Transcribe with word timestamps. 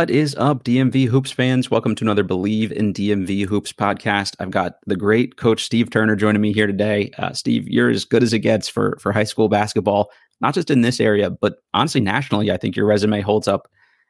What 0.00 0.08
is 0.08 0.34
up, 0.36 0.64
DMV 0.64 1.08
Hoops 1.08 1.30
fans? 1.30 1.70
Welcome 1.70 1.94
to 1.96 2.04
another 2.04 2.24
Bleav 2.24 2.72
in 2.72 2.94
DMV 2.94 3.44
Hoops 3.44 3.70
podcast. 3.70 4.34
I've 4.40 4.50
got 4.50 4.76
the 4.86 4.96
great 4.96 5.36
coach 5.36 5.62
Steve 5.62 5.90
Turner 5.90 6.16
joining 6.16 6.40
me 6.40 6.54
here 6.54 6.66
today. 6.66 7.10
Uh, 7.18 7.34
Steve, 7.34 7.68
you're 7.68 7.90
as 7.90 8.06
good 8.06 8.22
as 8.22 8.32
it 8.32 8.38
gets 8.38 8.66
for 8.66 8.96
for 8.98 9.12
high 9.12 9.24
school 9.24 9.50
basketball, 9.50 10.10
not 10.40 10.54
just 10.54 10.70
in 10.70 10.80
this 10.80 11.00
area, 11.00 11.28
but 11.28 11.56
honestly 11.74 12.00
nationally. 12.00 12.50
I 12.50 12.56
think 12.56 12.76
your 12.76 12.86
resume 12.86 13.20
holds 13.20 13.46
up 13.46 13.68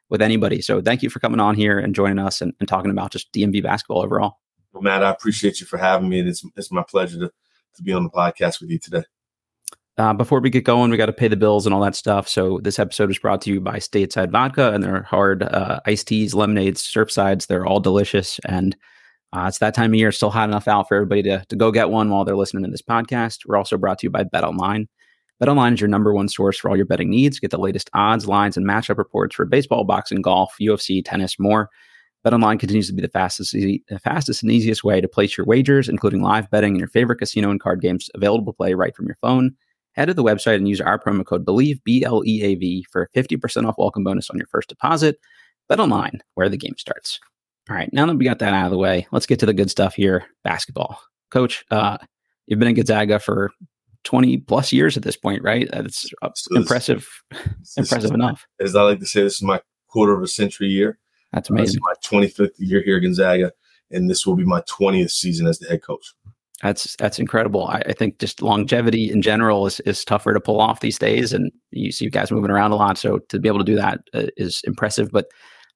with 0.09 0.21
anybody. 0.21 0.61
So 0.61 0.81
thank 0.81 1.03
you 1.03 1.09
for 1.09 1.19
coming 1.19 1.41
on 1.41 1.55
here 1.55 1.77
and 1.77 1.93
joining 1.93 2.19
us 2.19 2.39
and, 2.39 2.53
and 2.61 2.69
talking 2.69 2.89
about 2.89 3.11
just 3.11 3.29
DMV 3.33 3.61
basketball 3.61 4.01
overall. 4.01 4.37
Well, 4.71 4.83
Matt, 4.83 5.03
I 5.03 5.11
appreciate 5.11 5.59
you 5.59 5.65
for 5.65 5.77
having 5.77 6.07
me. 6.07 6.21
and 6.21 6.29
It's 6.29 6.41
it's 6.55 6.71
my 6.71 6.85
pleasure 6.87 7.19
to 7.19 7.31
to 7.75 7.83
be 7.83 7.91
on 7.91 8.05
the 8.05 8.09
podcast 8.09 8.61
with 8.61 8.69
you 8.69 8.79
today. 8.79 9.03
Uh, 9.97 10.13
before 10.13 10.39
we 10.39 10.49
get 10.49 10.63
going, 10.63 10.89
we 10.89 10.97
got 10.97 11.07
to 11.07 11.13
pay 11.13 11.27
the 11.27 11.35
bills 11.35 11.65
and 11.65 11.75
all 11.75 11.81
that 11.81 11.95
stuff. 11.95 12.27
So 12.27 12.59
this 12.63 12.79
episode 12.79 13.11
is 13.11 13.19
brought 13.19 13.41
to 13.41 13.51
you 13.51 13.59
by 13.59 13.77
Stateside 13.77 14.31
Vodka 14.31 14.71
and 14.73 14.83
their 14.83 15.03
hard 15.03 15.43
uh, 15.43 15.81
iced 15.85 16.07
teas, 16.07 16.33
lemonades, 16.33 16.81
Surfsides. 16.81 17.47
They're 17.47 17.65
all 17.65 17.81
delicious, 17.81 18.39
and 18.45 18.75
uh, 19.33 19.45
it's 19.47 19.59
that 19.59 19.73
time 19.73 19.91
of 19.91 19.99
year. 19.99 20.11
Still 20.13 20.29
hot 20.29 20.47
enough 20.47 20.67
out 20.67 20.87
for 20.87 20.95
everybody 20.95 21.23
to 21.23 21.43
to 21.49 21.55
go 21.57 21.71
get 21.71 21.89
one 21.89 22.09
while 22.09 22.23
they're 22.23 22.37
listening 22.37 22.63
to 22.63 22.71
this 22.71 22.81
podcast. 22.81 23.39
We're 23.45 23.57
also 23.57 23.77
brought 23.77 23.99
to 23.99 24.05
you 24.05 24.09
by 24.09 24.23
Bet 24.23 24.45
Online. 24.45 24.87
Bet 25.41 25.49
Online 25.49 25.73
is 25.73 25.81
your 25.81 25.89
number 25.89 26.13
one 26.13 26.29
source 26.29 26.57
for 26.57 26.69
all 26.69 26.77
your 26.77 26.85
betting 26.85 27.09
needs. 27.09 27.39
Get 27.39 27.51
the 27.51 27.57
latest 27.57 27.89
odds, 27.93 28.27
lines, 28.27 28.55
and 28.55 28.65
matchup 28.65 28.97
reports 28.97 29.35
for 29.35 29.45
baseball, 29.45 29.83
boxing, 29.83 30.21
golf, 30.21 30.55
UFC, 30.61 31.03
tennis, 31.03 31.37
more. 31.37 31.69
BetOnline 32.25 32.59
continues 32.59 32.87
to 32.87 32.93
be 32.93 33.01
the 33.01 33.07
fastest, 33.07 33.55
easy, 33.55 33.83
fastest 34.03 34.43
and 34.43 34.51
easiest 34.51 34.83
way 34.83 35.01
to 35.01 35.07
place 35.07 35.35
your 35.35 35.45
wagers, 35.45 35.89
including 35.89 36.21
live 36.21 36.49
betting 36.51 36.73
and 36.73 36.79
your 36.79 36.87
favorite 36.87 37.17
casino 37.17 37.49
and 37.49 37.59
card 37.59 37.81
games 37.81 38.09
available 38.13 38.53
to 38.53 38.57
play 38.57 38.73
right 38.75 38.95
from 38.95 39.07
your 39.07 39.17
phone 39.19 39.55
head 39.93 40.05
to 40.05 40.13
the 40.13 40.23
website 40.23 40.55
and 40.55 40.67
use 40.67 40.81
our 40.81 40.99
promo 40.99 41.25
code 41.25 41.45
BLEAV, 41.45 41.83
B 41.83 42.03
L 42.03 42.23
E 42.25 42.41
A 42.43 42.55
V, 42.55 42.85
for 42.91 43.03
a 43.03 43.09
50% 43.09 43.67
off 43.67 43.75
welcome 43.77 44.03
bonus 44.03 44.29
on 44.29 44.37
your 44.37 44.47
first 44.47 44.69
deposit. 44.69 45.19
Bet 45.69 45.79
online, 45.79 46.21
where 46.35 46.49
the 46.49 46.57
game 46.57 46.75
starts. 46.77 47.19
All 47.69 47.75
right, 47.75 47.91
now 47.93 48.05
that 48.05 48.17
we 48.17 48.25
got 48.25 48.39
that 48.39 48.53
out 48.53 48.65
of 48.65 48.71
the 48.71 48.77
way, 48.77 49.07
let's 49.11 49.25
get 49.25 49.39
to 49.39 49.45
the 49.45 49.53
good 49.53 49.69
stuff 49.69 49.93
here 49.93 50.25
basketball. 50.43 50.99
Coach, 51.29 51.63
uh, 51.71 51.97
you've 52.47 52.59
been 52.59 52.67
in 52.67 52.75
Gonzaga 52.75 53.19
for 53.19 53.51
20 54.03 54.37
plus 54.39 54.73
years 54.73 54.97
at 54.97 55.03
this 55.03 55.15
point, 55.15 55.43
right? 55.43 55.69
That's 55.71 56.11
uh, 56.21 56.29
so 56.35 56.55
impressive. 56.55 57.07
impressive 57.77 58.11
enough. 58.11 58.45
As 58.59 58.75
I 58.75 58.83
like 58.83 58.99
to 58.99 59.05
say, 59.05 59.21
this 59.21 59.35
is 59.35 59.43
my 59.43 59.61
quarter 59.87 60.13
of 60.13 60.23
a 60.23 60.27
century 60.27 60.67
year. 60.67 60.97
That's 61.31 61.49
amazing. 61.49 61.79
Uh, 61.83 61.93
my 61.93 61.93
25th 62.03 62.55
year 62.57 62.81
here 62.83 62.97
at 62.97 63.03
Gonzaga, 63.03 63.51
and 63.91 64.09
this 64.09 64.25
will 64.25 64.35
be 64.35 64.43
my 64.43 64.61
20th 64.61 65.11
season 65.11 65.47
as 65.47 65.59
the 65.59 65.69
head 65.69 65.83
coach. 65.83 66.13
That's 66.61 66.95
that's 66.97 67.17
incredible. 67.17 67.67
I, 67.67 67.81
I, 67.87 67.93
think 67.93 68.19
just 68.19 68.41
longevity 68.41 69.11
in 69.11 69.23
general 69.23 69.65
is, 69.65 69.79
is 69.81 70.05
tougher 70.05 70.33
to 70.33 70.39
pull 70.39 70.61
off 70.61 70.79
these 70.79 70.99
days, 70.99 71.33
and 71.33 71.51
you 71.71 71.91
see 71.91 72.07
guys 72.07 72.31
moving 72.31 72.51
around 72.51 72.71
a 72.71 72.75
lot. 72.75 72.99
So 72.99 73.17
to 73.29 73.39
be 73.39 73.47
able 73.47 73.59
to 73.59 73.65
do 73.65 73.75
that 73.75 74.01
uh, 74.13 74.27
is 74.37 74.61
impressive. 74.65 75.09
But 75.11 75.27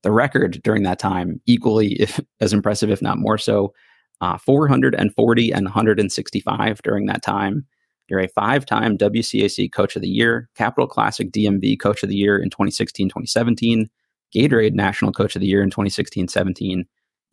the 0.03 0.11
record 0.11 0.61
during 0.63 0.84
that 0.84 1.00
time 1.00 1.41
equally 1.47 1.94
if, 1.94 2.19
as 2.40 2.53
impressive, 2.53 2.90
if 2.90 3.01
not 3.01 3.18
more 3.18 3.38
so. 3.38 3.74
Uh, 4.22 4.38
440 4.38 5.51
and 5.51 5.66
165 5.66 6.81
during 6.84 7.06
that 7.07 7.22
time. 7.22 7.66
You're 8.07 8.22
a 8.22 8.29
five-time 8.29 8.97
WCAC 8.97 9.74
Coach 9.74 9.97
of 9.97 10.01
the 10.01 10.07
Year, 10.07 10.50
Capital 10.56 10.88
Classic 10.88 11.29
DMV 11.31 11.78
Coach 11.79 12.01
of 12.01 12.07
the 12.07 12.16
Year 12.16 12.38
in 12.38 12.50
2016-2017, 12.50 13.88
Gatorade 14.34 14.74
National 14.74 15.12
Coach 15.12 15.35
of 15.35 15.41
the 15.41 15.47
Year 15.47 15.62
in 15.62 15.69
2016-17 15.69 16.85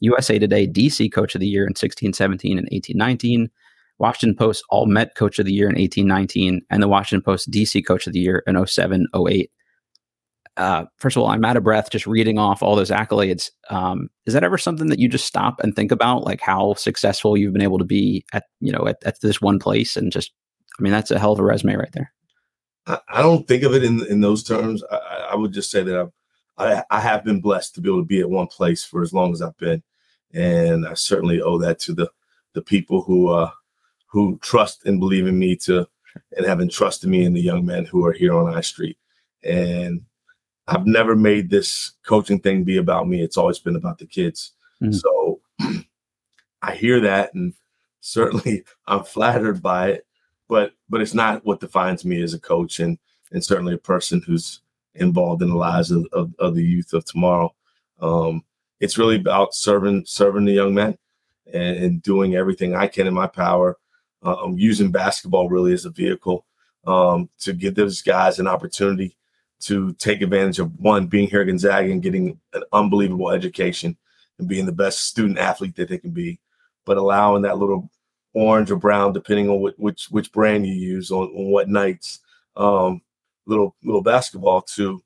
USA 0.02 0.38
Today 0.38 0.66
DC 0.66 1.12
Coach 1.12 1.34
of 1.34 1.40
the 1.40 1.46
Year 1.46 1.66
in 1.66 1.76
16 1.76 2.12
17 2.12 2.58
and 2.58 2.68
18 2.72 2.96
19, 2.96 3.50
Washington 3.98 4.36
Post 4.36 4.64
All 4.68 4.86
Met 4.86 5.14
Coach 5.14 5.38
of 5.38 5.46
the 5.46 5.52
Year 5.52 5.70
in 5.70 5.78
18 5.78 6.06
19, 6.06 6.60
and 6.70 6.82
the 6.82 6.88
Washington 6.88 7.22
Post 7.22 7.50
DC 7.50 7.86
Coach 7.86 8.06
of 8.06 8.12
the 8.12 8.18
Year 8.18 8.42
in 8.46 8.66
07 8.66 9.06
08. 9.28 9.50
Uh, 10.56 10.84
first 10.98 11.16
of 11.16 11.22
all, 11.22 11.30
I'm 11.30 11.44
out 11.44 11.56
of 11.56 11.62
breath 11.62 11.88
just 11.90 12.06
reading 12.06 12.38
off 12.38 12.62
all 12.62 12.76
those 12.76 12.90
accolades. 12.90 13.48
Um, 13.70 14.10
is 14.26 14.34
that 14.34 14.44
ever 14.44 14.58
something 14.58 14.88
that 14.88 14.98
you 14.98 15.08
just 15.08 15.26
stop 15.26 15.60
and 15.60 15.74
think 15.74 15.92
about, 15.92 16.24
like 16.24 16.40
how 16.40 16.74
successful 16.74 17.36
you've 17.36 17.54
been 17.54 17.62
able 17.62 17.78
to 17.78 17.84
be 17.84 18.24
at, 18.32 18.44
you 18.60 18.70
know, 18.72 18.86
at, 18.86 18.96
at 19.06 19.20
this 19.22 19.40
one 19.40 19.58
place? 19.58 19.96
And 19.96 20.12
just, 20.12 20.32
I 20.78 20.82
mean, 20.82 20.92
that's 20.92 21.10
a 21.10 21.18
hell 21.18 21.32
of 21.32 21.38
a 21.38 21.44
resume 21.44 21.76
right 21.76 21.92
there. 21.92 22.12
I, 22.86 22.98
I 23.08 23.22
don't 23.22 23.46
think 23.46 23.62
of 23.62 23.72
it 23.72 23.84
in 23.84 24.04
in 24.06 24.20
those 24.20 24.42
terms. 24.42 24.82
I, 24.90 25.28
I 25.30 25.36
would 25.36 25.52
just 25.52 25.70
say 25.70 25.84
that 25.84 25.96
I've, 25.96 26.10
I, 26.58 26.82
I 26.90 27.00
have 27.00 27.24
been 27.24 27.40
blessed 27.40 27.76
to 27.76 27.80
be 27.80 27.88
able 27.88 28.02
to 28.02 28.06
be 28.06 28.20
at 28.20 28.28
one 28.28 28.48
place 28.48 28.84
for 28.84 29.00
as 29.00 29.14
long 29.14 29.32
as 29.32 29.40
I've 29.40 29.56
been 29.56 29.82
and 30.32 30.86
I 30.86 30.94
certainly 30.94 31.40
owe 31.40 31.58
that 31.58 31.78
to 31.80 31.92
the 31.92 32.10
the 32.54 32.62
people 32.62 33.02
who 33.02 33.28
uh, 33.28 33.50
who 34.06 34.38
trust 34.42 34.84
and 34.84 35.00
believe 35.00 35.26
in 35.26 35.38
me 35.38 35.56
to 35.56 35.86
and 36.36 36.46
have 36.46 36.60
entrusted 36.60 37.08
me 37.08 37.24
in 37.24 37.32
the 37.32 37.40
young 37.40 37.64
men 37.64 37.84
who 37.86 38.04
are 38.04 38.12
here 38.12 38.34
on 38.34 38.52
I 38.52 38.60
Street. 38.60 38.98
And 39.42 40.02
I've 40.68 40.86
never 40.86 41.16
made 41.16 41.50
this 41.50 41.92
coaching 42.04 42.38
thing 42.38 42.64
be 42.64 42.76
about 42.76 43.08
me. 43.08 43.22
It's 43.22 43.36
always 43.36 43.58
been 43.58 43.76
about 43.76 43.98
the 43.98 44.06
kids. 44.06 44.52
Mm-hmm. 44.82 44.92
So 44.92 45.40
I 46.62 46.74
hear 46.74 47.00
that 47.00 47.34
and 47.34 47.54
certainly 48.00 48.64
I'm 48.86 49.04
flattered 49.04 49.62
by 49.62 49.90
it, 49.90 50.06
but 50.48 50.72
but 50.88 51.00
it's 51.00 51.14
not 51.14 51.44
what 51.44 51.60
defines 51.60 52.04
me 52.04 52.22
as 52.22 52.34
a 52.34 52.40
coach 52.40 52.80
and 52.80 52.98
and 53.32 53.42
certainly 53.42 53.74
a 53.74 53.78
person 53.78 54.22
who's 54.26 54.60
involved 54.94 55.40
in 55.40 55.48
the 55.48 55.56
lives 55.56 55.90
of, 55.90 56.06
of, 56.12 56.34
of 56.38 56.54
the 56.54 56.64
youth 56.64 56.92
of 56.92 57.02
tomorrow. 57.06 57.54
Um, 58.00 58.44
it's 58.82 58.98
really 58.98 59.16
about 59.16 59.54
serving 59.54 60.04
serving 60.06 60.44
the 60.44 60.52
young 60.52 60.74
men 60.74 60.98
and, 61.54 61.76
and 61.76 62.02
doing 62.02 62.34
everything 62.34 62.74
I 62.74 62.88
can 62.88 63.06
in 63.06 63.14
my 63.14 63.28
power. 63.28 63.78
Uh, 64.24 64.34
I'm 64.34 64.58
using 64.58 64.90
basketball 64.90 65.48
really 65.48 65.72
as 65.72 65.84
a 65.84 65.90
vehicle 65.90 66.44
um, 66.84 67.30
to 67.38 67.52
give 67.52 67.76
those 67.76 68.02
guys 68.02 68.40
an 68.40 68.48
opportunity 68.48 69.16
to 69.60 69.92
take 69.94 70.20
advantage 70.20 70.58
of 70.58 70.76
one 70.80 71.06
being 71.06 71.28
here 71.28 71.42
at 71.42 71.46
Gonzaga 71.46 71.92
and 71.92 72.02
getting 72.02 72.40
an 72.54 72.64
unbelievable 72.72 73.30
education 73.30 73.96
and 74.40 74.48
being 74.48 74.66
the 74.66 74.72
best 74.72 75.06
student 75.06 75.38
athlete 75.38 75.76
that 75.76 75.88
they 75.88 75.98
can 75.98 76.10
be, 76.10 76.40
but 76.84 76.96
allowing 76.96 77.42
that 77.42 77.58
little 77.58 77.88
orange 78.34 78.72
or 78.72 78.76
brown, 78.76 79.12
depending 79.12 79.48
on 79.48 79.60
what, 79.60 79.78
which 79.78 80.06
which 80.10 80.32
brand 80.32 80.66
you 80.66 80.74
use 80.74 81.12
on, 81.12 81.28
on 81.28 81.52
what 81.52 81.68
nights, 81.68 82.18
um, 82.56 83.00
little 83.46 83.76
little 83.84 84.02
basketball 84.02 84.62
to 84.62 85.00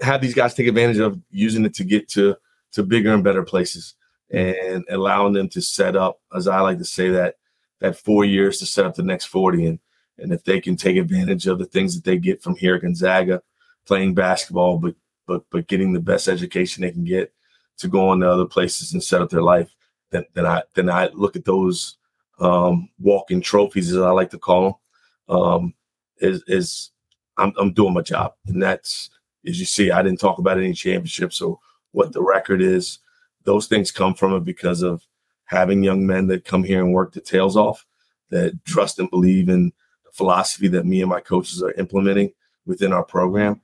have 0.00 0.20
these 0.20 0.34
guys 0.34 0.54
take 0.54 0.66
advantage 0.66 0.98
of 0.98 1.20
using 1.30 1.64
it 1.64 1.74
to 1.74 1.84
get 1.84 2.08
to 2.10 2.36
to 2.72 2.82
bigger 2.82 3.14
and 3.14 3.24
better 3.24 3.42
places 3.42 3.94
and 4.30 4.84
allowing 4.90 5.32
them 5.32 5.48
to 5.48 5.62
set 5.62 5.96
up, 5.96 6.20
as 6.36 6.46
I 6.46 6.60
like 6.60 6.78
to 6.78 6.84
say, 6.84 7.08
that 7.10 7.36
that 7.80 7.96
four 7.96 8.24
years 8.24 8.58
to 8.58 8.66
set 8.66 8.84
up 8.84 8.94
the 8.94 9.02
next 9.02 9.26
40. 9.26 9.66
And 9.66 9.78
and 10.18 10.32
if 10.32 10.44
they 10.44 10.60
can 10.60 10.76
take 10.76 10.96
advantage 10.96 11.46
of 11.46 11.58
the 11.58 11.64
things 11.64 11.94
that 11.94 12.04
they 12.04 12.18
get 12.18 12.42
from 12.42 12.56
here 12.56 12.74
at 12.74 12.82
Gonzaga, 12.82 13.40
playing 13.86 14.14
basketball, 14.14 14.78
but 14.78 14.94
but 15.26 15.44
but 15.50 15.68
getting 15.68 15.92
the 15.92 16.00
best 16.00 16.28
education 16.28 16.82
they 16.82 16.90
can 16.90 17.04
get 17.04 17.32
to 17.78 17.88
go 17.88 18.08
on 18.08 18.20
to 18.20 18.30
other 18.30 18.46
places 18.46 18.92
and 18.92 19.02
set 19.02 19.22
up 19.22 19.30
their 19.30 19.42
life, 19.42 19.70
then 20.10 20.24
then 20.34 20.46
I 20.46 20.62
then 20.74 20.90
I 20.90 21.08
look 21.14 21.36
at 21.36 21.44
those 21.44 21.96
um, 22.40 22.88
walking 23.00 23.40
trophies, 23.40 23.92
as 23.92 24.02
I 24.02 24.10
like 24.10 24.30
to 24.30 24.38
call 24.38 24.80
them, 25.28 25.36
um, 25.36 25.74
is 26.18 26.42
is 26.46 26.90
I'm, 27.36 27.52
I'm 27.56 27.72
doing 27.72 27.94
my 27.94 28.02
job, 28.02 28.34
and 28.46 28.62
that's 28.62 29.10
as 29.46 29.58
you 29.58 29.66
see, 29.66 29.90
I 29.90 30.02
didn't 30.02 30.20
talk 30.20 30.38
about 30.38 30.58
any 30.58 30.72
championships 30.72 31.40
or 31.40 31.58
what 31.92 32.12
the 32.12 32.22
record 32.22 32.60
is. 32.60 32.98
Those 33.44 33.66
things 33.66 33.90
come 33.90 34.14
from 34.14 34.34
it 34.34 34.44
because 34.44 34.82
of 34.82 35.06
having 35.44 35.82
young 35.82 36.06
men 36.06 36.26
that 36.26 36.44
come 36.44 36.62
here 36.62 36.84
and 36.84 36.92
work 36.92 37.12
their 37.12 37.22
tails 37.22 37.56
off, 37.56 37.86
that 38.30 38.58
trust 38.66 38.98
and 38.98 39.10
believe 39.10 39.48
in 39.48 39.72
the 40.04 40.12
philosophy 40.12 40.68
that 40.68 40.86
me 40.86 41.00
and 41.00 41.08
my 41.10 41.20
coaches 41.20 41.62
are 41.62 41.72
implementing 41.72 42.30
within 42.66 42.92
our 42.92 43.04
program. 43.04 43.60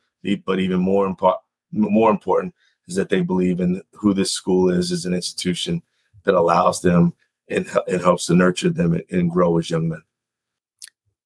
But 0.47 0.61
even 0.61 0.81
more 0.81 1.07
important, 1.07 1.41
more 1.73 2.11
important 2.11 2.55
is 2.89 2.97
that 2.97 3.11
they 3.11 3.21
believe 3.21 3.61
in 3.61 3.83
who 3.93 4.15
this 4.15 4.33
school 4.33 4.71
is 4.71 4.91
as 4.91 5.05
an 5.05 5.13
institution 5.13 5.83
that 6.25 6.35
allows 6.35 6.81
them 6.81 7.13
and, 7.49 7.69
and 7.87 8.01
helps 8.01 8.27
to 8.27 8.35
nurture 8.35 8.71
them 8.71 8.99
and 9.11 9.31
grow 9.31 9.59
as 9.59 9.69
young 9.69 9.89
men 9.89 10.03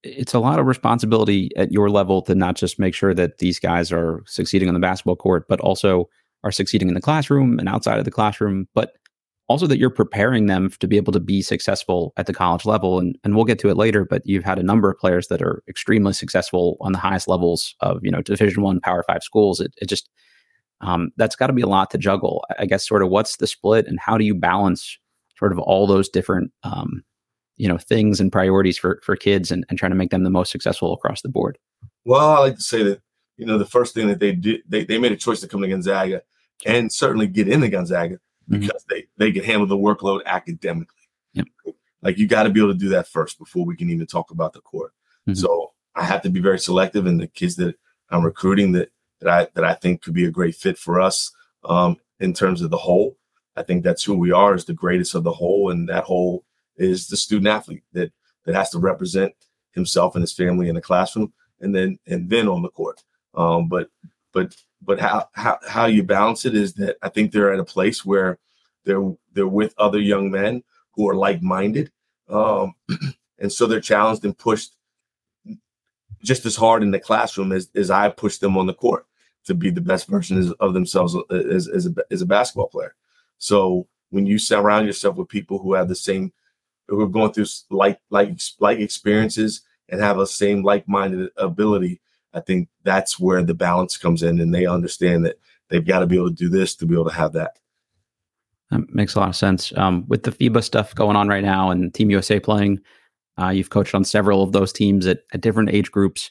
it's 0.09 0.35
a 0.35 0.39
lot 0.41 0.59
of 0.59 0.67
responsibility 0.67 1.51
at 1.57 1.73
your 1.73 1.91
level 1.91 2.23
to 2.23 2.35
not 2.35 2.57
just 2.57 2.79
make 2.79 2.95
sure 2.95 3.15
that 3.15 3.39
these 3.39 3.59
guys 3.59 3.93
are 3.93 4.23
succeeding 4.27 4.69
on 4.69 4.75
the 4.75 4.81
basketball 4.81 5.17
court, 5.17 5.47
but 5.49 5.61
also 5.61 6.09
are 6.45 6.53
succeeding 6.53 6.89
in 6.89 6.95
the 6.95 7.01
classroom 7.01 7.59
and 7.59 7.69
outside 7.69 7.99
of 7.99 8.05
the 8.05 8.11
classroom. 8.11 8.69
But 8.75 8.93
also 9.49 9.67
that 9.67 9.79
you're 9.79 9.91
preparing 9.91 10.47
them 10.47 10.71
to 10.79 10.87
be 10.87 10.99
able 10.99 11.13
to 11.13 11.21
be 11.21 11.41
successful 11.41 12.13
at 12.19 12.27
the 12.27 12.35
college 12.35 12.67
level. 12.67 12.99
And, 12.99 13.17
and 13.25 13.35
we'll 13.35 13.47
get 13.47 13.59
to 13.61 13.71
it 13.71 13.79
later, 13.79 14.05
but 14.05 14.23
you've 14.27 14.45
had 14.45 14.59
a 14.59 14.63
number 14.63 14.91
of 14.91 14.99
players 14.99 15.29
that 15.29 15.41
are 15.41 15.63
extremely 15.67 16.13
successful 16.13 16.77
on 16.81 16.93
the 16.93 16.99
highest 16.99 17.29
levels 17.29 17.75
of, 17.81 18.01
you 18.03 18.11
know, 18.11 18.21
division 18.21 18.63
one 18.63 18.79
power 18.81 19.03
five 19.07 19.23
schools. 19.23 19.59
It, 19.61 19.73
it 19.81 19.89
just, 19.89 20.11
um, 20.83 21.11
that's 21.17 21.35
got 21.35 21.47
to 21.47 21.55
be 21.55 21.63
a 21.63 21.67
lot 21.67 21.91
to 21.93 21.99
juggle. 21.99 22.45
I 22.59 22.67
guess 22.67 22.87
sort 22.87 23.03
of 23.03 23.09
what's 23.09 23.39
the 23.39 23.47
split 23.47 23.87
and 23.87 23.99
how 23.99 24.19
do 24.19 24.25
you 24.25 24.35
balance 24.35 24.99
sort 25.39 25.53
of 25.53 25.59
all 25.59 25.87
those 25.87 26.11
different, 26.11 26.53
um, 26.63 27.03
you 27.59 27.69
know, 27.69 27.77
things 27.77 28.21
and 28.21 28.33
priorities 28.33 28.79
for, 28.79 29.01
for 29.05 29.15
kids 29.15 29.51
and, 29.51 29.67
and 29.69 29.79
trying 29.79 29.91
to 29.91 29.97
make 29.97 30.11
them 30.11 30.25
the 30.25 30.31
most 30.31 30.51
successful 30.51 30.95
across 30.95 31.21
the 31.21 31.29
board? 31.29 31.59
Well, 32.05 32.31
I 32.31 32.39
like 32.39 32.57
to 32.57 32.63
say 32.63 32.83
that, 32.85 33.03
you 33.37 33.45
know, 33.45 33.59
the 33.59 33.67
first 33.67 33.95
thing 33.95 34.09
that 34.09 34.19
they 34.19 34.33
did, 34.33 34.63
they, 34.67 34.85
they 34.85 34.99
made 34.99 35.13
a 35.13 35.17
choice 35.17 35.41
to 35.41 35.49
come 35.49 35.61
to 35.61 35.69
Gonzaga 35.69 36.23
and 36.65 36.93
certainly 36.93 37.27
get 37.27 37.49
into 37.49 37.69
Gonzaga 37.69 38.19
Mm-hmm. 38.51 38.61
because 38.61 38.85
they 38.89 39.07
they 39.19 39.31
can 39.31 39.45
handle 39.45 39.67
the 39.67 39.77
workload 39.77 40.25
academically. 40.25 40.95
Yep. 41.35 41.47
Like 42.01 42.17
you 42.17 42.27
got 42.27 42.45
to 42.45 42.51
be 42.51 42.61
able 42.61 42.73
to 42.73 42.79
do 42.79 42.89
that 42.91 43.07
first 43.07 43.39
before 43.39 43.67
we 43.67 43.77
can 43.77 43.91
even 43.91 44.07
talk 44.07 44.31
about 44.31 44.55
the 44.55 44.61
court. 44.61 44.93
Mm-hmm. 45.29 45.35
So 45.35 45.73
I 45.95 46.05
have 46.05 46.23
to 46.23 46.31
be 46.31 46.41
very 46.41 46.59
selective 46.59 47.07
in 47.07 47.19
the 47.19 47.27
kids 47.27 47.57
that 47.57 47.75
I'm 48.09 48.25
recruiting 48.25 48.73
that 48.73 48.91
that 49.21 49.29
I 49.29 49.49
that 49.55 49.65
I 49.65 49.75
think 49.75 50.01
could 50.01 50.15
be 50.15 50.25
a 50.25 50.31
great 50.31 50.55
fit 50.55 50.79
for 50.79 50.99
us 50.99 51.31
um, 51.65 51.99
in 52.21 52.33
terms 52.33 52.63
of 52.63 52.71
the 52.71 52.79
whole. 52.79 53.19
I 53.55 53.63
think 53.65 53.85
that's 53.85 54.05
who 54.05 54.15
we 54.15 54.33
are 54.33 54.55
is 54.55 54.65
the 54.65 54.73
greatest 54.73 55.15
of 55.15 55.25
the 55.25 55.33
whole, 55.33 55.71
and 55.71 55.89
that 55.91 56.05
whole 56.05 56.45
is 56.79 57.09
the 57.09 57.17
student 57.17 57.49
athlete 57.49 57.85
that 57.93 58.13
that 58.45 58.55
has 58.55 58.71
to 58.71 58.79
represent 58.79 59.35
himself 59.73 60.15
and 60.15 60.23
his 60.23 60.33
family 60.33 60.69
in 60.69 60.75
the 60.75 60.81
classroom, 60.81 61.33
and 61.61 61.75
then 61.75 61.99
and 62.07 62.29
then 62.31 62.49
on 62.49 62.63
the 62.63 62.71
court. 62.71 63.03
Um, 63.35 63.69
but 63.69 63.91
but 64.33 64.55
but 64.83 65.01
how, 65.01 65.29
how 65.33 65.59
how 65.67 65.87
you 65.87 66.03
balance 66.03 66.45
it 66.45 66.55
is 66.55 66.75
that 66.75 66.97
I 67.03 67.09
think 67.09 67.33
they're 67.33 67.53
at 67.53 67.61
a 67.61 67.65
place 67.65 68.05
where 68.05 68.39
they're 68.85 69.13
they're 69.33 69.47
with 69.47 69.75
other 69.79 70.01
young 70.01 70.31
men 70.31 70.63
who 70.93 71.09
are 71.09 71.15
like 71.15 71.43
minded, 71.43 71.93
um, 72.29 72.75
and 73.39 73.53
so 73.53 73.67
they're 73.67 73.81
challenged 73.81 74.25
and 74.25 74.37
pushed 74.37 74.75
just 76.23 76.47
as 76.47 76.57
hard 76.57 76.83
in 76.83 76.91
the 76.91 76.99
classroom 76.99 77.53
as, 77.53 77.71
as 77.75 77.91
I 77.91 78.09
push 78.09 78.39
them 78.39 78.57
on 78.57 78.67
the 78.67 78.75
court 78.75 79.07
to 79.45 79.55
be 79.55 79.71
the 79.71 79.81
best 79.81 80.09
version 80.09 80.53
of 80.61 80.75
themselves 80.75 81.17
as, 81.31 81.69
as, 81.69 81.87
a, 81.87 81.95
as 82.11 82.23
a 82.23 82.27
basketball 82.27 82.69
player. 82.69 82.95
So 83.39 83.87
when 84.11 84.27
you 84.27 84.39
surround 84.39 84.87
yourself 84.87 85.17
with 85.17 85.29
people 85.29 85.59
who 85.59 85.75
have 85.75 85.89
the 85.89 85.95
same, 85.95 86.33
who 86.89 87.01
are 87.01 87.09
going 87.09 87.33
through 87.33 87.47
like 87.71 88.01
like 88.11 88.39
like 88.59 88.79
experiences 88.79 89.63
and 89.89 90.01
have 90.01 90.19
a 90.19 90.27
same 90.27 90.63
like 90.63 90.89
minded 90.89 91.31
ability, 91.37 92.01
I 92.35 92.41
think 92.41 92.69
that's 92.83 93.19
where 93.19 93.43
the 93.43 93.55
balance 93.55 93.97
comes 93.97 94.23
in, 94.23 94.41
and 94.41 94.55
they 94.55 94.67
understand 94.67 95.25
that 95.25 95.37
they've 95.69 95.87
got 95.87 96.01
to 96.01 96.07
be 96.07 96.17
able 96.17 96.31
to 96.31 96.35
do 96.35 96.49
this 96.49 96.75
to 96.77 96.87
be 96.87 96.95
able 96.95 97.09
to 97.09 97.15
have 97.15 97.33
that. 97.35 97.59
That 98.71 98.95
makes 98.95 99.15
a 99.15 99.21
lot 99.21 99.31
of 99.31 99.37
sense. 99.37 99.73
Um, 99.77 100.05
with 100.09 100.25
the 100.25 100.31
FIBA 100.31 100.63
stuff 100.63 100.95
going 100.95 101.17
on 101.17 101.29
right 101.29 101.45
now 101.45 101.71
and 101.71 101.93
Team 101.93 102.11
USA 102.11 102.39
playing, 102.39 102.81
uh, 103.41 103.49
you've 103.49 103.71
coached 103.71 103.95
on 103.95 104.05
several 104.05 104.43
of 104.43 104.53
those 104.53 104.73
teams 104.73 105.07
at, 105.07 105.21
at 105.33 105.41
different 105.41 105.71
age 105.71 105.91
groups. 105.91 106.31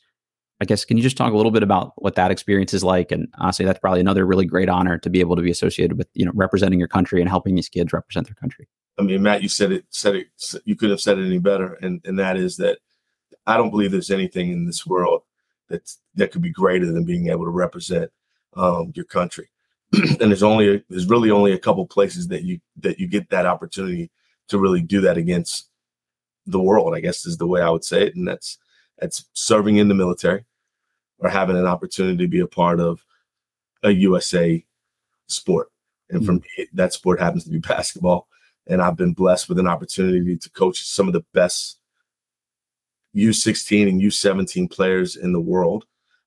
I 0.60 0.66
guess 0.66 0.86
can 0.86 0.98
you 0.98 1.04
just 1.04 1.18
talk 1.18 1.34
a 1.34 1.38
little 1.38 1.52
bit 1.52 1.64
about 1.64 1.94
what 1.98 2.16
that 2.16 2.32
experience 2.32 2.74
is 2.74 2.84
like? 2.84 3.12
And 3.12 3.28
honestly, 3.38 3.66
that's 3.66 3.80
probably 3.80 4.02
another 4.02 4.26
really 4.26 4.46
great 4.46 4.70
honor 4.70 4.98
to 5.00 5.10
be 5.10 5.20
able 5.20 5.36
to 5.36 5.42
be 5.42 5.52
associated 5.52 5.98
with 5.98 6.08
you 6.14 6.26
know 6.26 6.32
representing 6.34 6.80
your 6.80 6.88
country 6.88 7.22
and 7.22 7.30
helping 7.30 7.56
these 7.56 7.70
kids 7.70 7.94
represent 7.94 8.28
their 8.28 8.36
country. 8.36 8.68
I 9.00 9.04
mean, 9.04 9.22
Matt, 9.22 9.44
you 9.44 9.50
said 9.50 9.72
it. 9.72 9.86
Said 9.90 10.16
it. 10.16 10.28
You 10.66 10.76
could 10.76 10.90
have 10.90 11.02
said 11.02 11.20
it 11.20 11.26
any 11.26 11.40
better, 11.40 11.74
and 11.82 12.02
and 12.06 12.18
that 12.20 12.38
is 12.38 12.58
that 12.58 12.80
I 13.46 13.58
don't 13.58 13.70
believe 13.70 13.92
there's 13.92 14.12
anything 14.12 14.52
in 14.52 14.66
this 14.66 14.86
world 14.86 15.24
that's 15.70 16.00
that 16.16 16.32
could 16.32 16.42
be 16.42 16.52
greater 16.52 16.86
than 16.86 17.06
being 17.06 17.30
able 17.30 17.46
to 17.46 17.52
represent 17.52 18.12
um, 18.56 18.92
your 18.96 19.06
country. 19.06 19.50
and 19.94 20.20
there's 20.20 20.44
only 20.44 20.76
a, 20.76 20.84
there's 20.90 21.08
really 21.08 21.32
only 21.32 21.54
a 21.54 21.60
couple 21.60 21.86
places 21.86 22.28
that 22.28 22.44
you 22.44 22.60
that 22.78 23.00
you 23.00 23.08
get 23.08 23.30
that 23.30 23.46
opportunity 23.46 24.10
to 24.48 24.58
really 24.58 24.82
do 24.82 25.02
that 25.02 25.18
against 25.18 25.70
the 26.46 26.60
world. 26.60 26.96
I 26.96 27.00
guess 27.00 27.26
is 27.26 27.38
the 27.38 27.48
way 27.48 27.62
I 27.62 27.70
would 27.70 27.86
say 27.86 28.08
it, 28.08 28.16
and 28.16 28.28
that's 28.28 28.58
that's 28.98 29.26
serving 29.34 29.78
in 29.78 29.88
the 29.88 29.96
military 29.96 30.46
or 31.20 31.30
having 31.30 31.58
an 31.58 31.66
opportunity 31.66 32.18
to 32.18 32.28
be 32.28 32.40
a 32.40 32.48
part 32.48 32.80
of 32.80 33.04
a 33.84 33.92
USA 33.92 34.64
sport. 35.28 35.70
And 36.10 36.22
mm-hmm. 36.22 36.26
for 36.26 36.34
me, 36.34 36.68
that 36.74 36.94
sport 36.94 37.20
happens 37.20 37.44
to 37.46 37.50
be 37.50 37.60
basketball. 37.60 38.28
And 38.70 38.82
I've 38.82 38.98
been 38.98 39.14
blessed 39.14 39.50
with 39.50 39.60
an 39.60 39.68
opportunity 39.68 40.38
to 40.38 40.50
coach 40.52 40.84
some 40.84 41.08
of 41.08 41.14
the 41.14 41.26
best 41.34 41.80
U16 43.16 43.90
and 43.90 44.02
U17 44.02 44.70
players 44.70 45.16
in 45.16 45.34
the 45.34 45.40
world. 45.40 45.86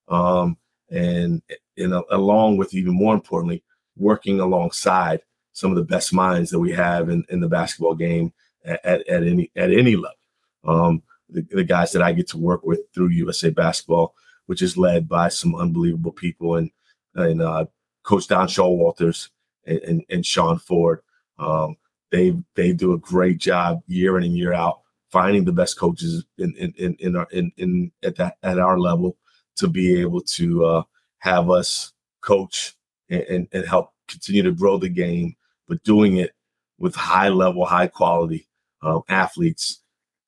Um, 0.08 0.56
and 0.90 1.42
a, 1.78 2.02
along 2.10 2.56
with 2.56 2.74
even 2.74 2.94
more 2.94 3.14
importantly, 3.14 3.62
working 3.96 4.40
alongside 4.40 5.22
some 5.52 5.70
of 5.70 5.76
the 5.76 5.84
best 5.84 6.12
minds 6.12 6.50
that 6.50 6.58
we 6.58 6.72
have 6.72 7.08
in, 7.08 7.24
in 7.28 7.40
the 7.40 7.48
basketball 7.48 7.94
game 7.94 8.32
at, 8.64 8.84
at, 8.84 9.08
at 9.08 9.22
any 9.22 9.50
at 9.56 9.70
any 9.70 9.96
level. 9.96 10.16
Um, 10.64 11.02
the, 11.28 11.46
the, 11.50 11.64
guys 11.64 11.92
that 11.92 12.02
I 12.02 12.12
get 12.12 12.28
to 12.28 12.38
work 12.38 12.64
with 12.64 12.80
through 12.92 13.08
USA 13.08 13.50
Basketball, 13.50 14.14
which 14.46 14.62
is 14.62 14.76
led 14.76 15.08
by 15.08 15.28
some 15.28 15.54
unbelievable 15.54 16.12
people, 16.12 16.56
and 16.56 16.70
and 17.14 17.40
uh, 17.40 17.66
Coach 18.02 18.28
Don 18.28 18.48
Showalters 18.48 19.28
and, 19.64 19.78
and, 19.78 20.02
and 20.10 20.26
Sean 20.26 20.58
Ford. 20.58 21.00
Um, 21.38 21.76
they 22.10 22.34
they 22.56 22.72
do 22.72 22.92
a 22.92 22.98
great 22.98 23.38
job 23.38 23.82
year 23.86 24.18
in 24.18 24.24
and 24.24 24.36
year 24.36 24.52
out 24.52 24.80
finding 25.10 25.44
the 25.44 25.52
best 25.52 25.78
coaches 25.78 26.24
in 26.38 26.54
in 26.56 26.72
in, 26.76 26.96
in, 27.00 27.16
our, 27.16 27.28
in, 27.30 27.52
in 27.56 27.92
at 28.02 28.16
that 28.16 28.36
at 28.42 28.58
our 28.58 28.78
level 28.78 29.16
to 29.56 29.68
be 29.68 30.00
able 30.00 30.20
to 30.22 30.64
uh, 30.64 30.82
have 31.18 31.50
us 31.50 31.92
coach 32.20 32.74
and, 33.08 33.22
and, 33.22 33.48
and 33.52 33.66
help 33.66 33.90
continue 34.08 34.42
to 34.42 34.52
grow 34.52 34.78
the 34.78 34.88
game, 34.88 35.34
but 35.68 35.82
doing 35.82 36.16
it 36.16 36.32
with 36.78 36.94
high 36.94 37.28
level, 37.28 37.64
high 37.64 37.86
quality 37.86 38.48
um, 38.82 39.02
athletes 39.08 39.82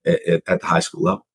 at, 0.05 0.23
at, 0.27 0.43
at 0.47 0.61
the 0.61 0.67
high 0.67 0.81
school 0.81 1.03
level. 1.03 1.27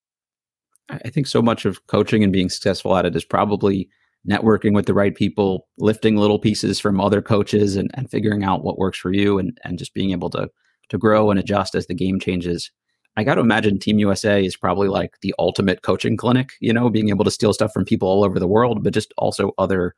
I 0.90 1.10
think 1.10 1.28
so 1.28 1.42
much 1.42 1.66
of 1.66 1.86
coaching 1.88 2.24
and 2.24 2.32
being 2.32 2.50
successful 2.50 2.96
at 2.96 3.06
it 3.06 3.16
is 3.16 3.26
probably 3.26 3.90
networking 4.30 4.74
with 4.74 4.86
the 4.86 4.94
right 4.94 5.16
people, 5.16 5.68
lifting 5.78 6.18
little 6.18 6.40
pieces 6.40 6.80
from 6.80 7.00
other 7.00 7.22
coaches 7.22 7.76
and, 7.76 7.90
and 7.94 8.10
figuring 8.10 8.44
out 8.44 8.64
what 8.64 8.78
works 8.78 8.98
for 8.98 9.12
you 9.12 9.40
and, 9.40 9.58
and 9.64 9.80
just 9.80 9.94
being 9.94 10.12
able 10.12 10.30
to 10.32 10.50
to 10.90 10.98
grow 10.98 11.30
and 11.30 11.40
adjust 11.40 11.76
as 11.76 11.88
the 11.88 11.94
game 11.94 12.20
changes. 12.20 12.72
I 13.18 13.24
got 13.24 13.36
to 13.36 13.42
imagine 13.42 13.80
Team 13.80 14.00
USA 14.00 14.46
is 14.46 14.56
probably 14.56 14.88
like 14.88 15.16
the 15.22 15.34
ultimate 15.40 15.82
coaching 15.82 16.18
clinic, 16.18 16.52
you 16.60 16.72
know, 16.72 16.90
being 16.90 17.10
able 17.10 17.26
to 17.26 17.32
steal 17.32 17.52
stuff 17.52 17.74
from 17.74 17.84
people 17.84 18.08
all 18.08 18.24
over 18.24 18.40
the 18.40 18.48
world, 18.48 18.84
but 18.84 18.94
just 18.94 19.14
also 19.18 19.54
other, 19.58 19.96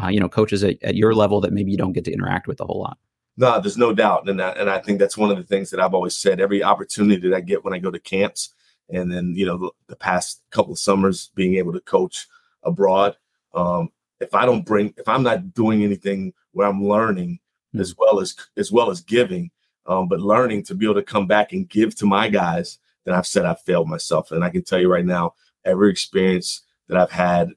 uh, 0.00 0.08
you 0.08 0.20
know, 0.20 0.28
coaches 0.28 0.62
at, 0.62 0.76
at, 0.82 0.94
your 0.94 1.14
level 1.14 1.40
that 1.40 1.52
maybe 1.52 1.72
you 1.72 1.76
don't 1.76 1.92
get 1.92 2.04
to 2.04 2.12
interact 2.12 2.46
with 2.46 2.60
a 2.60 2.64
whole 2.64 2.80
lot. 2.80 2.96
No, 3.36 3.60
there's 3.60 3.76
no 3.76 3.92
doubt. 3.92 4.28
And, 4.28 4.38
that, 4.38 4.56
and 4.56 4.70
I 4.70 4.78
think 4.78 4.98
that's 4.98 5.16
one 5.16 5.30
of 5.30 5.36
the 5.36 5.42
things 5.42 5.70
that 5.70 5.80
I've 5.80 5.94
always 5.94 6.16
said 6.16 6.40
every 6.40 6.62
opportunity 6.62 7.28
that 7.28 7.36
I 7.36 7.40
get 7.40 7.64
when 7.64 7.74
I 7.74 7.78
go 7.78 7.90
to 7.90 7.98
camps 7.98 8.54
and 8.88 9.10
then, 9.10 9.34
you 9.36 9.46
know, 9.46 9.58
the, 9.58 9.70
the 9.88 9.96
past 9.96 10.42
couple 10.50 10.72
of 10.72 10.78
summers 10.78 11.30
being 11.34 11.56
able 11.56 11.72
to 11.72 11.80
coach 11.80 12.28
abroad. 12.62 13.16
Um, 13.54 13.90
if 14.20 14.34
I 14.34 14.46
don't 14.46 14.64
bring, 14.64 14.94
if 14.96 15.08
I'm 15.08 15.22
not 15.22 15.54
doing 15.54 15.82
anything 15.82 16.32
where 16.52 16.66
I'm 16.66 16.84
learning 16.84 17.38
mm-hmm. 17.74 17.80
as 17.80 17.94
well 17.96 18.20
as, 18.20 18.36
as 18.56 18.70
well 18.70 18.90
as 18.90 19.00
giving, 19.00 19.50
um, 19.86 20.08
but 20.08 20.20
learning 20.20 20.64
to 20.64 20.74
be 20.74 20.86
able 20.86 20.94
to 20.96 21.02
come 21.02 21.26
back 21.26 21.52
and 21.52 21.68
give 21.68 21.96
to 21.96 22.06
my 22.06 22.28
guys, 22.28 22.78
then 23.04 23.14
I've 23.14 23.26
said 23.26 23.44
I've 23.44 23.62
failed 23.62 23.88
myself. 23.88 24.30
And 24.30 24.44
I 24.44 24.50
can 24.50 24.62
tell 24.62 24.78
you 24.78 24.92
right 24.92 25.04
now, 25.04 25.34
every 25.64 25.90
experience 25.90 26.62
that 26.88 26.98
I've 26.98 27.10
had 27.10 27.50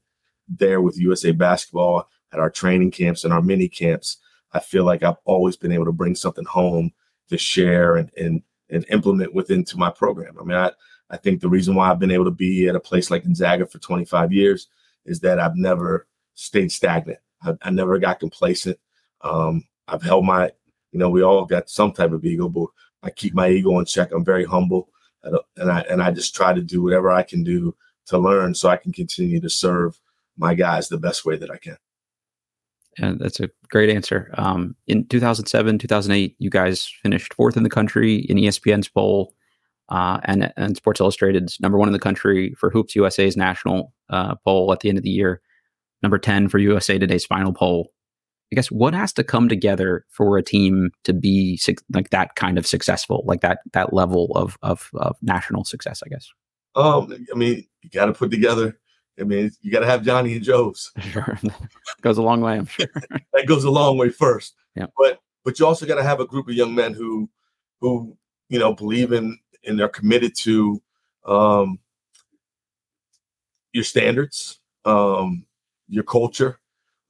there 0.47 0.81
with 0.81 0.99
USA 0.99 1.31
basketball 1.31 2.09
at 2.31 2.39
our 2.39 2.49
training 2.49 2.91
camps 2.91 3.23
and 3.23 3.33
our 3.33 3.41
mini 3.41 3.67
camps, 3.67 4.17
I 4.53 4.59
feel 4.59 4.83
like 4.83 5.03
I've 5.03 5.17
always 5.25 5.55
been 5.57 5.71
able 5.71 5.85
to 5.85 5.91
bring 5.91 6.15
something 6.15 6.45
home 6.45 6.91
to 7.29 7.37
share 7.37 7.95
and 7.95 8.11
and 8.17 8.41
and 8.69 8.85
implement 8.89 9.33
within 9.33 9.63
to 9.65 9.77
my 9.77 9.89
program. 9.89 10.37
I 10.39 10.43
mean, 10.43 10.57
I, 10.57 10.71
I 11.09 11.17
think 11.17 11.41
the 11.41 11.49
reason 11.49 11.75
why 11.75 11.89
I've 11.89 11.99
been 11.99 12.11
able 12.11 12.25
to 12.25 12.31
be 12.31 12.67
at 12.67 12.75
a 12.75 12.79
place 12.79 13.11
like 13.11 13.23
Gonzaga 13.23 13.65
for 13.67 13.77
25 13.77 14.31
years 14.31 14.67
is 15.05 15.19
that 15.21 15.39
I've 15.39 15.55
never 15.55 16.07
stayed 16.35 16.71
stagnant. 16.71 17.19
I, 17.43 17.53
I 17.61 17.69
never 17.69 17.99
got 17.99 18.19
complacent. 18.19 18.77
Um, 19.21 19.63
I've 19.87 20.03
held 20.03 20.25
my 20.25 20.51
you 20.93 20.99
know, 20.99 21.09
we 21.09 21.23
all 21.23 21.45
got 21.45 21.69
some 21.69 21.91
type 21.91 22.11
of 22.11 22.23
ego, 22.23 22.47
but 22.47 22.67
I 23.01 23.09
keep 23.09 23.33
my 23.33 23.49
ego 23.49 23.77
in 23.79 23.85
check. 23.85 24.11
I'm 24.11 24.23
very 24.23 24.45
humble, 24.45 24.89
and 25.23 25.71
I 25.71 25.81
and 25.89 26.01
I 26.01 26.11
just 26.11 26.35
try 26.35 26.53
to 26.53 26.61
do 26.61 26.81
whatever 26.81 27.11
I 27.11 27.23
can 27.23 27.43
do 27.43 27.75
to 28.05 28.17
learn, 28.17 28.53
so 28.53 28.69
I 28.69 28.77
can 28.77 28.93
continue 28.93 29.41
to 29.41 29.49
serve 29.49 29.99
my 30.37 30.53
guys 30.53 30.87
the 30.87 30.97
best 30.97 31.25
way 31.25 31.35
that 31.35 31.51
I 31.51 31.57
can. 31.57 31.77
And 32.99 33.19
that's 33.19 33.39
a 33.39 33.49
great 33.69 33.89
answer. 33.89 34.31
Um, 34.37 34.75
in 34.85 35.05
2007, 35.07 35.79
2008, 35.79 36.35
you 36.37 36.49
guys 36.51 36.85
finished 37.01 37.33
fourth 37.33 37.57
in 37.57 37.63
the 37.63 37.69
country 37.69 38.17
in 38.17 38.37
ESPN's 38.37 38.87
poll, 38.87 39.33
uh, 39.89 40.19
and 40.23 40.53
and 40.57 40.77
Sports 40.77 40.99
Illustrated's 40.99 41.59
number 41.59 41.77
one 41.77 41.89
in 41.89 41.93
the 41.93 41.99
country 41.99 42.53
for 42.57 42.69
Hoops 42.69 42.95
USA's 42.95 43.37
national 43.37 43.93
uh, 44.09 44.35
poll 44.43 44.71
at 44.71 44.79
the 44.79 44.89
end 44.89 44.97
of 44.97 45.03
the 45.03 45.09
year, 45.09 45.41
number 46.01 46.17
10 46.17 46.49
for 46.49 46.57
USA 46.57 46.97
Today's 46.97 47.25
final 47.25 47.53
poll. 47.53 47.91
I 48.51 48.55
guess 48.55 48.69
what 48.69 48.93
has 48.93 49.11
to 49.13 49.23
come 49.23 49.49
together 49.49 50.05
for 50.09 50.37
a 50.37 50.43
team 50.43 50.91
to 51.05 51.13
be 51.13 51.59
like 51.91 52.11
that 52.11 52.35
kind 52.35 52.57
of 52.57 52.67
successful, 52.67 53.23
like 53.25 53.41
that 53.41 53.59
that 53.73 53.93
level 53.93 54.31
of 54.35 54.57
of, 54.61 54.89
of 54.93 55.17
national 55.21 55.63
success? 55.65 56.01
I 56.05 56.09
guess. 56.09 56.29
Um, 56.75 57.13
I 57.31 57.37
mean, 57.37 57.65
you 57.81 57.89
got 57.89 58.05
to 58.05 58.13
put 58.13 58.31
together. 58.31 58.79
I 59.19 59.23
mean, 59.23 59.51
you 59.61 59.71
got 59.71 59.81
to 59.81 59.85
have 59.85 60.03
Johnny 60.03 60.33
and 60.33 60.43
Joe's. 60.43 60.91
Sure, 61.01 61.37
goes 62.01 62.17
a 62.17 62.23
long 62.23 62.41
way. 62.41 62.53
I'm 62.53 62.65
sure 62.65 62.87
that 63.33 63.47
goes 63.47 63.63
a 63.63 63.71
long 63.71 63.97
way 63.97 64.09
first. 64.09 64.55
Yeah, 64.75 64.87
but 64.97 65.19
but 65.43 65.59
you 65.59 65.65
also 65.65 65.85
got 65.85 65.95
to 65.95 66.03
have 66.03 66.19
a 66.19 66.25
group 66.25 66.47
of 66.47 66.53
young 66.53 66.73
men 66.75 66.93
who 66.93 67.29
who 67.81 68.15
you 68.49 68.59
know 68.59 68.73
believe 68.73 69.11
in 69.11 69.37
and 69.65 69.79
they're 69.79 69.89
committed 69.89 70.35
to 70.35 70.81
um, 71.25 71.79
your 73.71 73.83
standards, 73.83 74.59
um, 74.85 75.45
your 75.87 76.03
culture, 76.03 76.59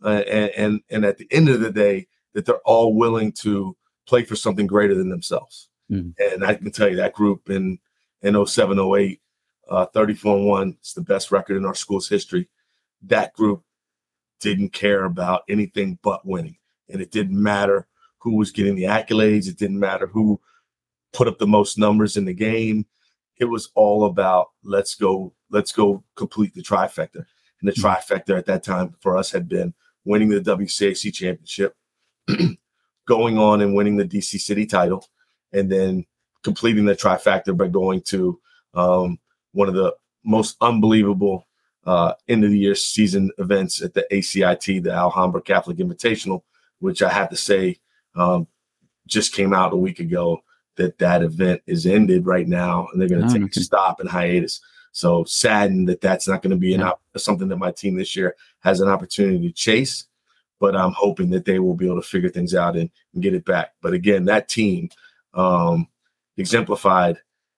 uh, 0.03 0.23
and, 0.27 0.51
and 0.51 0.81
and 0.89 1.05
at 1.05 1.17
the 1.17 1.27
end 1.31 1.49
of 1.49 1.59
the 1.59 1.71
day, 1.71 2.07
that 2.33 2.45
they're 2.45 2.55
all 2.59 2.95
willing 2.95 3.31
to 3.31 3.75
play 4.07 4.23
for 4.23 4.35
something 4.35 4.67
greater 4.67 4.95
than 4.95 5.09
themselves. 5.09 5.69
Mm. 5.91 6.13
And 6.19 6.45
I 6.45 6.55
can 6.55 6.71
tell 6.71 6.89
you 6.89 6.97
that 6.97 7.13
group 7.13 7.49
in 7.49 7.79
in 8.21 8.45
07, 8.45 8.79
08, 8.79 9.21
uh, 9.69 9.85
34 9.87 10.37
and 10.37 10.47
1 10.47 10.77
is 10.81 10.93
the 10.93 11.01
best 11.01 11.31
record 11.31 11.57
in 11.57 11.65
our 11.65 11.75
school's 11.75 12.07
history. 12.07 12.47
That 13.01 13.33
group 13.33 13.63
didn't 14.39 14.69
care 14.69 15.03
about 15.03 15.43
anything 15.49 15.99
but 16.01 16.25
winning. 16.25 16.57
And 16.89 17.01
it 17.01 17.11
didn't 17.11 17.41
matter 17.41 17.87
who 18.19 18.37
was 18.37 18.51
getting 18.51 18.75
the 18.75 18.83
accolades, 18.83 19.49
it 19.49 19.57
didn't 19.57 19.79
matter 19.79 20.07
who 20.07 20.39
put 21.13 21.27
up 21.27 21.37
the 21.37 21.47
most 21.47 21.77
numbers 21.77 22.17
in 22.17 22.25
the 22.25 22.33
game. 22.33 22.85
It 23.37 23.45
was 23.45 23.69
all 23.75 24.05
about 24.05 24.49
let's 24.63 24.95
go, 24.95 25.33
let's 25.49 25.71
go 25.71 26.03
complete 26.15 26.53
the 26.53 26.61
trifecta. 26.61 27.25
And 27.61 27.69
the 27.69 27.71
mm-hmm. 27.71 27.85
trifecta 27.85 28.37
at 28.37 28.45
that 28.47 28.63
time 28.63 28.95
for 28.99 29.17
us 29.17 29.31
had 29.31 29.47
been 29.47 29.73
winning 30.05 30.29
the 30.29 30.41
WCAC 30.41 31.13
championship, 31.13 31.75
going 33.07 33.37
on 33.37 33.61
and 33.61 33.75
winning 33.75 33.97
the 33.97 34.05
DC 34.05 34.39
City 34.39 34.65
title, 34.65 35.05
and 35.53 35.71
then 35.71 36.05
completing 36.43 36.85
the 36.85 36.95
trifecta 36.95 37.55
by 37.55 37.67
going 37.67 38.01
to 38.01 38.39
um, 38.73 39.17
one 39.53 39.69
of 39.69 39.75
the 39.75 39.95
most 40.25 40.57
unbelievable 40.61 41.47
uh, 41.85 42.13
end 42.27 42.43
of 42.43 42.51
the 42.51 42.59
year 42.59 42.75
season 42.75 43.31
events 43.37 43.81
at 43.81 43.93
the 43.93 44.05
ACIT, 44.11 44.83
the 44.83 44.91
Alhambra 44.91 45.41
Catholic 45.41 45.77
Invitational, 45.77 46.43
which 46.79 47.01
I 47.01 47.09
have 47.09 47.29
to 47.29 47.35
say 47.35 47.79
um, 48.15 48.47
just 49.07 49.33
came 49.33 49.53
out 49.53 49.73
a 49.73 49.77
week 49.77 49.99
ago 49.99 50.41
that 50.75 50.97
that 50.97 51.21
event 51.21 51.61
is 51.67 51.85
ended 51.85 52.25
right 52.25 52.47
now 52.47 52.87
and 52.91 53.01
they're 53.01 53.09
going 53.09 53.21
to 53.21 53.27
oh, 53.27 53.33
take 53.33 53.43
okay. 53.43 53.61
a 53.61 53.63
stop 53.63 53.99
and 53.99 54.09
hiatus. 54.09 54.61
So 54.91 55.23
saddened 55.23 55.89
that 55.89 56.01
that's 56.01 56.27
not 56.27 56.41
going 56.41 56.51
to 56.51 56.57
be 56.57 56.69
yeah. 56.69 56.75
an 56.77 56.83
op- 56.83 57.01
something 57.17 57.47
that 57.47 57.57
my 57.57 57.71
team 57.71 57.95
this 57.95 58.15
year 58.15 58.35
has 58.59 58.79
an 58.79 58.89
opportunity 58.89 59.47
to 59.47 59.53
chase. 59.53 60.05
But 60.59 60.75
I'm 60.75 60.93
hoping 60.93 61.29
that 61.31 61.45
they 61.45 61.59
will 61.59 61.75
be 61.75 61.87
able 61.87 62.01
to 62.01 62.07
figure 62.07 62.29
things 62.29 62.55
out 62.55 62.77
and, 62.77 62.89
and 63.13 63.23
get 63.23 63.33
it 63.33 63.43
back. 63.43 63.73
But 63.81 63.93
again, 63.93 64.25
that 64.25 64.47
team 64.47 64.89
um, 65.33 65.87
exemplified 66.37 67.17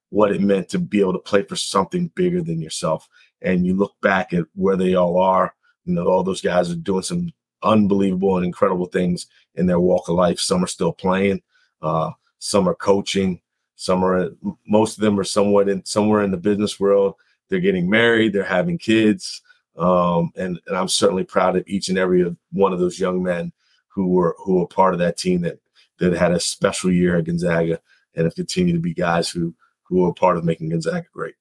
what 0.10 0.32
it 0.32 0.42
meant 0.42 0.70
to 0.70 0.80
be 0.80 1.02
able 1.02 1.14
to 1.14 1.20
play 1.20 1.44
for 1.44 1.56
something 1.56 2.10
bigger 2.16 2.42
than 2.42 2.62
yourself. 2.62 3.08
And 3.42 3.66
you 3.66 3.76
look 3.76 3.94
back 4.02 4.34
at 4.34 4.46
where 4.56 4.78
they 4.78 4.96
all 4.96 5.20
are, 5.20 5.54
you 5.84 5.94
know, 5.94 6.08
all 6.08 6.24
those 6.24 6.42
guys 6.42 6.72
are 6.72 6.76
doing 6.76 7.04
some 7.04 7.32
unbelievable 7.64 8.38
and 8.38 8.46
incredible 8.46 8.86
things 8.86 9.28
in 9.56 9.66
their 9.66 9.80
walk 9.80 10.08
of 10.08 10.16
life. 10.16 10.40
Some 10.40 10.64
are 10.64 10.68
still 10.68 10.94
playing, 10.94 11.42
uh, 11.82 12.12
some 12.40 12.68
are 12.68 12.76
coaching, 12.76 13.42
some 13.76 14.04
are 14.04 14.30
most 14.68 14.98
of 14.98 15.02
them 15.02 15.20
are 15.20 15.24
somewhat 15.24 15.70
in 15.70 15.84
somewhere 15.86 16.22
in 16.22 16.32
the 16.32 16.38
business 16.38 16.80
world. 16.80 17.16
They're 17.50 17.60
getting 17.60 17.90
married, 17.90 18.34
they're 18.34 18.44
having 18.44 18.78
kids. 18.78 19.42
Um, 19.78 20.32
and, 20.38 20.60
and 20.68 20.78
I'm 20.78 20.88
certainly 20.88 21.26
proud 21.26 21.58
of 21.58 21.64
each 21.68 21.90
and 21.90 21.98
every 21.98 22.34
one 22.52 22.72
of 22.72 22.80
those 22.80 23.00
young 23.00 23.22
men 23.22 23.52
who 23.88 24.08
were 24.08 24.36
who 24.40 24.60
were 24.60 24.68
part 24.68 24.94
of 24.94 25.00
that 25.00 25.18
team 25.18 25.42
that 25.42 25.60
that 26.00 26.14
had 26.14 26.32
a 26.32 26.40
special 26.40 26.92
year 26.92 27.18
at 27.18 27.26
Gonzaga 27.26 27.80
and 28.16 28.26
have 28.26 28.36
continued 28.36 28.74
to 28.74 28.80
be 28.80 28.94
guys 28.94 29.30
who 29.30 29.54
who 29.84 30.06
are 30.06 30.14
part 30.14 30.38
of 30.38 30.44
making 30.44 30.70
Gonzaga 30.70 31.06
great. 31.14 31.36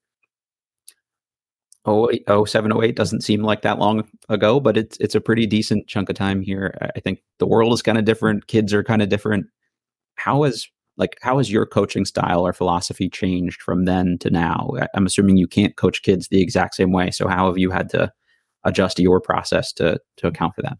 Oh, 1.86 2.10
oh, 2.28 2.46
seven, 2.46 2.72
oh, 2.72 2.82
eight 2.82 2.96
doesn't 2.96 3.22
seem 3.22 3.42
like 3.42 3.60
that 3.62 3.78
long 3.78 4.08
ago, 4.30 4.58
but 4.58 4.76
it's 4.76 4.96
it's 4.98 5.14
a 5.14 5.20
pretty 5.20 5.46
decent 5.46 5.86
chunk 5.86 6.08
of 6.08 6.16
time 6.16 6.40
here. 6.40 6.76
I 6.96 7.00
think 7.00 7.22
the 7.38 7.46
world 7.46 7.74
is 7.74 7.82
kind 7.82 7.98
of 7.98 8.06
different. 8.06 8.46
Kids 8.46 8.72
are 8.72 8.82
kind 8.82 9.02
of 9.02 9.10
different. 9.10 9.46
How 10.14 10.44
has 10.44 10.66
like 10.96 11.16
how 11.22 11.38
has 11.38 11.50
your 11.50 11.66
coaching 11.66 12.04
style 12.04 12.46
or 12.46 12.52
philosophy 12.52 13.08
changed 13.08 13.62
from 13.62 13.84
then 13.84 14.18
to 14.18 14.30
now? 14.30 14.70
I'm 14.94 15.06
assuming 15.06 15.36
you 15.36 15.48
can't 15.48 15.76
coach 15.76 16.02
kids 16.02 16.28
the 16.28 16.40
exact 16.40 16.74
same 16.74 16.92
way. 16.92 17.10
So 17.10 17.28
how 17.28 17.46
have 17.46 17.58
you 17.58 17.70
had 17.70 17.90
to 17.90 18.12
adjust 18.64 18.98
your 18.98 19.20
process 19.20 19.72
to 19.74 20.00
to 20.18 20.26
account 20.26 20.54
for 20.54 20.62
that? 20.62 20.78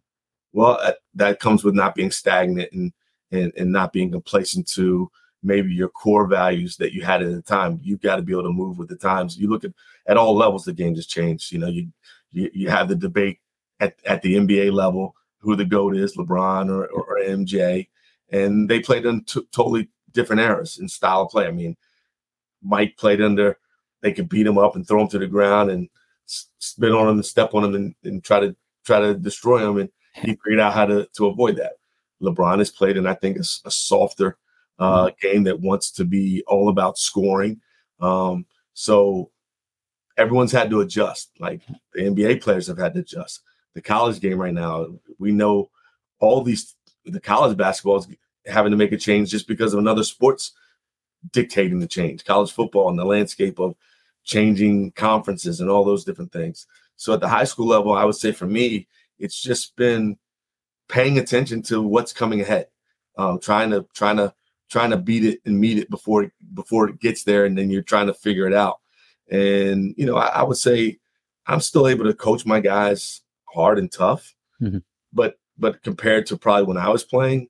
Well, 0.53 0.79
uh, 0.81 0.93
that 1.15 1.41
comes 1.41 1.65
with 1.65 1.75
not 1.75 1.95
being 1.95 2.11
stagnant 2.11 2.73
and 2.73 2.93
and, 3.33 3.53
and 3.57 3.73
not 3.73 3.93
being 3.93 4.13
complacent 4.13 4.69
to 4.71 5.11
maybe 5.43 5.73
your 5.73 5.89
core 5.89 6.27
values 6.27 6.77
that 6.79 6.93
you 6.93 7.03
had 7.03 7.23
at 7.23 7.33
the 7.33 7.43
time. 7.43 7.81
You've 7.83 8.01
got 8.01 8.17
to 8.17 8.23
be 8.23 8.33
able 8.33 8.45
to 8.45 8.53
move 8.53 8.79
with 8.79 8.89
the 8.89 8.97
times. 8.97 9.37
You 9.37 9.49
look 9.49 9.65
at 9.65 9.73
at 10.07 10.17
all 10.17 10.37
levels, 10.37 10.65
the 10.65 10.73
game 10.73 10.95
has 10.95 11.07
changed. 11.07 11.53
You 11.53 11.59
know, 11.59 11.69
you 11.69 11.89
you, 12.33 12.51
you 12.53 12.71
have 12.71 12.89
the 12.89 12.97
debate 12.97 13.39
at, 13.81 13.97
at 14.05 14.23
the 14.23 14.37
NBA 14.37 14.73
level 14.73 15.15
who 15.39 15.57
the 15.57 15.65
GOAT 15.65 15.97
is, 15.97 16.17
LeBron 16.17 16.71
or, 16.71 16.87
or, 16.87 17.19
MJ, 17.21 17.87
and 18.33 18.69
they 18.69 18.81
played 18.81 19.05
in 19.05 19.23
t- 19.25 19.47
totally 19.53 19.89
different 20.15 20.41
eras 20.41 20.79
in 20.79 20.89
style 20.89 21.23
of 21.23 21.31
play. 21.31 21.47
I 21.47 21.51
mean, 21.51 21.77
Mike 22.63 22.97
played 22.97 23.21
under, 23.21 23.59
they 24.01 24.13
could 24.13 24.29
beat 24.29 24.47
him 24.47 24.59
up 24.59 24.77
and 24.77 24.87
throw 24.87 25.03
him 25.03 25.09
to 25.09 25.19
the 25.19 25.27
ground 25.27 25.71
and 25.71 25.89
spit 26.27 26.93
on 26.93 27.09
him 27.09 27.17
and 27.17 27.27
step 27.27 27.55
on 27.55 27.65
him 27.65 27.75
and, 27.75 27.95
and 28.05 28.25
try 28.25 28.41
to 28.41 28.57
try 28.85 29.01
to 29.01 29.15
destroy 29.15 29.59
him. 29.59 29.79
And 29.79 29.91
he 30.15 30.39
figured 30.45 30.61
out 30.61 30.75
how 30.75 30.87
to, 30.87 31.07
to 31.17 31.27
avoid 31.27 31.57
that. 31.57 31.75
LeBron 32.23 32.59
has 32.59 32.71
played 32.71 32.97
in, 32.97 33.07
I 33.07 33.15
think, 33.15 33.37
a, 33.37 33.45
a 33.67 33.71
softer 33.71 34.39
uh, 34.79 35.07
mm-hmm. 35.07 35.27
game 35.27 35.45
that 35.45 35.61
wants 35.61 35.91
to 35.93 36.05
be 36.05 36.43
all 36.47 36.69
about 36.69 36.99
scoring. 36.99 37.61
Um, 38.01 38.47
so 38.73 39.31
everyone's 40.17 40.53
had 40.53 40.71
to 40.71 40.81
adjust. 40.81 41.31
Like 41.39 41.61
the 41.93 42.03
NBA 42.03 42.43
players 42.43 42.67
have 42.69 42.79
had 42.79 42.95
to 42.95 43.01
adjust. 43.01 43.41
The 43.75 43.83
college 43.83 44.21
game 44.21 44.39
right 44.39 44.55
now, 44.55 44.87
we 45.19 45.33
know 45.33 45.71
all 46.21 46.43
these 46.43 46.75
the 47.05 47.21
college 47.21 47.57
basketball 47.57 47.99
is 47.99 48.09
having 48.47 48.71
to 48.71 48.77
make 48.77 48.93
a 48.93 48.97
change 48.97 49.31
just 49.31 49.49
because 49.49 49.73
of 49.73 49.79
another 49.79 50.05
sports 50.05 50.53
dictating 51.33 51.81
the 51.81 51.87
change. 51.87 52.25
College 52.25 52.53
football 52.53 52.89
and 52.89 52.99
the 52.99 53.05
landscape 53.05 53.59
of 53.59 53.75
changing 54.25 54.93
conferences 54.93 55.61
and 55.61 55.71
all 55.71 55.85
those 55.85 56.05
different 56.05 56.33
things. 56.33 56.67
So 56.97 57.13
at 57.15 57.21
the 57.21 57.29
high 57.29 57.45
school 57.45 57.67
level, 57.67 57.93
I 57.93 58.05
would 58.05 58.15
say 58.15 58.33
for 58.33 58.47
me, 58.47 58.87
it's 59.19 59.41
just 59.41 59.77
been 59.77 60.17
paying 60.89 61.19
attention 61.19 61.63
to 61.63 61.83
what's 61.83 62.13
coming 62.13 62.41
ahead, 62.41 62.69
um, 63.17 63.39
trying 63.39 63.71
to 63.71 63.87
trying 63.95 64.17
to 64.17 64.35
trying 64.71 64.91
to 64.91 64.97
beat 64.97 65.25
it 65.25 65.41
and 65.45 65.59
meet 65.59 65.79
it 65.79 65.91
before 65.91 66.31
before 66.55 66.89
it 66.89 67.01
gets 67.01 67.25
there, 67.25 67.45
and 67.45 67.57
then 67.57 67.71
you're 67.71 67.83
trying 67.83 68.07
to 68.07 68.15
figure 68.15 68.47
it 68.47 68.55
out. 68.55 68.81
And 69.31 69.95
you 69.97 70.07
know, 70.07 70.17
I, 70.17 70.27
I 70.27 70.43
would 70.43 70.57
say 70.57 70.99
I'm 71.47 71.61
still 71.61 71.89
able 71.89 72.05
to 72.05 72.15
coach 72.15 72.47
my 72.47 72.61
guys 72.61 73.23
hard 73.45 73.79
and 73.79 73.91
tough, 73.91 74.35
mm-hmm. 74.61 74.79
but 75.13 75.39
but 75.59 75.83
compared 75.83 76.27
to 76.27 76.37
probably 76.37 76.65
when 76.65 76.77
I 76.79 76.89
was 76.89 77.05
playing, 77.05 77.49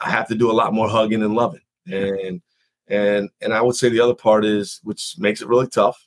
I 0.00 0.10
have 0.10 0.28
to 0.28 0.34
do 0.34 0.50
a 0.50 0.52
lot 0.52 0.72
more 0.72 0.88
hugging 0.88 1.22
and 1.22 1.34
loving. 1.34 1.62
And 1.86 2.40
and 2.88 3.30
and 3.40 3.52
I 3.52 3.60
would 3.60 3.76
say 3.76 3.88
the 3.88 4.00
other 4.00 4.14
part 4.14 4.44
is, 4.44 4.80
which 4.84 5.16
makes 5.18 5.42
it 5.42 5.48
really 5.48 5.68
tough. 5.68 6.06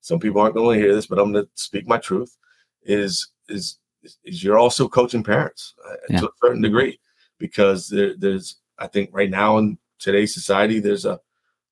Some 0.00 0.18
people 0.18 0.40
aren't 0.40 0.54
going 0.54 0.78
to 0.78 0.84
hear 0.84 0.94
this, 0.94 1.06
but 1.06 1.18
I'm 1.18 1.32
going 1.32 1.44
to 1.44 1.50
speak 1.54 1.86
my 1.86 1.98
truth. 1.98 2.36
Is 2.82 3.28
is 3.48 3.78
is 4.24 4.42
you're 4.42 4.58
also 4.58 4.88
coaching 4.88 5.22
parents 5.22 5.74
uh, 5.88 5.94
yeah. 6.08 6.20
to 6.20 6.26
a 6.26 6.32
certain 6.42 6.62
degree 6.62 6.98
because 7.38 7.88
there, 7.88 8.14
there's 8.16 8.56
I 8.78 8.88
think 8.88 9.10
right 9.12 9.30
now 9.30 9.58
in 9.58 9.78
today's 9.98 10.34
society 10.34 10.80
there's 10.80 11.04
a 11.04 11.20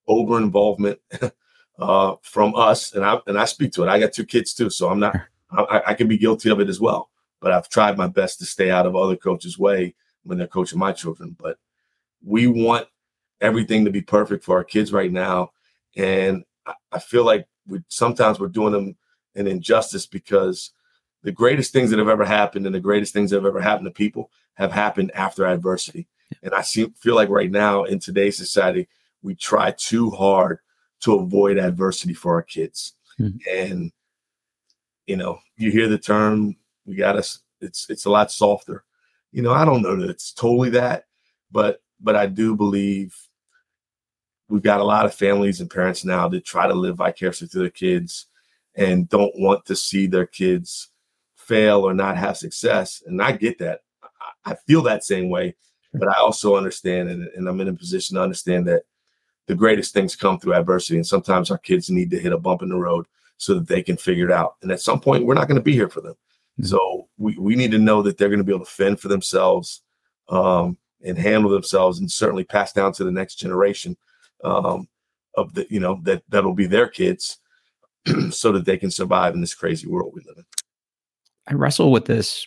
over 0.06 0.38
involvement 0.38 0.98
uh, 1.78 2.14
from 2.22 2.54
us, 2.54 2.94
and 2.94 3.04
I 3.04 3.18
and 3.26 3.38
I 3.38 3.44
speak 3.44 3.72
to 3.72 3.82
it. 3.82 3.88
I 3.88 3.98
got 3.98 4.12
two 4.12 4.26
kids 4.26 4.54
too, 4.54 4.70
so 4.70 4.88
I'm 4.88 5.00
not. 5.00 5.16
I, 5.50 5.82
I 5.88 5.94
can 5.94 6.06
be 6.06 6.18
guilty 6.18 6.50
of 6.50 6.60
it 6.60 6.68
as 6.68 6.80
well. 6.80 7.10
But 7.40 7.52
I've 7.52 7.68
tried 7.68 7.96
my 7.96 8.06
best 8.06 8.38
to 8.38 8.44
stay 8.44 8.70
out 8.70 8.86
of 8.86 8.94
other 8.94 9.16
coaches' 9.16 9.58
way 9.58 9.94
when 10.24 10.38
they're 10.38 10.46
coaching 10.46 10.78
my 10.78 10.92
children. 10.92 11.36
But 11.38 11.58
we 12.24 12.46
want 12.46 12.86
everything 13.40 13.84
to 13.84 13.90
be 13.90 14.02
perfect 14.02 14.44
for 14.44 14.56
our 14.56 14.64
kids 14.64 14.92
right 14.92 15.10
now, 15.10 15.52
and 15.96 16.44
I, 16.66 16.74
I 16.92 16.98
feel 16.98 17.24
like 17.24 17.46
we 17.66 17.82
sometimes 17.88 18.38
we're 18.38 18.48
doing 18.48 18.72
them 18.72 18.96
an 19.34 19.46
injustice 19.46 20.06
because 20.06 20.72
the 21.22 21.32
greatest 21.32 21.72
things 21.72 21.90
that 21.90 21.98
have 21.98 22.08
ever 22.08 22.24
happened 22.24 22.66
and 22.66 22.74
the 22.74 22.80
greatest 22.80 23.12
things 23.12 23.30
that 23.30 23.36
have 23.36 23.46
ever 23.46 23.60
happened 23.60 23.86
to 23.86 23.90
people 23.90 24.30
have 24.54 24.72
happened 24.72 25.10
after 25.14 25.46
adversity. 25.46 26.08
And 26.42 26.54
I 26.54 26.62
see, 26.62 26.92
feel 26.96 27.14
like 27.14 27.28
right 27.28 27.50
now 27.50 27.84
in 27.84 27.98
today's 27.98 28.36
society, 28.36 28.88
we 29.22 29.34
try 29.34 29.72
too 29.72 30.10
hard 30.10 30.58
to 31.00 31.16
avoid 31.16 31.58
adversity 31.58 32.14
for 32.14 32.34
our 32.34 32.42
kids. 32.42 32.94
Mm-hmm. 33.18 33.38
And 33.50 33.92
you 35.06 35.16
know, 35.16 35.40
you 35.56 35.70
hear 35.70 35.88
the 35.88 35.98
term, 35.98 36.56
we 36.86 36.94
got 36.94 37.16
us. 37.16 37.40
It's 37.60 37.90
it's 37.90 38.04
a 38.04 38.10
lot 38.10 38.30
softer. 38.30 38.84
You 39.32 39.42
know, 39.42 39.52
I 39.52 39.64
don't 39.64 39.82
know 39.82 39.96
that 39.96 40.10
it's 40.10 40.32
totally 40.32 40.70
that, 40.70 41.04
but 41.50 41.82
but 42.00 42.16
I 42.16 42.26
do 42.26 42.56
believe 42.56 43.14
we've 44.48 44.62
got 44.62 44.80
a 44.80 44.84
lot 44.84 45.06
of 45.06 45.14
families 45.14 45.60
and 45.60 45.70
parents 45.70 46.04
now 46.04 46.28
that 46.28 46.44
try 46.44 46.66
to 46.66 46.74
live 46.74 46.96
vicariously 46.96 47.46
through 47.46 47.62
their 47.62 47.70
kids 47.70 48.26
and 48.74 49.08
don't 49.08 49.32
want 49.36 49.64
to 49.66 49.76
see 49.76 50.06
their 50.06 50.26
kids 50.26 50.88
fail 51.36 51.86
or 51.86 51.94
not 51.94 52.16
have 52.16 52.36
success. 52.36 53.02
And 53.06 53.22
I 53.22 53.32
get 53.32 53.58
that. 53.58 53.80
I 54.44 54.54
feel 54.66 54.82
that 54.82 55.04
same 55.04 55.28
way, 55.28 55.54
but 55.92 56.08
I 56.08 56.18
also 56.18 56.56
understand, 56.56 57.08
and, 57.08 57.28
and 57.36 57.48
I'm 57.48 57.60
in 57.60 57.68
a 57.68 57.72
position 57.74 58.16
to 58.16 58.22
understand 58.22 58.66
that 58.68 58.82
the 59.46 59.54
greatest 59.54 59.92
things 59.92 60.16
come 60.16 60.38
through 60.38 60.54
adversity. 60.54 60.96
And 60.96 61.06
sometimes 61.06 61.50
our 61.50 61.58
kids 61.58 61.90
need 61.90 62.10
to 62.10 62.18
hit 62.18 62.32
a 62.32 62.38
bump 62.38 62.62
in 62.62 62.68
the 62.68 62.76
road 62.76 63.06
so 63.36 63.54
that 63.54 63.68
they 63.68 63.82
can 63.82 63.96
figure 63.96 64.26
it 64.26 64.32
out. 64.32 64.56
And 64.62 64.70
at 64.70 64.80
some 64.80 65.00
point, 65.00 65.26
we're 65.26 65.34
not 65.34 65.48
going 65.48 65.56
to 65.56 65.62
be 65.62 65.72
here 65.72 65.88
for 65.88 66.00
them. 66.00 66.14
Mm-hmm. 66.60 66.64
So 66.64 66.99
we, 67.20 67.36
we 67.38 67.54
need 67.54 67.70
to 67.70 67.78
know 67.78 68.02
that 68.02 68.16
they're 68.16 68.28
going 68.28 68.38
to 68.38 68.44
be 68.44 68.52
able 68.52 68.64
to 68.64 68.70
fend 68.70 68.98
for 68.98 69.08
themselves 69.08 69.82
um, 70.30 70.78
and 71.04 71.18
handle 71.18 71.50
themselves 71.50 72.00
and 72.00 72.10
certainly 72.10 72.44
pass 72.44 72.72
down 72.72 72.92
to 72.94 73.04
the 73.04 73.12
next 73.12 73.36
generation 73.36 73.96
um, 74.42 74.88
of 75.36 75.54
the 75.54 75.66
you 75.70 75.78
know 75.78 76.00
that 76.02 76.22
that'll 76.28 76.54
be 76.54 76.66
their 76.66 76.88
kids 76.88 77.38
so 78.30 78.50
that 78.52 78.64
they 78.64 78.78
can 78.78 78.90
survive 78.90 79.34
in 79.34 79.40
this 79.40 79.54
crazy 79.54 79.86
world 79.86 80.12
we 80.14 80.22
live 80.26 80.38
in. 80.38 80.44
I 81.46 81.54
wrestle 81.54 81.92
with 81.92 82.06
this 82.06 82.46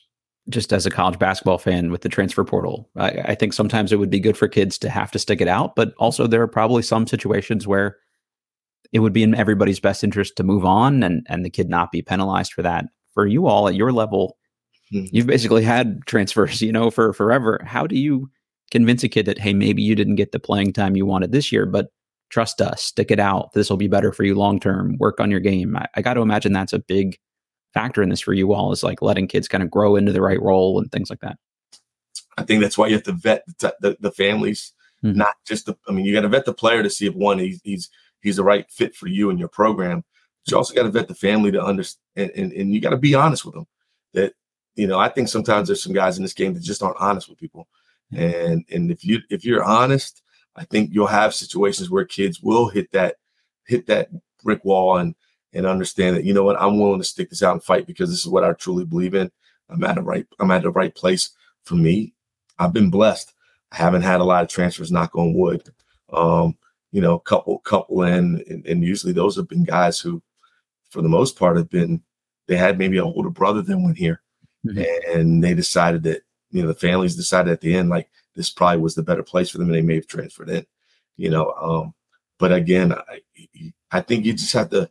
just 0.50 0.74
as 0.74 0.86
a 0.86 0.92
college 0.92 1.20
basketball 1.20 1.58
fan 1.58 1.92
with 1.92 2.02
the 2.02 2.10
transfer 2.10 2.44
portal. 2.44 2.90
I, 2.98 3.10
I 3.26 3.36
think 3.36 3.54
sometimes 3.54 3.94
it 3.94 4.00
would 4.00 4.10
be 4.10 4.20
good 4.20 4.38
for 4.38 4.48
kids 4.48 4.78
to 4.80 4.90
have 4.90 5.12
to 5.12 5.20
stick 5.20 5.40
it 5.40 5.48
out 5.48 5.76
but 5.76 5.94
also 6.00 6.26
there 6.28 6.42
are 6.42 6.48
probably 6.48 6.82
some 6.82 7.08
situations 7.08 7.68
where 7.68 7.98
it 8.92 9.00
would 9.00 9.14
be 9.14 9.24
in 9.24 9.36
everybody's 9.36 9.80
best 9.80 10.04
interest 10.04 10.36
to 10.38 10.44
move 10.44 10.66
on 10.66 11.04
and 11.04 11.26
and 11.30 11.46
the 11.46 11.50
kid 11.50 11.70
not 11.70 11.92
be 11.92 12.02
penalized 12.02 12.54
for 12.54 12.64
that. 12.64 12.86
For 13.14 13.28
you 13.28 13.46
all 13.46 13.68
at 13.68 13.76
your 13.76 13.92
level 13.92 14.36
mm-hmm. 14.94 15.06
you've 15.12 15.28
basically 15.28 15.64
had 15.64 16.06
transfers 16.06 16.62
you 16.62 16.72
know 16.72 16.92
for 16.92 17.14
forever. 17.14 17.60
How 17.66 17.88
do 17.88 17.98
you 17.98 18.30
convince 18.72 19.04
a 19.04 19.10
kid 19.10 19.26
that 19.26 19.40
hey 19.40 19.54
maybe 19.54 19.82
you 19.82 19.96
didn't 19.96 20.16
get 20.16 20.32
the 20.32 20.40
playing 20.40 20.74
time 20.74 20.96
you 20.96 21.06
wanted 21.06 21.32
this 21.32 21.52
year 21.52 21.66
but 21.66 21.90
trust 22.30 22.62
us 22.62 22.84
stick 22.84 23.12
it 23.12 23.20
out. 23.20 23.52
This 23.54 23.70
will 23.70 23.78
be 23.78 23.88
better 23.88 24.12
for 24.12 24.24
you 24.24 24.36
long 24.36 24.60
term. 24.60 24.98
Work 25.00 25.20
on 25.20 25.30
your 25.30 25.40
game. 25.40 25.76
I, 25.76 25.88
I 25.96 26.02
got 26.02 26.16
to 26.16 26.22
imagine 26.22 26.54
that's 26.54 26.74
a 26.74 26.80
big 26.80 27.18
factor 27.74 28.02
in 28.02 28.10
this 28.10 28.22
for 28.22 28.34
you 28.34 28.54
all 28.54 28.72
is 28.72 28.84
like 28.84 29.02
letting 29.02 29.28
kids 29.28 29.48
kind 29.48 29.64
of 29.64 29.72
grow 29.72 29.96
into 29.96 30.12
the 30.12 30.22
right 30.22 30.42
role 30.42 30.80
and 30.80 30.92
things 30.92 31.10
like 31.10 31.20
that. 31.22 31.38
I 32.38 32.44
think 32.44 32.62
that's 32.62 32.78
why 32.78 32.88
you 32.88 32.94
have 32.94 33.04
to 33.04 33.14
vet 33.14 33.44
the, 33.60 33.76
the, 33.82 33.98
the 34.00 34.12
families 34.12 34.74
mm-hmm. 35.04 35.18
not 35.18 35.36
just 35.46 35.66
the 35.66 35.76
i 35.88 35.92
mean 35.92 36.06
you 36.06 36.14
got 36.14 36.22
to 36.22 36.30
vet 36.30 36.46
the 36.46 36.54
player 36.54 36.82
to 36.82 36.90
see 36.90 37.06
if 37.06 37.14
one 37.14 37.40
he's 37.40 37.62
he's 37.64 37.90
he's 38.22 38.38
the 38.38 38.44
right 38.44 38.70
fit 38.72 38.96
for 38.96 39.08
you 39.08 39.30
and 39.30 39.40
your 39.40 39.50
program 39.50 40.04
but 40.46 40.52
you 40.52 40.58
also 40.58 40.74
got 40.74 40.84
to 40.84 40.90
vet 40.90 41.08
the 41.08 41.16
family 41.16 41.52
to 41.52 41.64
understand 41.64 42.00
and, 42.16 42.32
and, 42.32 42.52
and 42.54 42.74
you 42.74 42.82
got 42.82 42.92
to 42.92 42.98
be 42.98 43.16
honest 43.16 43.46
with 43.46 43.54
them 43.54 43.66
that 44.14 44.34
you 44.76 44.88
know 44.88 45.00
i 45.00 45.08
think 45.08 45.28
sometimes 45.28 45.68
there's 45.68 45.84
some 45.84 45.94
guys 45.94 46.18
in 46.18 46.24
this 46.24 46.34
game 46.34 46.54
that 46.54 46.64
just 46.64 46.84
aren't 46.84 47.00
honest 47.00 47.30
with 47.30 47.38
people 47.38 47.68
and 48.16 48.66
and 48.72 48.92
if 48.92 49.04
you 49.04 49.22
if 49.30 49.46
you're 49.46 49.64
honest, 49.64 50.22
I 50.56 50.66
think 50.66 50.92
you'll 50.94 51.08
have 51.08 51.34
situations 51.34 51.90
where 51.90 52.06
kids 52.06 52.42
will 52.42 52.68
hit 52.68 52.92
that 52.92 53.16
hit 53.66 53.88
that 53.88 54.10
brick 54.44 54.64
wall 54.64 54.98
and 54.98 55.16
and 55.54 55.66
understand 55.66 56.16
that 56.16 56.24
you 56.24 56.34
know 56.34 56.44
what 56.44 56.62
I'm 56.62 56.80
willing 56.80 57.00
to 57.00 57.06
stick 57.06 57.30
this 57.30 57.44
out 57.44 57.54
and 57.54 57.64
fight 57.64 57.88
because 57.88 58.10
this 58.10 58.20
is 58.20 58.28
what 58.28 58.44
I 58.44 58.54
truly 58.54 58.86
believe 58.86 59.16
in. 59.16 59.32
I'm 59.70 59.84
at 59.84 59.96
the 59.96 60.02
right 60.02 60.28
I'm 60.40 60.52
at 60.52 60.64
the 60.64 60.72
right 60.72 60.94
place 60.94 61.32
for 61.64 61.76
me. 61.76 62.14
I've 62.60 62.74
been 62.74 62.90
blessed. 62.90 63.34
I 63.72 63.78
haven't 63.78 64.04
had 64.04 64.22
a 64.22 64.26
lot 64.26 64.44
of 64.44 64.50
transfers. 64.50 64.92
Knock 64.92 65.16
on 65.16 65.34
wood. 65.34 65.64
Um, 66.12 66.58
you 66.92 67.02
know, 67.02 67.18
couple 67.18 67.58
couple 67.60 68.04
in, 68.04 68.44
and, 68.48 68.66
and 68.68 68.84
usually 68.84 69.14
those 69.14 69.36
have 69.36 69.48
been 69.48 69.64
guys 69.64 70.00
who, 70.00 70.22
for 70.92 71.02
the 71.02 71.10
most 71.10 71.40
part, 71.40 71.58
have 71.58 71.70
been 71.70 72.04
they 72.46 72.56
had 72.56 72.78
maybe 72.78 72.98
an 72.98 73.06
older 73.06 73.32
brother 73.32 73.64
than 73.64 73.84
went 73.84 73.98
here, 73.98 74.22
mm-hmm. 74.66 74.82
and 75.12 75.44
they 75.44 75.54
decided 75.54 76.04
that 76.04 76.22
you 76.52 76.62
know 76.62 76.68
the 76.68 76.74
families 76.74 77.16
decided 77.16 77.52
at 77.52 77.62
the 77.62 77.76
end 77.76 77.90
like 77.90 78.10
this 78.36 78.50
probably 78.50 78.80
was 78.80 78.96
the 78.96 79.04
better 79.04 79.24
place 79.24 79.50
for 79.50 79.58
them 79.58 79.68
and 79.68 79.76
they 79.76 79.82
may 79.82 79.96
have 79.96 80.08
transferred 80.08 80.50
in 80.50 80.66
you 81.18 81.30
know 81.30 81.54
um 81.62 81.94
but 82.40 82.54
again 82.54 82.94
i 82.94 83.22
i 83.92 84.00
think 84.00 84.24
you 84.24 84.34
just 84.34 84.54
have 84.54 84.70
to 84.70 84.90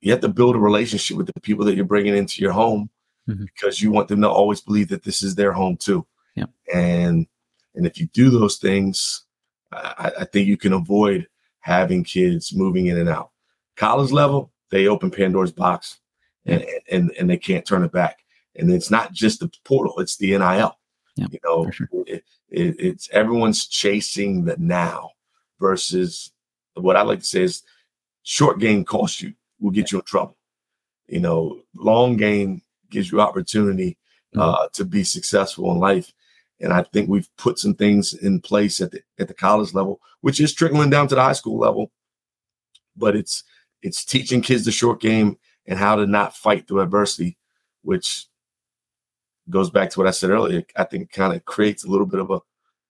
you 0.00 0.12
have 0.12 0.20
to 0.20 0.28
build 0.28 0.54
a 0.54 0.58
relationship 0.58 1.16
with 1.16 1.26
the 1.26 1.40
people 1.40 1.64
that 1.64 1.74
you're 1.74 1.84
bringing 1.84 2.14
into 2.14 2.42
your 2.42 2.52
home 2.52 2.90
mm-hmm. 3.28 3.44
because 3.44 3.80
you 3.80 3.90
want 3.90 4.06
them 4.08 4.20
to 4.20 4.28
always 4.28 4.60
believe 4.60 4.88
that 4.88 5.02
this 5.02 5.22
is 5.22 5.34
their 5.34 5.52
home 5.52 5.76
too. 5.76 6.06
Yeah 6.34 6.46
and 6.72 7.26
and 7.74 7.86
if 7.86 7.98
you 7.98 8.06
do 8.08 8.30
those 8.30 8.58
things 8.58 9.24
I, 9.72 10.12
I 10.20 10.24
think 10.24 10.46
you 10.46 10.56
can 10.56 10.72
avoid 10.72 11.26
having 11.58 12.04
kids 12.04 12.54
moving 12.54 12.86
in 12.86 12.98
and 12.98 13.08
out. 13.08 13.30
College 13.76 14.12
level 14.12 14.52
they 14.70 14.88
open 14.88 15.10
pandora's 15.10 15.52
box 15.52 16.00
and, 16.46 16.64
and 16.90 17.10
and 17.18 17.30
they 17.30 17.38
can't 17.38 17.66
turn 17.66 17.84
it 17.84 17.92
back 17.92 18.23
and 18.56 18.70
it's 18.72 18.90
not 18.90 19.12
just 19.12 19.40
the 19.40 19.50
portal; 19.64 19.98
it's 20.00 20.16
the 20.16 20.36
NIL. 20.38 20.78
Yeah, 21.16 21.26
you 21.30 21.38
know, 21.44 21.70
sure. 21.70 21.88
it, 22.06 22.24
it, 22.50 22.76
it's 22.78 23.08
everyone's 23.10 23.66
chasing 23.66 24.44
the 24.44 24.56
now 24.58 25.10
versus 25.60 26.32
what 26.74 26.96
I 26.96 27.02
like 27.02 27.20
to 27.20 27.24
say 27.24 27.42
is 27.42 27.62
short 28.22 28.58
game 28.58 28.84
costs 28.84 29.20
you 29.20 29.34
will 29.60 29.70
get 29.70 29.92
you 29.92 29.98
in 29.98 30.04
trouble. 30.04 30.36
You 31.06 31.20
know, 31.20 31.60
long 31.74 32.16
game 32.16 32.62
gives 32.90 33.10
you 33.12 33.20
opportunity 33.20 33.98
mm-hmm. 34.34 34.40
uh, 34.40 34.68
to 34.72 34.84
be 34.84 35.04
successful 35.04 35.70
in 35.72 35.78
life. 35.78 36.12
And 36.60 36.72
I 36.72 36.82
think 36.82 37.08
we've 37.08 37.28
put 37.36 37.58
some 37.58 37.74
things 37.74 38.14
in 38.14 38.40
place 38.40 38.80
at 38.80 38.92
the 38.92 39.02
at 39.18 39.28
the 39.28 39.34
college 39.34 39.74
level, 39.74 40.00
which 40.20 40.40
is 40.40 40.54
trickling 40.54 40.90
down 40.90 41.08
to 41.08 41.14
the 41.14 41.22
high 41.22 41.32
school 41.32 41.58
level. 41.58 41.90
But 42.96 43.16
it's 43.16 43.44
it's 43.82 44.04
teaching 44.04 44.40
kids 44.40 44.64
the 44.64 44.72
short 44.72 45.00
game 45.00 45.36
and 45.66 45.78
how 45.78 45.96
to 45.96 46.06
not 46.06 46.36
fight 46.36 46.66
through 46.66 46.80
adversity, 46.80 47.36
which 47.82 48.26
goes 49.50 49.70
back 49.70 49.90
to 49.90 50.00
what 50.00 50.08
I 50.08 50.12
said 50.12 50.30
earlier. 50.30 50.64
I 50.76 50.84
think 50.84 51.10
kind 51.10 51.34
of 51.34 51.44
creates 51.44 51.84
a 51.84 51.88
little 51.88 52.06
bit 52.06 52.20
of 52.20 52.30
a 52.30 52.40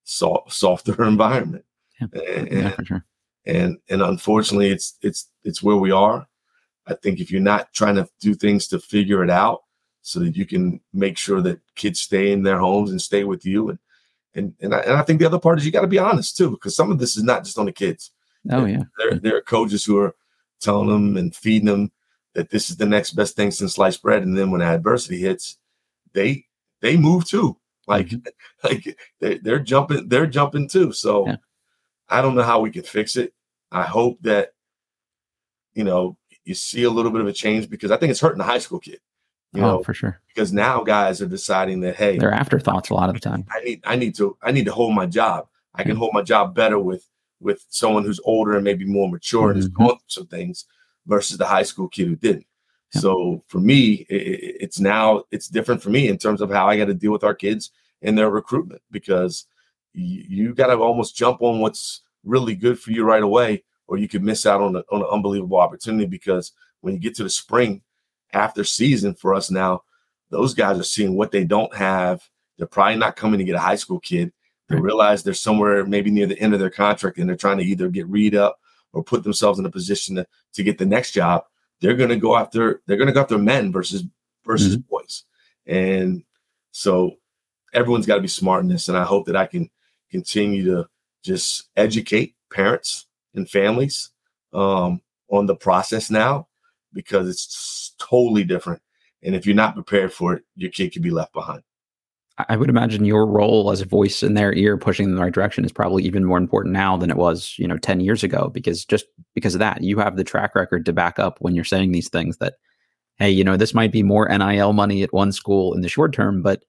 soft, 0.04 0.52
softer 0.52 1.04
environment. 1.06 1.64
Yeah. 2.00 2.08
And, 2.36 2.48
yeah, 2.50 2.76
sure. 2.84 3.04
and 3.46 3.78
and 3.88 4.02
unfortunately, 4.02 4.70
it's 4.70 4.98
it's 5.02 5.28
it's 5.44 5.62
where 5.62 5.76
we 5.76 5.90
are. 5.90 6.26
I 6.86 6.94
think 6.94 7.20
if 7.20 7.30
you're 7.30 7.40
not 7.40 7.72
trying 7.72 7.94
to 7.96 8.08
do 8.20 8.34
things 8.34 8.66
to 8.68 8.78
figure 8.78 9.22
it 9.24 9.30
out, 9.30 9.62
so 10.02 10.20
that 10.20 10.36
you 10.36 10.44
can 10.44 10.80
make 10.92 11.16
sure 11.16 11.40
that 11.40 11.60
kids 11.76 12.00
stay 12.00 12.30
in 12.32 12.42
their 12.42 12.58
homes 12.58 12.90
and 12.90 13.00
stay 13.00 13.24
with 13.24 13.46
you, 13.46 13.70
and 13.70 13.78
and 14.34 14.54
and 14.60 14.74
I, 14.74 14.80
and 14.80 14.92
I 14.94 15.02
think 15.02 15.20
the 15.20 15.26
other 15.26 15.38
part 15.38 15.58
is 15.58 15.66
you 15.66 15.72
got 15.72 15.82
to 15.82 15.86
be 15.86 15.98
honest 15.98 16.36
too, 16.36 16.50
because 16.50 16.76
some 16.76 16.90
of 16.90 16.98
this 16.98 17.16
is 17.16 17.22
not 17.22 17.44
just 17.44 17.58
on 17.58 17.66
the 17.66 17.72
kids. 17.72 18.10
Oh 18.50 18.66
yeah, 18.66 18.82
there 18.98 19.14
there 19.14 19.36
are 19.36 19.42
coaches 19.42 19.84
who 19.84 19.98
are 19.98 20.14
telling 20.60 20.88
them 20.88 21.16
and 21.16 21.34
feeding 21.34 21.66
them 21.66 21.92
that 22.34 22.50
this 22.50 22.68
is 22.68 22.76
the 22.76 22.86
next 22.86 23.12
best 23.12 23.36
thing 23.36 23.50
since 23.50 23.74
sliced 23.74 24.02
bread, 24.02 24.22
and 24.22 24.36
then 24.36 24.50
when 24.50 24.62
adversity 24.62 25.18
hits, 25.18 25.58
they 26.14 26.46
they 26.80 26.96
move 26.96 27.26
too. 27.26 27.56
Like 27.86 28.08
mm-hmm. 28.08 28.28
like 28.64 28.98
they, 29.20 29.38
they're 29.38 29.58
jumping 29.58 30.08
they're 30.08 30.26
jumping 30.26 30.68
too. 30.68 30.92
So 30.92 31.26
yeah. 31.26 31.36
I 32.08 32.22
don't 32.22 32.34
know 32.34 32.42
how 32.42 32.60
we 32.60 32.70
can 32.70 32.82
fix 32.82 33.16
it. 33.16 33.32
I 33.70 33.82
hope 33.82 34.18
that 34.22 34.50
you 35.74 35.84
know 35.84 36.16
you 36.44 36.54
see 36.54 36.84
a 36.84 36.90
little 36.90 37.10
bit 37.10 37.20
of 37.20 37.26
a 37.26 37.32
change 37.32 37.68
because 37.68 37.90
I 37.90 37.96
think 37.96 38.10
it's 38.10 38.20
hurting 38.20 38.38
the 38.38 38.44
high 38.44 38.58
school 38.58 38.78
kid. 38.78 39.00
You 39.52 39.62
oh, 39.62 39.66
know, 39.66 39.82
for 39.82 39.94
sure. 39.94 40.20
Because 40.28 40.52
now 40.52 40.82
guys 40.82 41.22
are 41.22 41.26
deciding 41.26 41.80
that 41.80 41.96
hey, 41.96 42.18
they're 42.18 42.32
afterthoughts 42.32 42.90
a 42.90 42.94
lot 42.94 43.08
of 43.08 43.14
the 43.14 43.20
time. 43.20 43.46
I 43.50 43.60
need 43.60 43.82
I 43.84 43.96
need 43.96 44.14
to 44.16 44.36
I 44.42 44.52
need 44.52 44.64
to 44.64 44.72
hold 44.72 44.94
my 44.94 45.06
job. 45.06 45.46
I 45.74 45.82
can 45.82 45.96
hold 45.96 46.12
my 46.12 46.22
job 46.22 46.54
better 46.54 46.78
with 46.78 47.08
with 47.40 47.64
someone 47.68 48.04
who's 48.04 48.20
older 48.24 48.54
and 48.54 48.64
maybe 48.64 48.84
more 48.84 49.08
mature 49.08 49.42
mm-hmm. 49.42 49.50
and 49.50 49.56
has 49.56 49.68
gone 49.68 49.88
through 49.88 49.98
some 50.08 50.26
things 50.26 50.64
versus 51.06 51.36
the 51.36 51.46
high 51.46 51.62
school 51.62 51.88
kid 51.88 52.08
who 52.08 52.16
didn't. 52.16 52.46
So 52.94 53.42
for 53.48 53.58
me, 53.58 54.06
it, 54.08 54.56
it's 54.60 54.80
now 54.80 55.24
it's 55.30 55.48
different 55.48 55.82
for 55.82 55.90
me 55.90 56.08
in 56.08 56.18
terms 56.18 56.40
of 56.40 56.50
how 56.50 56.68
I 56.68 56.76
got 56.76 56.86
to 56.86 56.94
deal 56.94 57.12
with 57.12 57.24
our 57.24 57.34
kids 57.34 57.70
and 58.02 58.16
their 58.16 58.30
recruitment 58.30 58.82
because 58.90 59.46
you, 59.92 60.24
you 60.28 60.54
got 60.54 60.68
to 60.68 60.78
almost 60.78 61.16
jump 61.16 61.42
on 61.42 61.60
what's 61.60 62.02
really 62.22 62.54
good 62.54 62.78
for 62.78 62.92
you 62.92 63.04
right 63.04 63.22
away, 63.22 63.64
or 63.86 63.98
you 63.98 64.08
could 64.08 64.22
miss 64.22 64.46
out 64.46 64.60
on, 64.60 64.76
a, 64.76 64.84
on 64.90 65.00
an 65.00 65.08
unbelievable 65.10 65.58
opportunity 65.58 66.06
because 66.06 66.52
when 66.80 66.94
you 66.94 67.00
get 67.00 67.14
to 67.16 67.24
the 67.24 67.30
spring 67.30 67.82
after 68.32 68.64
season 68.64 69.14
for 69.14 69.34
us 69.34 69.50
now, 69.50 69.82
those 70.30 70.54
guys 70.54 70.78
are 70.78 70.84
seeing 70.84 71.16
what 71.16 71.30
they 71.30 71.44
don't 71.44 71.74
have. 71.74 72.28
They're 72.58 72.66
probably 72.66 72.96
not 72.96 73.16
coming 73.16 73.38
to 73.38 73.44
get 73.44 73.56
a 73.56 73.60
high 73.60 73.76
school 73.76 74.00
kid. 74.00 74.32
They 74.68 74.76
realize 74.76 75.22
they're 75.22 75.34
somewhere 75.34 75.84
maybe 75.84 76.10
near 76.10 76.26
the 76.26 76.38
end 76.38 76.54
of 76.54 76.60
their 76.60 76.70
contract 76.70 77.18
and 77.18 77.28
they're 77.28 77.36
trying 77.36 77.58
to 77.58 77.64
either 77.64 77.88
get 77.88 78.06
read 78.06 78.34
up 78.34 78.58
or 78.92 79.02
put 79.04 79.22
themselves 79.22 79.58
in 79.58 79.66
a 79.66 79.70
position 79.70 80.16
to, 80.16 80.26
to 80.54 80.62
get 80.62 80.78
the 80.78 80.86
next 80.86 81.12
job 81.12 81.44
they're 81.84 81.94
going 81.94 82.08
to 82.08 82.16
go 82.16 82.34
after 82.34 82.80
they're 82.86 82.96
going 82.96 83.08
to 83.08 83.12
go 83.12 83.20
after 83.20 83.36
men 83.36 83.70
versus 83.70 84.04
versus 84.46 84.76
mm-hmm. 84.76 84.88
boys, 84.88 85.24
and 85.66 86.24
so 86.72 87.16
everyone's 87.74 88.06
got 88.06 88.16
to 88.16 88.22
be 88.22 88.28
smart 88.28 88.62
in 88.62 88.68
this. 88.68 88.88
And 88.88 88.96
I 88.96 89.04
hope 89.04 89.26
that 89.26 89.36
I 89.36 89.44
can 89.44 89.68
continue 90.10 90.64
to 90.64 90.88
just 91.22 91.68
educate 91.76 92.34
parents 92.50 93.06
and 93.34 93.48
families 93.50 94.10
um, 94.54 95.02
on 95.28 95.44
the 95.44 95.56
process 95.56 96.10
now 96.10 96.48
because 96.94 97.28
it's 97.28 97.94
totally 97.98 98.44
different. 98.44 98.80
And 99.22 99.34
if 99.34 99.44
you're 99.44 99.54
not 99.54 99.74
prepared 99.74 100.12
for 100.12 100.34
it, 100.34 100.44
your 100.56 100.70
kid 100.70 100.90
could 100.92 101.02
be 101.02 101.10
left 101.10 101.34
behind. 101.34 101.62
I 102.48 102.56
would 102.56 102.68
imagine 102.68 103.04
your 103.04 103.26
role 103.26 103.70
as 103.70 103.80
a 103.80 103.86
voice 103.86 104.22
in 104.22 104.34
their 104.34 104.52
ear, 104.54 104.76
pushing 104.76 105.04
them 105.04 105.12
in 105.12 105.16
the 105.16 105.22
right 105.22 105.32
direction, 105.32 105.64
is 105.64 105.70
probably 105.70 106.02
even 106.02 106.24
more 106.24 106.38
important 106.38 106.72
now 106.72 106.96
than 106.96 107.10
it 107.10 107.16
was, 107.16 107.54
you 107.58 107.68
know, 107.68 107.78
ten 107.78 108.00
years 108.00 108.24
ago. 108.24 108.50
Because 108.52 108.84
just 108.84 109.06
because 109.34 109.54
of 109.54 109.60
that, 109.60 109.82
you 109.82 109.98
have 109.98 110.16
the 110.16 110.24
track 110.24 110.54
record 110.56 110.84
to 110.86 110.92
back 110.92 111.18
up 111.18 111.38
when 111.40 111.54
you're 111.54 111.64
saying 111.64 111.92
these 111.92 112.08
things. 112.08 112.38
That, 112.38 112.54
hey, 113.18 113.30
you 113.30 113.44
know, 113.44 113.56
this 113.56 113.72
might 113.72 113.92
be 113.92 114.02
more 114.02 114.28
NIL 114.28 114.72
money 114.72 115.04
at 115.04 115.12
one 115.12 115.30
school 115.30 115.74
in 115.74 115.82
the 115.82 115.88
short 115.88 116.12
term, 116.12 116.42
but 116.42 116.64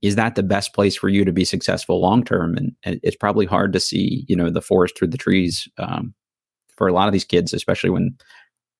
is 0.00 0.16
that 0.16 0.36
the 0.36 0.42
best 0.42 0.72
place 0.72 0.96
for 0.96 1.10
you 1.10 1.26
to 1.26 1.32
be 1.32 1.44
successful 1.44 2.00
long 2.00 2.24
term? 2.24 2.56
And, 2.56 2.72
and, 2.82 2.98
it's 3.02 3.16
probably 3.16 3.44
hard 3.44 3.74
to 3.74 3.80
see, 3.80 4.24
you 4.26 4.34
know, 4.34 4.48
the 4.48 4.62
forest 4.62 4.96
through 4.96 5.08
the 5.08 5.18
trees 5.18 5.68
um, 5.76 6.14
for 6.76 6.88
a 6.88 6.94
lot 6.94 7.08
of 7.08 7.12
these 7.12 7.26
kids, 7.26 7.52
especially 7.52 7.90
when, 7.90 8.16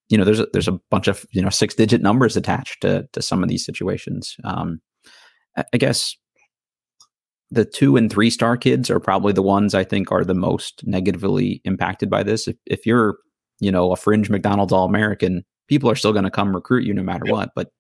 you 0.09 0.17
know, 0.17 0.25
there's 0.25 0.41
a, 0.41 0.47
there's 0.55 0.69
a 0.69 0.81
bunch 0.91 1.07
of 1.07 1.27
you 1.33 1.43
know 1.43 1.51
six 1.51 1.75
digit 1.75 2.01
numbers 2.01 2.35
attached 2.37 2.81
to 2.81 3.07
to 3.13 3.21
some 3.21 3.43
of 3.43 3.51
these 3.51 3.65
situations. 3.65 4.37
Um, 4.45 4.81
I 5.57 5.79
guess 5.79 6.17
the 7.51 7.65
two 7.65 7.97
and 7.97 8.11
three 8.11 8.31
star 8.31 8.57
kids 8.57 8.91
are 8.91 9.01
probably 9.01 9.33
the 9.33 9.43
ones 9.43 9.75
I 9.75 9.85
think 9.85 10.13
are 10.13 10.25
the 10.25 10.35
most 10.35 10.87
negatively 10.87 11.61
impacted 11.65 12.09
by 12.09 12.23
this. 12.23 12.47
If, 12.47 12.57
if 12.67 12.87
you're, 12.87 13.19
you 13.59 13.73
know, 13.73 13.93
a 13.93 13.97
fringe 13.97 14.31
McDonald's 14.31 14.73
All 14.73 14.87
American, 14.87 15.45
people 15.69 15.91
are 15.91 15.97
still 15.97 16.13
going 16.13 16.25
to 16.25 16.31
come 16.31 16.55
recruit 16.55 16.85
you 16.85 16.95
no 16.95 17.03
matter 17.03 17.27
yep. 17.27 17.33
what. 17.33 17.51
But 17.55 17.73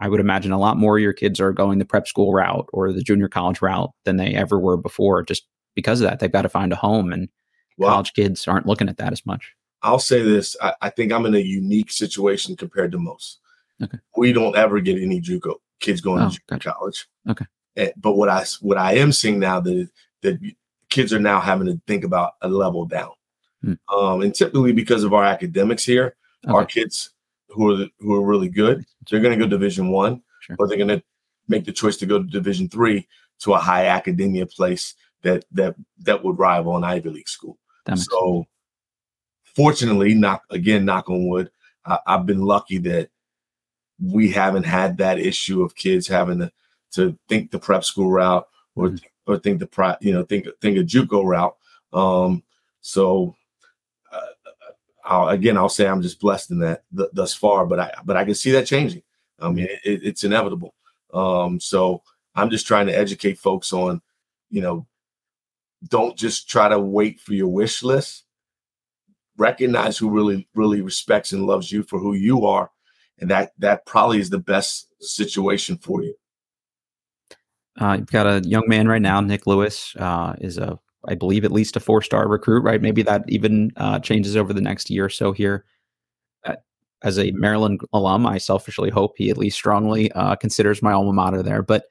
I 0.00 0.08
would 0.08 0.20
imagine 0.20 0.52
a 0.52 0.58
lot 0.58 0.76
more 0.76 0.96
of 0.96 1.02
your 1.02 1.12
kids 1.12 1.40
are 1.40 1.52
going 1.52 1.78
the 1.78 1.84
prep 1.84 2.06
school 2.06 2.32
route 2.32 2.68
or 2.72 2.92
the 2.92 3.02
junior 3.02 3.28
college 3.28 3.60
route 3.60 3.90
than 4.04 4.16
they 4.16 4.34
ever 4.34 4.58
were 4.58 4.76
before, 4.76 5.24
just 5.24 5.46
because 5.74 6.00
of 6.00 6.08
that. 6.08 6.20
They've 6.20 6.30
got 6.30 6.42
to 6.42 6.48
find 6.48 6.72
a 6.72 6.76
home, 6.76 7.12
and 7.12 7.28
well, 7.76 7.90
college 7.90 8.12
kids 8.12 8.46
aren't 8.46 8.66
looking 8.66 8.88
at 8.88 8.98
that 8.98 9.12
as 9.12 9.26
much. 9.26 9.54
I'll 9.82 9.98
say 9.98 10.22
this: 10.22 10.56
I, 10.62 10.74
I 10.82 10.90
think 10.90 11.12
I'm 11.12 11.26
in 11.26 11.34
a 11.34 11.40
unique 11.40 11.90
situation 11.90 12.56
compared 12.56 12.92
to 12.92 12.98
most. 12.98 13.40
Okay. 13.82 13.98
We 14.16 14.32
don't 14.32 14.56
ever 14.56 14.80
get 14.80 15.00
any 15.00 15.20
JUCO 15.20 15.54
kids 15.80 16.00
going 16.00 16.22
oh, 16.22 16.30
to 16.30 16.40
gotcha. 16.48 16.72
college. 16.72 17.08
Okay. 17.28 17.46
And, 17.78 17.92
but 17.96 18.14
what 18.14 18.28
I 18.28 18.44
what 18.60 18.76
I 18.76 18.94
am 18.94 19.12
seeing 19.12 19.38
now 19.38 19.60
that 19.60 19.88
that 20.22 20.38
kids 20.90 21.12
are 21.12 21.20
now 21.20 21.40
having 21.40 21.66
to 21.68 21.80
think 21.86 22.04
about 22.04 22.32
a 22.42 22.48
level 22.48 22.84
down, 22.84 23.12
hmm. 23.62 23.74
um, 23.94 24.22
and 24.22 24.34
typically 24.34 24.72
because 24.72 25.04
of 25.04 25.14
our 25.14 25.24
academics 25.24 25.84
here, 25.84 26.16
okay. 26.44 26.52
our 26.52 26.66
kids 26.66 27.10
who 27.48 27.82
are 27.82 27.86
who 28.00 28.14
are 28.14 28.26
really 28.26 28.48
good, 28.48 28.84
they're 29.08 29.20
going 29.20 29.38
to 29.38 29.42
go 29.42 29.48
Division 29.48 29.88
One, 29.90 30.22
sure. 30.40 30.56
or 30.58 30.68
they're 30.68 30.76
going 30.76 30.88
to 30.88 31.02
make 31.46 31.64
the 31.64 31.72
choice 31.72 31.96
to 31.98 32.06
go 32.06 32.18
to 32.18 32.28
Division 32.28 32.68
Three 32.68 33.06
to 33.40 33.54
a 33.54 33.58
high 33.58 33.86
academia 33.86 34.44
place 34.44 34.94
that 35.22 35.44
that 35.52 35.76
that 36.00 36.22
would 36.24 36.38
rival 36.38 36.76
an 36.76 36.84
Ivy 36.84 37.10
League 37.10 37.28
school. 37.28 37.58
So, 37.88 37.94
sense. 37.94 38.46
fortunately, 39.54 40.14
knock 40.14 40.42
again, 40.50 40.84
knock 40.84 41.08
on 41.08 41.26
wood, 41.26 41.50
I, 41.86 41.98
I've 42.06 42.26
been 42.26 42.42
lucky 42.42 42.78
that 42.78 43.08
we 44.00 44.30
haven't 44.30 44.64
had 44.64 44.98
that 44.98 45.18
issue 45.18 45.62
of 45.62 45.74
kids 45.74 46.06
having 46.06 46.38
to 46.40 46.52
to 46.92 47.18
think 47.28 47.50
the 47.50 47.58
prep 47.58 47.84
school 47.84 48.10
route 48.10 48.46
or 48.74 48.88
mm-hmm. 48.88 49.32
or 49.32 49.38
think 49.38 49.60
the 49.60 49.98
you 50.00 50.12
know 50.12 50.24
think 50.24 50.46
think 50.60 50.78
a 50.78 50.82
JUCO 50.82 51.24
route. 51.24 51.56
Um, 51.92 52.42
so 52.80 53.34
I'll, 55.08 55.28
again, 55.28 55.56
I'll 55.56 55.70
say 55.70 55.88
I'm 55.88 56.02
just 56.02 56.20
blessed 56.20 56.50
in 56.50 56.58
that 56.60 56.84
th- 56.94 57.08
thus 57.12 57.32
far, 57.32 57.64
but 57.66 57.80
I 57.80 57.92
but 58.04 58.16
I 58.16 58.24
can 58.24 58.34
see 58.34 58.50
that 58.52 58.66
changing. 58.66 59.02
I 59.40 59.48
mean, 59.48 59.68
it, 59.84 60.02
it's 60.04 60.24
inevitable. 60.24 60.74
Um, 61.14 61.58
so 61.58 62.02
I'm 62.34 62.50
just 62.50 62.66
trying 62.66 62.86
to 62.88 62.96
educate 62.96 63.38
folks 63.38 63.72
on, 63.72 64.02
you 64.50 64.60
know, 64.60 64.86
don't 65.88 66.16
just 66.16 66.48
try 66.48 66.68
to 66.68 66.78
wait 66.78 67.20
for 67.20 67.32
your 67.32 67.48
wish 67.48 67.82
list. 67.82 68.24
Recognize 69.38 69.96
who 69.96 70.10
really 70.10 70.46
really 70.54 70.82
respects 70.82 71.32
and 71.32 71.46
loves 71.46 71.72
you 71.72 71.84
for 71.84 71.98
who 71.98 72.12
you 72.12 72.44
are, 72.44 72.70
and 73.18 73.30
that 73.30 73.52
that 73.58 73.86
probably 73.86 74.20
is 74.20 74.28
the 74.28 74.38
best 74.38 74.88
situation 75.00 75.78
for 75.78 76.02
you. 76.02 76.14
Uh, 77.80 77.96
you've 77.98 78.10
got 78.10 78.26
a 78.26 78.46
young 78.46 78.64
man 78.66 78.88
right 78.88 79.02
now, 79.02 79.20
Nick 79.20 79.46
Lewis, 79.46 79.94
uh, 79.98 80.34
is 80.40 80.58
a 80.58 80.78
I 81.06 81.14
believe, 81.14 81.44
at 81.44 81.52
least 81.52 81.76
a 81.76 81.80
four 81.80 82.02
star 82.02 82.28
recruit, 82.28 82.62
right? 82.62 82.82
Maybe 82.82 83.02
that 83.02 83.24
even 83.28 83.72
uh, 83.76 83.98
changes 84.00 84.36
over 84.36 84.52
the 84.52 84.60
next 84.60 84.90
year 84.90 85.06
or 85.06 85.10
so 85.10 85.32
here. 85.32 85.64
Uh, 86.44 86.56
as 87.02 87.18
a 87.18 87.30
Maryland 87.32 87.80
alum, 87.92 88.26
I 88.26 88.38
selfishly 88.38 88.90
hope 88.90 89.14
he 89.16 89.30
at 89.30 89.38
least 89.38 89.56
strongly 89.56 90.10
uh, 90.12 90.34
considers 90.36 90.82
my 90.82 90.92
alma 90.92 91.12
mater 91.12 91.42
there. 91.42 91.62
But 91.62 91.84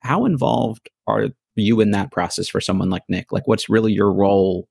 how 0.00 0.24
involved 0.24 0.88
are 1.06 1.28
you 1.56 1.80
in 1.80 1.90
that 1.90 2.10
process 2.10 2.48
for 2.48 2.60
someone 2.60 2.90
like 2.90 3.02
Nick? 3.08 3.32
Like, 3.32 3.46
what's 3.46 3.68
really 3.68 3.92
your 3.92 4.12
role 4.12 4.68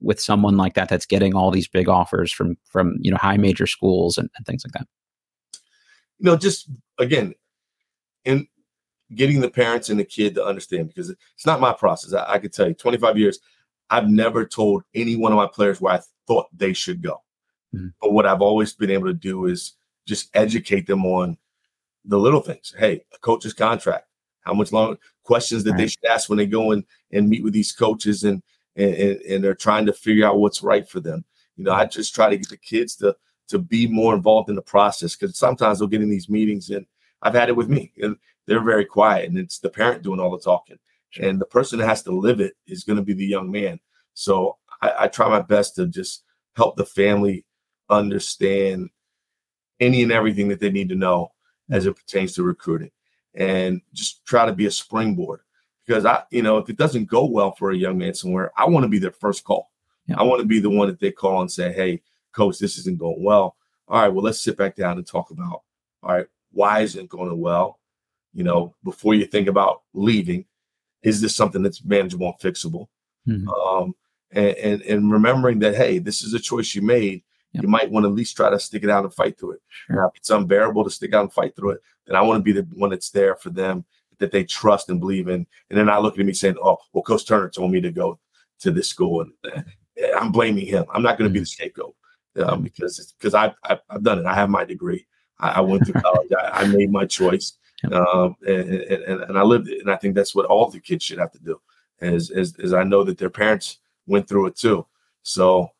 with 0.00 0.20
someone 0.20 0.56
like 0.56 0.74
that 0.74 0.88
that's 0.88 1.06
getting 1.06 1.34
all 1.34 1.50
these 1.50 1.68
big 1.68 1.88
offers 1.88 2.30
from 2.30 2.56
from 2.64 2.98
you 3.00 3.10
know 3.10 3.16
high 3.16 3.38
major 3.38 3.66
schools 3.66 4.18
and, 4.18 4.28
and 4.36 4.46
things 4.46 4.64
like 4.64 4.72
that? 4.72 4.86
You 6.18 6.26
know, 6.26 6.36
just 6.36 6.70
again, 6.98 7.34
in 8.24 8.46
getting 9.14 9.40
the 9.40 9.50
parents 9.50 9.90
and 9.90 9.98
the 9.98 10.04
kid 10.04 10.34
to 10.34 10.44
understand 10.44 10.88
because 10.88 11.10
it's 11.10 11.46
not 11.46 11.60
my 11.60 11.72
process. 11.72 12.12
I, 12.12 12.34
I 12.34 12.38
can 12.38 12.50
tell 12.50 12.68
you, 12.68 12.74
25 12.74 13.18
years, 13.18 13.38
I've 13.90 14.08
never 14.08 14.44
told 14.44 14.82
any 14.94 15.16
one 15.16 15.32
of 15.32 15.36
my 15.36 15.46
players 15.46 15.80
where 15.80 15.94
I 15.94 16.00
thought 16.26 16.46
they 16.56 16.72
should 16.72 17.02
go. 17.02 17.22
Mm-hmm. 17.74 17.88
But 18.00 18.12
what 18.12 18.26
I've 18.26 18.42
always 18.42 18.72
been 18.72 18.90
able 18.90 19.06
to 19.06 19.14
do 19.14 19.46
is 19.46 19.74
just 20.06 20.30
educate 20.34 20.86
them 20.86 21.04
on 21.04 21.36
the 22.04 22.18
little 22.18 22.40
things. 22.40 22.74
Hey, 22.76 23.04
a 23.14 23.18
coach's 23.18 23.54
contract, 23.54 24.06
how 24.40 24.54
much 24.54 24.72
long 24.72 24.96
questions 25.22 25.64
that 25.64 25.72
right. 25.72 25.78
they 25.78 25.88
should 25.88 26.04
ask 26.04 26.28
when 26.28 26.38
they 26.38 26.46
go 26.46 26.72
in 26.72 26.84
and 27.12 27.28
meet 27.28 27.42
with 27.42 27.52
these 27.52 27.72
coaches 27.72 28.24
and, 28.24 28.42
and 28.76 28.94
and 28.94 29.44
they're 29.44 29.54
trying 29.54 29.86
to 29.86 29.92
figure 29.92 30.26
out 30.26 30.38
what's 30.38 30.62
right 30.62 30.88
for 30.88 31.00
them. 31.00 31.24
You 31.56 31.64
know, 31.64 31.72
I 31.72 31.86
just 31.86 32.14
try 32.14 32.28
to 32.28 32.36
get 32.36 32.48
the 32.48 32.56
kids 32.56 32.96
to 32.96 33.16
to 33.48 33.58
be 33.58 33.86
more 33.86 34.14
involved 34.14 34.48
in 34.48 34.56
the 34.56 34.62
process 34.62 35.14
because 35.14 35.38
sometimes 35.38 35.78
they'll 35.78 35.88
get 35.88 36.02
in 36.02 36.10
these 36.10 36.28
meetings 36.28 36.70
and 36.70 36.86
I've 37.22 37.34
had 37.34 37.48
it 37.48 37.56
with 37.56 37.68
me 37.68 37.92
and 37.98 38.16
they're 38.46 38.62
very 38.62 38.84
quiet 38.84 39.28
and 39.28 39.38
it's 39.38 39.58
the 39.58 39.70
parent 39.70 40.02
doing 40.02 40.20
all 40.20 40.30
the 40.30 40.42
talking. 40.42 40.78
Sure. 41.10 41.28
And 41.28 41.40
the 41.40 41.46
person 41.46 41.78
that 41.78 41.86
has 41.86 42.02
to 42.04 42.12
live 42.12 42.40
it 42.40 42.54
is 42.66 42.84
going 42.84 42.96
to 42.96 43.02
be 43.02 43.14
the 43.14 43.26
young 43.26 43.50
man. 43.50 43.80
So 44.14 44.58
I, 44.82 44.94
I 45.00 45.08
try 45.08 45.28
my 45.28 45.42
best 45.42 45.76
to 45.76 45.86
just 45.86 46.24
help 46.56 46.76
the 46.76 46.86
family 46.86 47.44
understand 47.88 48.90
any 49.80 50.02
and 50.02 50.12
everything 50.12 50.48
that 50.48 50.60
they 50.60 50.70
need 50.70 50.88
to 50.88 50.94
know 50.94 51.32
as 51.70 51.86
it 51.86 51.96
pertains 51.96 52.34
to 52.34 52.42
recruiting 52.42 52.90
and 53.34 53.80
just 53.92 54.24
try 54.24 54.46
to 54.46 54.52
be 54.52 54.66
a 54.66 54.70
springboard 54.70 55.40
because 55.86 56.04
I, 56.04 56.22
you 56.30 56.42
know, 56.42 56.58
if 56.58 56.68
it 56.68 56.76
doesn't 56.76 57.10
go 57.10 57.26
well 57.26 57.52
for 57.52 57.70
a 57.70 57.76
young 57.76 57.98
man 57.98 58.14
somewhere, 58.14 58.52
I 58.56 58.66
want 58.66 58.84
to 58.84 58.88
be 58.88 58.98
their 58.98 59.10
first 59.10 59.44
call. 59.44 59.70
Yeah. 60.06 60.16
I 60.18 60.22
want 60.22 60.40
to 60.40 60.46
be 60.46 60.60
the 60.60 60.70
one 60.70 60.88
that 60.88 61.00
they 61.00 61.10
call 61.10 61.40
and 61.40 61.50
say, 61.50 61.72
Hey, 61.72 62.02
coach, 62.32 62.58
this 62.58 62.78
isn't 62.78 62.98
going 62.98 63.22
well. 63.22 63.56
All 63.88 64.00
right, 64.00 64.08
well, 64.08 64.24
let's 64.24 64.40
sit 64.40 64.56
back 64.56 64.76
down 64.76 64.96
and 64.96 65.06
talk 65.06 65.30
about, 65.30 65.62
all 66.02 66.14
right, 66.14 66.26
why 66.52 66.80
isn't 66.80 67.04
it 67.04 67.08
going 67.08 67.38
well? 67.38 67.80
You 68.34 68.44
know, 68.44 68.74
before 68.84 69.14
you 69.14 69.26
think 69.26 69.48
about 69.48 69.82
leaving, 69.92 70.44
is 71.02 71.20
this 71.20 71.34
something 71.34 71.62
that's 71.62 71.84
manageable 71.84 72.26
and 72.26 72.54
fixable? 72.54 72.88
Mm-hmm. 73.28 73.48
Um, 73.48 73.94
and, 74.32 74.56
and, 74.56 74.82
and 74.82 75.12
remembering 75.12 75.60
that 75.60 75.74
hey, 75.74 75.98
this 75.98 76.22
is 76.22 76.34
a 76.34 76.40
choice 76.40 76.74
you 76.74 76.82
made. 76.82 77.22
Yep. 77.52 77.62
You 77.62 77.68
might 77.68 77.90
want 77.90 78.04
to 78.04 78.08
at 78.08 78.14
least 78.14 78.36
try 78.36 78.50
to 78.50 78.58
stick 78.58 78.82
it 78.82 78.90
out 78.90 79.04
and 79.04 79.14
fight 79.14 79.38
through 79.38 79.52
it. 79.52 79.62
Sure. 79.68 79.96
Now, 79.96 80.06
if 80.08 80.16
it's 80.16 80.30
unbearable 80.30 80.82
to 80.82 80.90
stick 80.90 81.14
out 81.14 81.22
and 81.22 81.32
fight 81.32 81.54
through 81.54 81.70
it, 81.70 81.82
then 82.06 82.16
I 82.16 82.22
want 82.22 82.40
to 82.40 82.42
be 82.42 82.52
the 82.52 82.66
one 82.74 82.90
that's 82.90 83.10
there 83.10 83.36
for 83.36 83.50
them 83.50 83.84
that 84.18 84.32
they 84.32 84.44
trust 84.44 84.90
and 84.90 84.98
believe 84.98 85.28
in. 85.28 85.46
And 85.70 85.76
they're 85.76 85.84
not 85.84 86.02
looking 86.02 86.20
at 86.20 86.26
me 86.26 86.32
saying, 86.32 86.56
"Oh, 86.62 86.78
well, 86.92 87.02
Coach 87.02 87.26
Turner 87.26 87.48
told 87.48 87.70
me 87.70 87.80
to 87.80 87.92
go 87.92 88.18
to 88.60 88.72
this 88.72 88.88
school," 88.88 89.20
and 89.20 89.32
uh, 89.44 89.62
I'm 90.18 90.32
blaming 90.32 90.66
him. 90.66 90.84
I'm 90.92 91.02
not 91.02 91.16
going 91.16 91.26
to 91.26 91.28
mm-hmm. 91.28 91.34
be 91.34 91.40
the 91.40 91.46
scapegoat 91.46 91.94
um, 92.42 92.62
because 92.62 93.14
because 93.18 93.34
I've, 93.34 93.54
I've, 93.62 93.80
I've 93.88 94.02
done 94.02 94.18
it. 94.18 94.26
I 94.26 94.34
have 94.34 94.50
my 94.50 94.64
degree. 94.64 95.06
I, 95.38 95.50
I 95.50 95.60
went 95.60 95.86
to 95.86 95.92
college. 96.00 96.30
I, 96.32 96.62
I, 96.62 96.66
made 96.66 96.90
my 96.90 97.06
choice. 97.06 97.58
Um, 97.92 98.36
and, 98.46 98.70
and, 98.70 99.22
and 99.22 99.38
I 99.38 99.42
lived 99.42 99.68
it. 99.68 99.80
And 99.80 99.90
I 99.90 99.96
think 99.96 100.14
that's 100.14 100.34
what 100.34 100.46
all 100.46 100.70
the 100.70 100.80
kids 100.80 101.04
should 101.04 101.18
have 101.18 101.32
to 101.32 101.38
do 101.38 101.60
is, 102.00 102.30
is, 102.30 102.56
is 102.56 102.72
I 102.72 102.84
know 102.84 103.04
that 103.04 103.18
their 103.18 103.30
parents 103.30 103.78
went 104.06 104.28
through 104.28 104.46
it 104.46 104.56
too. 104.56 104.86
So 105.22 105.70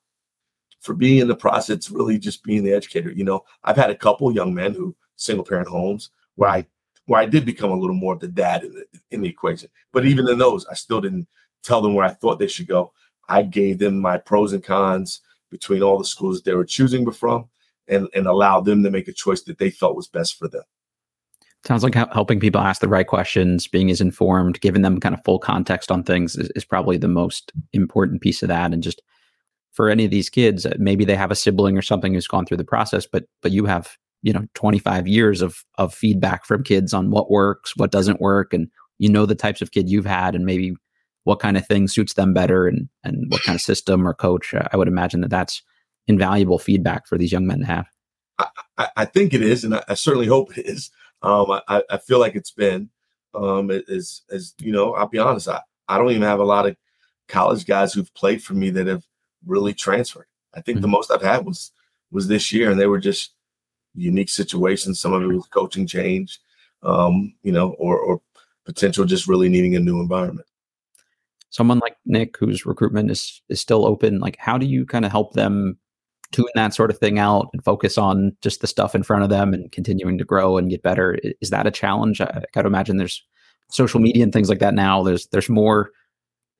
for 0.84 0.94
being 0.94 1.18
in 1.18 1.28
the 1.28 1.34
process, 1.34 1.90
really 1.90 2.18
just 2.18 2.44
being 2.44 2.62
the 2.62 2.74
educator. 2.74 3.10
You 3.10 3.24
know, 3.24 3.44
I've 3.64 3.76
had 3.76 3.90
a 3.90 3.96
couple 3.96 4.30
young 4.32 4.54
men 4.54 4.74
who 4.74 4.94
single 5.16 5.44
parent 5.44 5.68
homes 5.68 6.10
where 6.36 6.50
I 6.50 6.66
where 7.06 7.20
I 7.20 7.26
did 7.26 7.44
become 7.44 7.70
a 7.70 7.76
little 7.76 7.96
more 7.96 8.14
of 8.14 8.20
the 8.20 8.28
dad 8.28 8.64
in 8.64 8.72
the, 8.72 8.86
in 9.10 9.20
the 9.20 9.28
equation. 9.28 9.68
But 9.92 10.06
even 10.06 10.28
in 10.28 10.38
those, 10.38 10.66
I 10.66 10.74
still 10.74 11.00
didn't 11.00 11.28
tell 11.62 11.82
them 11.82 11.94
where 11.94 12.06
I 12.06 12.10
thought 12.10 12.38
they 12.38 12.46
should 12.46 12.66
go. 12.66 12.92
I 13.28 13.42
gave 13.42 13.78
them 13.78 13.98
my 13.98 14.16
pros 14.16 14.52
and 14.52 14.64
cons 14.64 15.20
between 15.50 15.82
all 15.82 15.98
the 15.98 16.04
schools 16.04 16.36
that 16.36 16.44
they 16.50 16.54
were 16.54 16.64
choosing 16.64 17.10
from 17.10 17.48
and, 17.88 18.08
and 18.14 18.26
allowed 18.26 18.64
them 18.64 18.82
to 18.82 18.90
make 18.90 19.08
a 19.08 19.12
choice 19.12 19.42
that 19.42 19.58
they 19.58 19.70
felt 19.70 19.96
was 19.96 20.08
best 20.08 20.38
for 20.38 20.48
them. 20.48 20.62
Sounds 21.66 21.82
like 21.82 21.94
helping 21.94 22.40
people 22.40 22.60
ask 22.60 22.82
the 22.82 22.88
right 22.88 23.06
questions, 23.06 23.66
being 23.66 23.90
as 23.90 24.02
informed, 24.02 24.60
giving 24.60 24.82
them 24.82 25.00
kind 25.00 25.14
of 25.14 25.24
full 25.24 25.38
context 25.38 25.90
on 25.90 26.02
things 26.04 26.36
is, 26.36 26.50
is, 26.54 26.64
probably 26.64 26.98
the 26.98 27.08
most 27.08 27.52
important 27.72 28.20
piece 28.20 28.42
of 28.42 28.48
that. 28.48 28.74
And 28.74 28.82
just 28.82 29.00
for 29.72 29.88
any 29.88 30.04
of 30.04 30.10
these 30.10 30.28
kids, 30.28 30.66
uh, 30.66 30.74
maybe 30.78 31.06
they 31.06 31.16
have 31.16 31.30
a 31.30 31.36
sibling 31.36 31.78
or 31.78 31.82
something 31.82 32.12
who's 32.12 32.28
gone 32.28 32.44
through 32.44 32.58
the 32.58 32.64
process, 32.64 33.06
but 33.06 33.24
but 33.40 33.50
you 33.50 33.64
have 33.64 33.96
you 34.22 34.32
know 34.32 34.46
25 34.54 35.08
years 35.08 35.40
of 35.40 35.64
of 35.78 35.94
feedback 35.94 36.44
from 36.44 36.62
kids 36.62 36.92
on 36.92 37.10
what 37.10 37.30
works, 37.30 37.74
what 37.76 37.90
doesn't 37.90 38.20
work, 38.20 38.52
and 38.52 38.68
you 38.98 39.08
know 39.08 39.24
the 39.24 39.34
types 39.34 39.62
of 39.62 39.70
kid 39.70 39.88
you've 39.88 40.04
had, 40.04 40.34
and 40.34 40.44
maybe 40.44 40.74
what 41.24 41.40
kind 41.40 41.56
of 41.56 41.66
thing 41.66 41.88
suits 41.88 42.12
them 42.12 42.34
better, 42.34 42.66
and 42.66 42.90
and 43.04 43.30
what 43.30 43.42
kind 43.42 43.56
of 43.56 43.62
system 43.62 44.06
or 44.06 44.12
coach. 44.12 44.52
Uh, 44.52 44.68
I 44.70 44.76
would 44.76 44.88
imagine 44.88 45.22
that 45.22 45.30
that's 45.30 45.62
invaluable 46.06 46.58
feedback 46.58 47.06
for 47.06 47.16
these 47.16 47.32
young 47.32 47.46
men 47.46 47.60
to 47.60 47.66
have. 47.66 47.86
I, 48.76 48.88
I 48.96 49.04
think 49.06 49.32
it 49.32 49.42
is, 49.42 49.64
and 49.64 49.76
I, 49.76 49.84
I 49.88 49.94
certainly 49.94 50.26
hope 50.26 50.58
it 50.58 50.66
is. 50.66 50.90
Um, 51.24 51.60
I, 51.68 51.82
I 51.88 51.98
feel 51.98 52.18
like 52.18 52.34
it's 52.34 52.50
been 52.50 52.90
um, 53.34 53.70
as 53.70 54.22
as 54.30 54.54
you 54.60 54.72
know. 54.72 54.94
I'll 54.94 55.08
be 55.08 55.18
honest. 55.18 55.48
I, 55.48 55.60
I 55.88 55.98
don't 55.98 56.10
even 56.10 56.22
have 56.22 56.40
a 56.40 56.44
lot 56.44 56.66
of 56.66 56.76
college 57.28 57.66
guys 57.66 57.92
who've 57.92 58.12
played 58.14 58.42
for 58.42 58.54
me 58.54 58.70
that 58.70 58.86
have 58.86 59.04
really 59.46 59.72
transferred. 59.72 60.26
I 60.54 60.60
think 60.60 60.76
mm-hmm. 60.76 60.82
the 60.82 60.88
most 60.88 61.10
I've 61.10 61.22
had 61.22 61.46
was 61.46 61.72
was 62.10 62.28
this 62.28 62.52
year, 62.52 62.70
and 62.70 62.78
they 62.78 62.86
were 62.86 63.00
just 63.00 63.32
unique 63.94 64.28
situations. 64.28 65.00
Some 65.00 65.12
of 65.12 65.22
it 65.22 65.26
was 65.26 65.46
coaching 65.46 65.86
change, 65.86 66.40
um, 66.82 67.34
you 67.42 67.52
know, 67.52 67.70
or 67.78 67.98
or 67.98 68.20
potential 68.64 69.04
just 69.04 69.26
really 69.26 69.48
needing 69.48 69.76
a 69.76 69.80
new 69.80 70.00
environment. 70.00 70.46
Someone 71.50 71.78
like 71.78 71.96
Nick, 72.04 72.36
whose 72.36 72.66
recruitment 72.66 73.10
is 73.10 73.40
is 73.48 73.60
still 73.60 73.86
open, 73.86 74.20
like 74.20 74.36
how 74.38 74.58
do 74.58 74.66
you 74.66 74.84
kind 74.84 75.04
of 75.04 75.10
help 75.10 75.32
them 75.32 75.78
tune 76.34 76.46
that 76.54 76.74
sort 76.74 76.90
of 76.90 76.98
thing 76.98 77.18
out 77.18 77.48
and 77.52 77.64
focus 77.64 77.96
on 77.98 78.36
just 78.40 78.60
the 78.60 78.66
stuff 78.66 78.94
in 78.94 79.02
front 79.02 79.22
of 79.22 79.30
them 79.30 79.54
and 79.54 79.70
continuing 79.72 80.18
to 80.18 80.24
grow 80.24 80.58
and 80.58 80.70
get 80.70 80.82
better 80.82 81.18
is 81.40 81.50
that 81.50 81.66
a 81.66 81.70
challenge 81.70 82.20
i 82.20 82.42
gotta 82.52 82.68
imagine 82.68 82.96
there's 82.96 83.24
social 83.70 84.00
media 84.00 84.22
and 84.22 84.32
things 84.32 84.48
like 84.48 84.58
that 84.58 84.74
now 84.74 85.02
there's 85.02 85.26
there's 85.28 85.48
more 85.48 85.90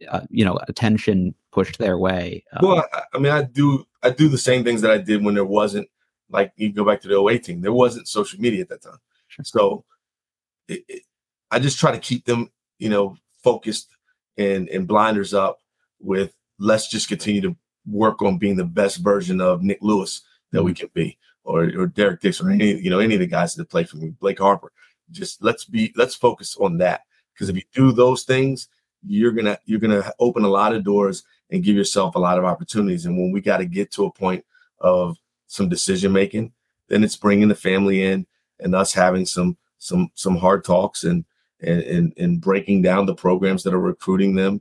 uh, 0.08 0.22
you 0.30 0.44
know 0.44 0.58
attention 0.68 1.34
pushed 1.52 1.78
their 1.78 1.98
way 1.98 2.44
um, 2.52 2.68
well 2.68 2.84
I, 2.92 3.02
I, 3.14 3.18
mean 3.18 3.32
i 3.32 3.42
do 3.42 3.84
i 4.02 4.10
do 4.10 4.28
the 4.28 4.38
same 4.38 4.64
things 4.64 4.80
that 4.82 4.90
i 4.90 4.98
did 4.98 5.24
when 5.24 5.34
there 5.34 5.44
wasn't 5.44 5.88
like 6.30 6.52
you 6.56 6.72
go 6.72 6.84
back 6.84 7.00
to 7.02 7.08
the 7.08 7.22
08 7.22 7.44
team 7.44 7.60
there 7.60 7.72
wasn't 7.72 8.08
social 8.08 8.40
media 8.40 8.62
at 8.62 8.68
that 8.68 8.82
time 8.82 8.98
Sure. 9.34 9.44
So 9.44 9.84
it, 10.68 10.84
it, 10.88 11.02
I 11.50 11.58
just 11.58 11.78
try 11.78 11.92
to 11.92 11.98
keep 11.98 12.24
them, 12.24 12.50
you 12.78 12.88
know, 12.88 13.16
focused 13.42 13.88
and 14.36 14.68
and 14.68 14.86
blinders 14.86 15.34
up 15.34 15.58
with 16.00 16.34
let's 16.58 16.88
just 16.88 17.08
continue 17.08 17.40
to 17.42 17.56
work 17.86 18.22
on 18.22 18.38
being 18.38 18.56
the 18.56 18.64
best 18.64 18.98
version 18.98 19.40
of 19.40 19.62
Nick 19.62 19.78
Lewis 19.80 20.22
that 20.52 20.62
we 20.62 20.72
mm. 20.72 20.80
can 20.80 20.90
be, 20.94 21.18
or 21.44 21.70
or 21.76 21.86
Derek 21.86 22.20
Dixon, 22.20 22.48
or 22.48 22.50
any 22.50 22.80
you 22.80 22.90
know 22.90 23.00
any 23.00 23.14
of 23.14 23.20
the 23.20 23.26
guys 23.26 23.54
that 23.54 23.70
play 23.70 23.84
for 23.84 23.96
me, 23.96 24.14
Blake 24.20 24.38
Harper. 24.38 24.72
Just 25.10 25.42
let's 25.42 25.64
be 25.64 25.92
let's 25.96 26.14
focus 26.14 26.56
on 26.58 26.78
that 26.78 27.02
because 27.32 27.48
if 27.48 27.56
you 27.56 27.62
do 27.72 27.92
those 27.92 28.24
things, 28.24 28.68
you're 29.06 29.32
gonna 29.32 29.58
you're 29.64 29.80
gonna 29.80 30.12
open 30.18 30.44
a 30.44 30.48
lot 30.48 30.74
of 30.74 30.84
doors 30.84 31.24
and 31.50 31.62
give 31.62 31.76
yourself 31.76 32.14
a 32.14 32.18
lot 32.18 32.38
of 32.38 32.44
opportunities. 32.44 33.06
And 33.06 33.16
when 33.16 33.30
we 33.30 33.40
got 33.40 33.58
to 33.58 33.66
get 33.66 33.90
to 33.92 34.06
a 34.06 34.12
point 34.12 34.44
of 34.80 35.16
some 35.46 35.68
decision 35.68 36.12
making, 36.12 36.52
then 36.88 37.04
it's 37.04 37.16
bringing 37.16 37.48
the 37.48 37.54
family 37.54 38.02
in 38.02 38.26
and 38.60 38.74
us 38.74 38.92
having 38.92 39.26
some 39.26 39.56
some 39.78 40.10
some 40.14 40.36
hard 40.36 40.64
talks 40.64 41.04
and 41.04 41.24
and 41.60 41.82
and, 41.82 42.12
and 42.16 42.40
breaking 42.40 42.82
down 42.82 43.06
the 43.06 43.14
programs 43.14 43.62
that 43.62 43.74
are 43.74 43.80
recruiting 43.80 44.34
them 44.34 44.60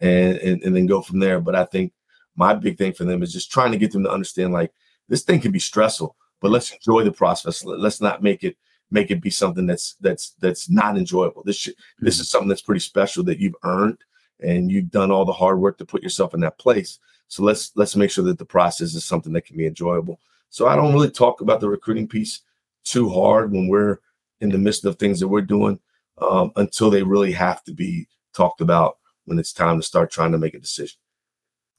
and, 0.00 0.36
and 0.38 0.62
and 0.62 0.74
then 0.74 0.86
go 0.86 1.00
from 1.00 1.18
there. 1.18 1.40
But 1.40 1.54
I 1.54 1.64
think 1.64 1.92
my 2.36 2.54
big 2.54 2.78
thing 2.78 2.92
for 2.92 3.04
them 3.04 3.22
is 3.22 3.32
just 3.32 3.52
trying 3.52 3.72
to 3.72 3.78
get 3.78 3.92
them 3.92 4.04
to 4.04 4.10
understand 4.10 4.52
like 4.52 4.72
this 5.08 5.22
thing 5.22 5.40
can 5.40 5.52
be 5.52 5.58
stressful, 5.58 6.16
but 6.40 6.50
let's 6.50 6.72
enjoy 6.72 7.04
the 7.04 7.12
process. 7.12 7.64
Let's 7.64 8.00
not 8.00 8.22
make 8.22 8.44
it 8.44 8.56
make 8.90 9.10
it 9.10 9.20
be 9.20 9.30
something 9.30 9.66
that's 9.66 9.96
that's 10.00 10.30
that's 10.40 10.70
not 10.70 10.96
enjoyable. 10.96 11.42
This 11.44 11.56
should, 11.56 11.74
this 11.98 12.18
is 12.18 12.28
something 12.28 12.48
that's 12.48 12.62
pretty 12.62 12.80
special 12.80 13.24
that 13.24 13.38
you've 13.38 13.56
earned 13.64 13.98
and 14.40 14.70
you've 14.70 14.90
done 14.90 15.10
all 15.10 15.24
the 15.24 15.32
hard 15.32 15.60
work 15.60 15.78
to 15.78 15.84
put 15.84 16.02
yourself 16.02 16.34
in 16.34 16.40
that 16.40 16.58
place. 16.58 16.98
So 17.28 17.42
let's 17.42 17.72
let's 17.76 17.96
make 17.96 18.10
sure 18.10 18.24
that 18.24 18.38
the 18.38 18.44
process 18.44 18.94
is 18.94 19.04
something 19.04 19.32
that 19.32 19.46
can 19.46 19.56
be 19.56 19.66
enjoyable. 19.66 20.20
So 20.50 20.66
I 20.68 20.76
don't 20.76 20.92
really 20.92 21.10
talk 21.10 21.40
about 21.40 21.60
the 21.60 21.68
recruiting 21.68 22.06
piece 22.06 22.40
too 22.84 23.08
hard 23.08 23.50
when 23.50 23.68
we're 23.68 23.98
in 24.40 24.50
the 24.50 24.58
midst 24.58 24.84
of 24.84 24.96
things 24.96 25.20
that 25.20 25.28
we're 25.28 25.40
doing 25.40 25.80
um, 26.18 26.52
until 26.56 26.90
they 26.90 27.02
really 27.02 27.32
have 27.32 27.64
to 27.64 27.72
be 27.72 28.06
talked 28.34 28.60
about 28.60 28.98
when 29.24 29.38
it's 29.38 29.52
time 29.52 29.78
to 29.80 29.82
start 29.82 30.10
trying 30.10 30.32
to 30.32 30.38
make 30.38 30.54
a 30.54 30.60
decision. 30.60 30.96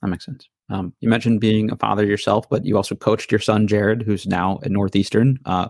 That 0.05 0.11
makes 0.11 0.25
sense. 0.25 0.47
Um, 0.69 0.93
you 0.99 1.09
mentioned 1.09 1.41
being 1.41 1.71
a 1.71 1.75
father 1.75 2.05
yourself, 2.05 2.47
but 2.49 2.63
you 2.63 2.77
also 2.77 2.93
coached 2.93 3.31
your 3.31 3.39
son 3.39 3.67
Jared, 3.67 4.03
who's 4.03 4.27
now 4.27 4.59
at 4.63 4.71
Northeastern. 4.71 5.39
Uh, 5.45 5.69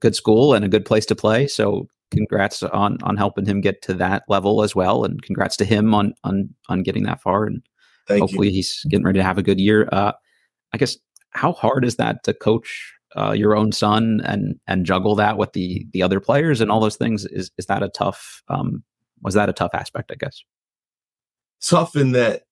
good 0.00 0.14
school 0.14 0.54
and 0.54 0.64
a 0.64 0.68
good 0.68 0.84
place 0.84 1.06
to 1.06 1.16
play. 1.16 1.48
So 1.48 1.88
congrats 2.12 2.62
on 2.62 2.98
on 3.02 3.16
helping 3.16 3.46
him 3.46 3.60
get 3.60 3.82
to 3.82 3.94
that 3.94 4.22
level 4.28 4.62
as 4.62 4.76
well, 4.76 5.04
and 5.04 5.22
congrats 5.22 5.56
to 5.56 5.64
him 5.64 5.92
on 5.92 6.14
on 6.22 6.54
on 6.68 6.82
getting 6.82 7.02
that 7.04 7.20
far. 7.20 7.46
And 7.46 7.62
Thank 8.06 8.20
hopefully 8.20 8.48
you. 8.48 8.54
he's 8.54 8.84
getting 8.88 9.04
ready 9.04 9.18
to 9.18 9.24
have 9.24 9.38
a 9.38 9.42
good 9.42 9.58
year. 9.58 9.88
Uh, 9.90 10.12
I 10.72 10.78
guess 10.78 10.96
how 11.30 11.52
hard 11.52 11.84
is 11.84 11.96
that 11.96 12.22
to 12.24 12.34
coach 12.34 12.92
uh, 13.16 13.32
your 13.32 13.56
own 13.56 13.72
son 13.72 14.20
and 14.24 14.54
and 14.68 14.86
juggle 14.86 15.16
that 15.16 15.36
with 15.36 15.52
the 15.52 15.84
the 15.92 16.02
other 16.02 16.20
players 16.20 16.60
and 16.60 16.70
all 16.70 16.80
those 16.80 16.96
things? 16.96 17.26
Is 17.26 17.50
is 17.58 17.66
that 17.66 17.82
a 17.82 17.88
tough? 17.88 18.42
Um, 18.48 18.84
was 19.22 19.34
that 19.34 19.48
a 19.48 19.52
tough 19.52 19.74
aspect? 19.74 20.12
I 20.12 20.16
guess 20.16 20.44
tough 21.60 21.96
in 21.96 22.12
that 22.12 22.42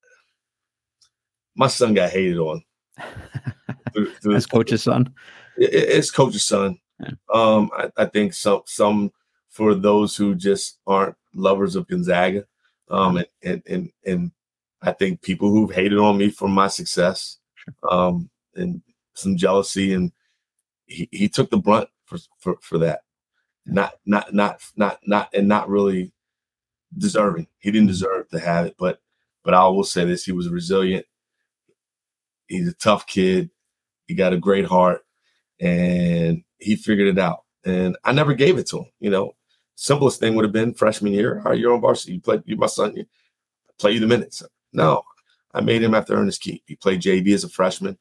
my 1.57 1.67
son 1.67 1.95
got 1.95 2.11
hated 2.11 2.39
on. 2.39 2.63
through, 3.93 4.13
through 4.15 4.35
As 4.35 4.47
coach's 4.47 4.83
son, 4.83 5.13
it, 5.57 5.73
it's 5.73 6.11
coach's 6.11 6.45
son. 6.45 6.79
Yeah. 7.01 7.11
Um, 7.33 7.71
I, 7.77 7.91
I, 7.97 8.05
think 8.07 8.35
some 8.35 8.63
some 8.67 9.13
for 9.49 9.75
those 9.75 10.17
who 10.17 10.35
just 10.35 10.79
aren't 10.87 11.17
lovers 11.35 11.77
of 11.77 11.89
Gonzaga, 11.89 12.45
um, 12.91 13.17
and, 13.17 13.27
and 13.43 13.63
and 13.67 13.93
and 14.07 14.33
I 14.83 14.93
think 14.93 15.23
people 15.23 15.51
who've 15.51 15.71
hated 15.73 15.99
on 15.99 16.19
me 16.19 16.31
for 16.31 16.49
my 16.49 16.69
success, 16.69 17.39
sure. 17.55 17.75
um, 17.93 18.31
and 18.55 18.83
some 19.15 19.37
jealousy, 19.37 19.95
and 19.95 20.13
he, 20.87 21.09
he 21.11 21.29
took 21.29 21.51
the 21.51 21.59
brunt 21.59 21.89
for 22.05 22.19
for 22.39 22.57
for 22.61 22.79
that. 22.79 23.01
Not 23.67 23.95
not 24.07 24.35
not 24.35 24.61
not 24.77 24.99
not 25.07 25.29
and 25.35 25.49
not 25.49 25.69
really 25.69 26.13
deserving. 26.99 27.47
He 27.59 27.71
didn't 27.71 27.87
mm-hmm. 27.87 27.93
deserve 27.93 28.29
to 28.31 28.39
have 28.39 28.67
it, 28.67 28.77
but 28.79 29.01
but 29.45 29.55
I 29.55 29.67
will 29.67 29.85
say 29.85 30.05
this: 30.05 30.25
he 30.25 30.33
was 30.33 30.49
resilient. 30.49 31.07
He's 32.49 32.69
a 32.69 32.75
tough 32.75 33.07
kid. 33.07 33.51
He 34.07 34.15
got 34.15 34.33
a 34.33 34.39
great 34.39 34.67
heart, 34.67 35.05
and 35.61 36.43
he 36.59 36.77
figured 36.77 37.09
it 37.09 37.19
out. 37.19 37.45
And 37.65 37.97
I 38.05 38.13
never 38.13 38.35
gave 38.35 38.59
it 38.59 38.67
to 38.69 38.79
him. 38.79 38.87
You 39.01 39.11
know, 39.11 39.37
simplest 39.75 40.21
thing 40.21 40.35
would 40.35 40.45
have 40.45 40.53
been 40.53 40.75
freshman 40.75 41.13
year. 41.13 41.39
All 41.39 41.53
right, 41.53 41.59
you're 41.59 41.73
on 41.73 41.81
varsity. 41.81 42.15
You 42.15 42.21
play. 42.21 42.43
You 42.45 42.57
my 42.57 42.67
son. 42.67 42.95
You 42.97 43.07
play 43.79 43.93
you 43.93 44.01
the 44.01 44.07
minutes. 44.07 44.43
No, 44.73 45.03
I 45.55 45.61
made 45.61 45.83
him 45.83 45.95
after 45.95 46.15
Ernest 46.15 46.43
Key. 46.43 46.63
He 46.67 46.77
played 46.77 47.01
JV 47.01 47.33
as 47.35 47.45
a 47.45 47.49
freshman, 47.49 47.99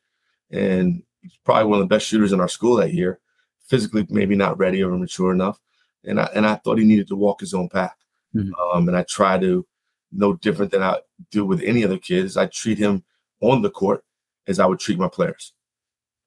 and 0.50 1.04
he's 1.22 1.38
probably 1.46 1.66
one 1.66 1.80
of 1.80 1.88
the 1.88 1.96
best 1.96 2.08
shooters 2.08 2.34
in 2.34 2.42
our 2.42 2.48
school 2.48 2.76
that 2.78 2.94
year. 2.94 3.20
Physically, 3.68 4.06
maybe 4.10 4.36
not 4.36 4.58
ready 4.58 4.84
or 4.84 4.92
mature 4.98 5.32
enough, 5.32 5.60
and 6.04 6.20
I 6.20 6.30
and 6.36 6.46
I 6.46 6.56
thought 6.56 6.80
he 6.80 6.86
needed 6.86 7.08
to 7.10 7.16
walk 7.16 7.40
his 7.40 7.54
own 7.54 7.70
path. 7.70 7.96
Mm-hmm. 8.36 8.54
Um, 8.56 8.88
and 8.88 8.98
I 8.98 9.04
try 9.04 9.38
to 9.38 9.66
no 10.12 10.34
different 10.34 10.72
than 10.72 10.84
I 10.84 11.00
do 11.30 11.46
with 11.46 11.62
any 11.62 11.84
other 11.84 11.98
kids. 11.98 12.38
I 12.38 12.48
treat 12.48 12.78
him 12.78 13.04
on 13.40 13.62
the 13.62 13.70
court 13.70 14.04
as 14.48 14.60
I 14.60 14.66
would 14.66 14.80
treat 14.80 15.00
my 15.00 15.08
players, 15.08 15.54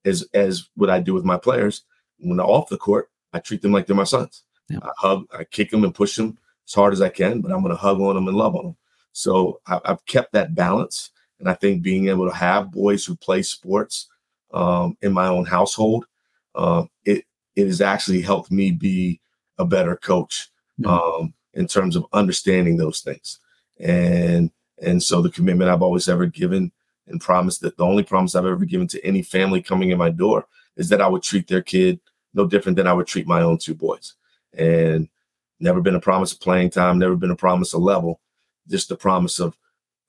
as 0.04 0.26
as 0.34 0.68
what 0.76 0.90
I 0.90 1.00
do 1.00 1.14
with 1.14 1.24
my 1.24 1.36
players. 1.36 1.82
When 2.18 2.36
they're 2.36 2.46
off 2.46 2.68
the 2.68 2.76
court, 2.76 3.10
I 3.32 3.40
treat 3.40 3.62
them 3.62 3.72
like 3.72 3.86
they're 3.86 3.96
my 3.96 4.04
sons. 4.04 4.44
Yeah. 4.68 4.78
I 4.82 4.90
hug, 4.96 5.26
I 5.32 5.44
kick 5.44 5.70
them 5.70 5.84
and 5.84 5.94
push 5.94 6.16
them 6.16 6.38
as 6.66 6.74
hard 6.74 6.92
as 6.92 7.02
I 7.02 7.08
can, 7.08 7.40
but 7.40 7.52
I'm 7.52 7.60
going 7.60 7.74
to 7.74 7.80
hug 7.80 8.00
on 8.00 8.14
them 8.14 8.28
and 8.28 8.36
love 8.36 8.56
on 8.56 8.64
them. 8.64 8.76
So 9.12 9.60
I, 9.66 9.80
have 9.84 10.06
kept 10.06 10.32
that 10.32 10.54
balance, 10.54 11.10
and 11.38 11.48
I 11.48 11.54
think 11.54 11.82
being 11.82 12.08
able 12.08 12.28
to 12.28 12.34
have 12.34 12.70
boys 12.72 13.04
who 13.04 13.16
play 13.16 13.42
sports 13.42 14.08
um, 14.52 14.96
in 15.02 15.12
my 15.12 15.26
own 15.26 15.44
household, 15.44 16.06
uh, 16.54 16.84
it 17.04 17.24
it 17.56 17.66
has 17.66 17.80
actually 17.80 18.22
helped 18.22 18.50
me 18.50 18.70
be 18.70 19.20
a 19.58 19.64
better 19.64 19.96
coach 19.96 20.48
mm-hmm. 20.80 20.90
um, 20.90 21.34
in 21.52 21.66
terms 21.66 21.94
of 21.94 22.06
understanding 22.12 22.76
those 22.76 23.00
things 23.00 23.38
and 23.78 24.50
and 24.82 25.02
so 25.02 25.22
the 25.22 25.30
commitment 25.30 25.70
I've 25.70 25.82
always 25.82 26.08
ever 26.08 26.26
given 26.26 26.72
and 27.06 27.20
promised 27.20 27.60
that 27.60 27.76
the 27.76 27.84
only 27.84 28.02
promise 28.02 28.34
I've 28.34 28.46
ever 28.46 28.64
given 28.64 28.88
to 28.88 29.04
any 29.04 29.22
family 29.22 29.62
coming 29.62 29.90
in 29.90 29.98
my 29.98 30.10
door 30.10 30.46
is 30.76 30.88
that 30.88 31.00
I 31.00 31.08
would 31.08 31.22
treat 31.22 31.48
their 31.48 31.62
kid 31.62 32.00
no 32.34 32.46
different 32.46 32.76
than 32.76 32.86
I 32.86 32.92
would 32.92 33.06
treat 33.06 33.26
my 33.26 33.42
own 33.42 33.58
two 33.58 33.74
boys. 33.74 34.14
And 34.56 35.08
never 35.60 35.80
been 35.80 35.94
a 35.94 36.00
promise 36.00 36.32
of 36.32 36.40
playing 36.40 36.70
time, 36.70 36.98
never 36.98 37.16
been 37.16 37.30
a 37.30 37.36
promise 37.36 37.74
of 37.74 37.82
level, 37.82 38.20
just 38.68 38.88
the 38.88 38.96
promise 38.96 39.38
of 39.38 39.56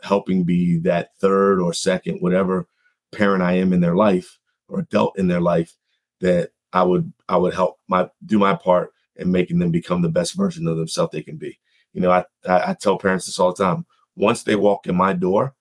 helping 0.02 0.44
be 0.44 0.78
that 0.80 1.16
third 1.20 1.60
or 1.60 1.74
second, 1.74 2.20
whatever 2.20 2.68
parent 3.14 3.44
I 3.44 3.54
am 3.54 3.74
in 3.74 3.80
their 3.80 3.96
life 3.96 4.40
or 4.68 4.80
adult 4.80 5.18
in 5.18 5.28
their 5.28 5.42
life, 5.42 5.76
that 6.22 6.52
I 6.74 6.84
would 6.84 7.12
I 7.30 7.38
would 7.38 7.54
help 7.54 7.80
my 7.88 8.10
do 8.26 8.40
my 8.40 8.56
part 8.56 8.92
in 9.16 9.32
making 9.32 9.60
them 9.60 9.72
become 9.72 10.02
the 10.02 10.10
best 10.10 10.36
version 10.36 10.68
of 10.68 10.78
themselves 10.78 11.12
they 11.12 11.22
can 11.22 11.38
be. 11.38 11.58
You 11.94 12.02
know, 12.02 12.12
I, 12.12 12.26
I 12.46 12.74
tell 12.74 12.98
parents 12.98 13.26
this 13.26 13.40
all 13.40 13.54
the 13.54 13.64
time. 13.64 13.86
Once 14.18 14.44
they 14.44 14.56
walk 14.56 14.88
in 14.88 14.96
my 14.96 15.14
door, 15.14 15.56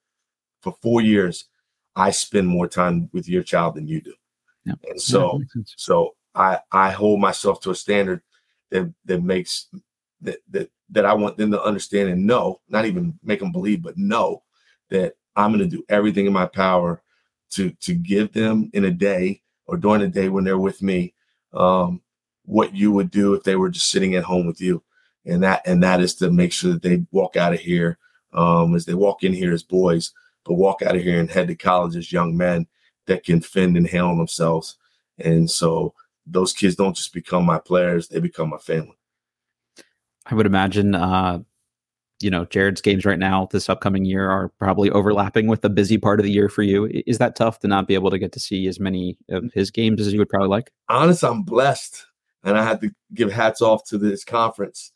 for 0.64 0.76
four 0.82 1.00
years, 1.00 1.44
I 1.94 2.10
spend 2.10 2.48
more 2.48 2.66
time 2.66 3.08
with 3.12 3.28
your 3.28 3.42
child 3.42 3.76
than 3.76 3.86
you 3.86 4.00
do. 4.00 4.14
Yep. 4.64 4.78
And 4.88 5.00
so, 5.00 5.40
yeah, 5.54 5.62
so 5.76 6.16
I 6.34 6.58
I 6.72 6.90
hold 6.90 7.20
myself 7.20 7.60
to 7.60 7.70
a 7.70 7.74
standard 7.74 8.22
that 8.70 8.92
that 9.04 9.22
makes 9.22 9.68
that 10.22 10.38
that 10.50 10.70
that 10.90 11.04
I 11.04 11.14
want 11.14 11.36
them 11.36 11.52
to 11.52 11.62
understand 11.62 12.08
and 12.08 12.26
know, 12.26 12.60
not 12.68 12.86
even 12.86 13.18
make 13.22 13.40
them 13.40 13.52
believe, 13.52 13.82
but 13.82 13.96
know 13.96 14.42
that 14.90 15.14
I'm 15.36 15.52
going 15.52 15.68
to 15.68 15.76
do 15.76 15.84
everything 15.88 16.26
in 16.26 16.32
my 16.32 16.46
power 16.46 17.02
to 17.50 17.70
to 17.82 17.94
give 17.94 18.32
them 18.32 18.70
in 18.72 18.86
a 18.86 18.90
day 18.90 19.42
or 19.66 19.76
during 19.76 20.02
a 20.02 20.08
day 20.08 20.28
when 20.28 20.44
they're 20.44 20.58
with 20.58 20.82
me 20.82 21.14
um, 21.52 22.00
what 22.44 22.74
you 22.74 22.90
would 22.90 23.10
do 23.10 23.34
if 23.34 23.44
they 23.44 23.56
were 23.56 23.70
just 23.70 23.90
sitting 23.90 24.14
at 24.16 24.24
home 24.24 24.46
with 24.46 24.60
you 24.60 24.82
and 25.24 25.42
that 25.42 25.62
and 25.66 25.82
that 25.82 26.00
is 26.00 26.14
to 26.16 26.30
make 26.30 26.52
sure 26.52 26.72
that 26.72 26.82
they 26.82 27.04
walk 27.12 27.36
out 27.36 27.54
of 27.54 27.60
here 27.60 27.98
um, 28.34 28.74
as 28.74 28.84
they 28.84 28.94
walk 28.94 29.22
in 29.22 29.32
here 29.32 29.52
as 29.52 29.62
boys, 29.62 30.12
but 30.44 30.54
walk 30.54 30.82
out 30.82 30.96
of 30.96 31.02
here 31.02 31.18
and 31.18 31.30
head 31.30 31.48
to 31.48 31.54
college 31.54 31.96
as 31.96 32.12
young 32.12 32.36
men 32.36 32.66
that 33.06 33.24
can 33.24 33.40
fend 33.40 33.76
and 33.76 33.88
handle 33.88 34.16
themselves. 34.16 34.76
And 35.18 35.50
so 35.50 35.94
those 36.26 36.52
kids 36.52 36.76
don't 36.76 36.96
just 36.96 37.12
become 37.12 37.44
my 37.44 37.58
players; 37.58 38.08
they 38.08 38.20
become 38.20 38.50
my 38.50 38.58
family. 38.58 38.96
I 40.26 40.34
would 40.34 40.46
imagine, 40.46 40.94
uh, 40.94 41.40
you 42.20 42.30
know, 42.30 42.46
Jared's 42.46 42.80
games 42.80 43.04
right 43.04 43.18
now 43.18 43.48
this 43.50 43.68
upcoming 43.68 44.06
year 44.06 44.30
are 44.30 44.48
probably 44.58 44.90
overlapping 44.90 45.46
with 45.46 45.60
the 45.60 45.68
busy 45.68 45.98
part 45.98 46.18
of 46.18 46.24
the 46.24 46.32
year 46.32 46.48
for 46.48 46.62
you. 46.62 46.88
Is 47.06 47.18
that 47.18 47.36
tough 47.36 47.58
to 47.60 47.68
not 47.68 47.86
be 47.86 47.94
able 47.94 48.10
to 48.10 48.18
get 48.18 48.32
to 48.32 48.40
see 48.40 48.66
as 48.66 48.80
many 48.80 49.18
of 49.28 49.52
his 49.52 49.70
games 49.70 50.00
as 50.00 50.12
you 50.12 50.18
would 50.18 50.30
probably 50.30 50.48
like? 50.48 50.72
Honestly, 50.88 51.28
I'm 51.28 51.42
blessed, 51.42 52.06
and 52.42 52.56
I 52.56 52.64
have 52.64 52.80
to 52.80 52.90
give 53.12 53.30
hats 53.30 53.60
off 53.60 53.84
to 53.88 53.98
this 53.98 54.24
conference 54.24 54.93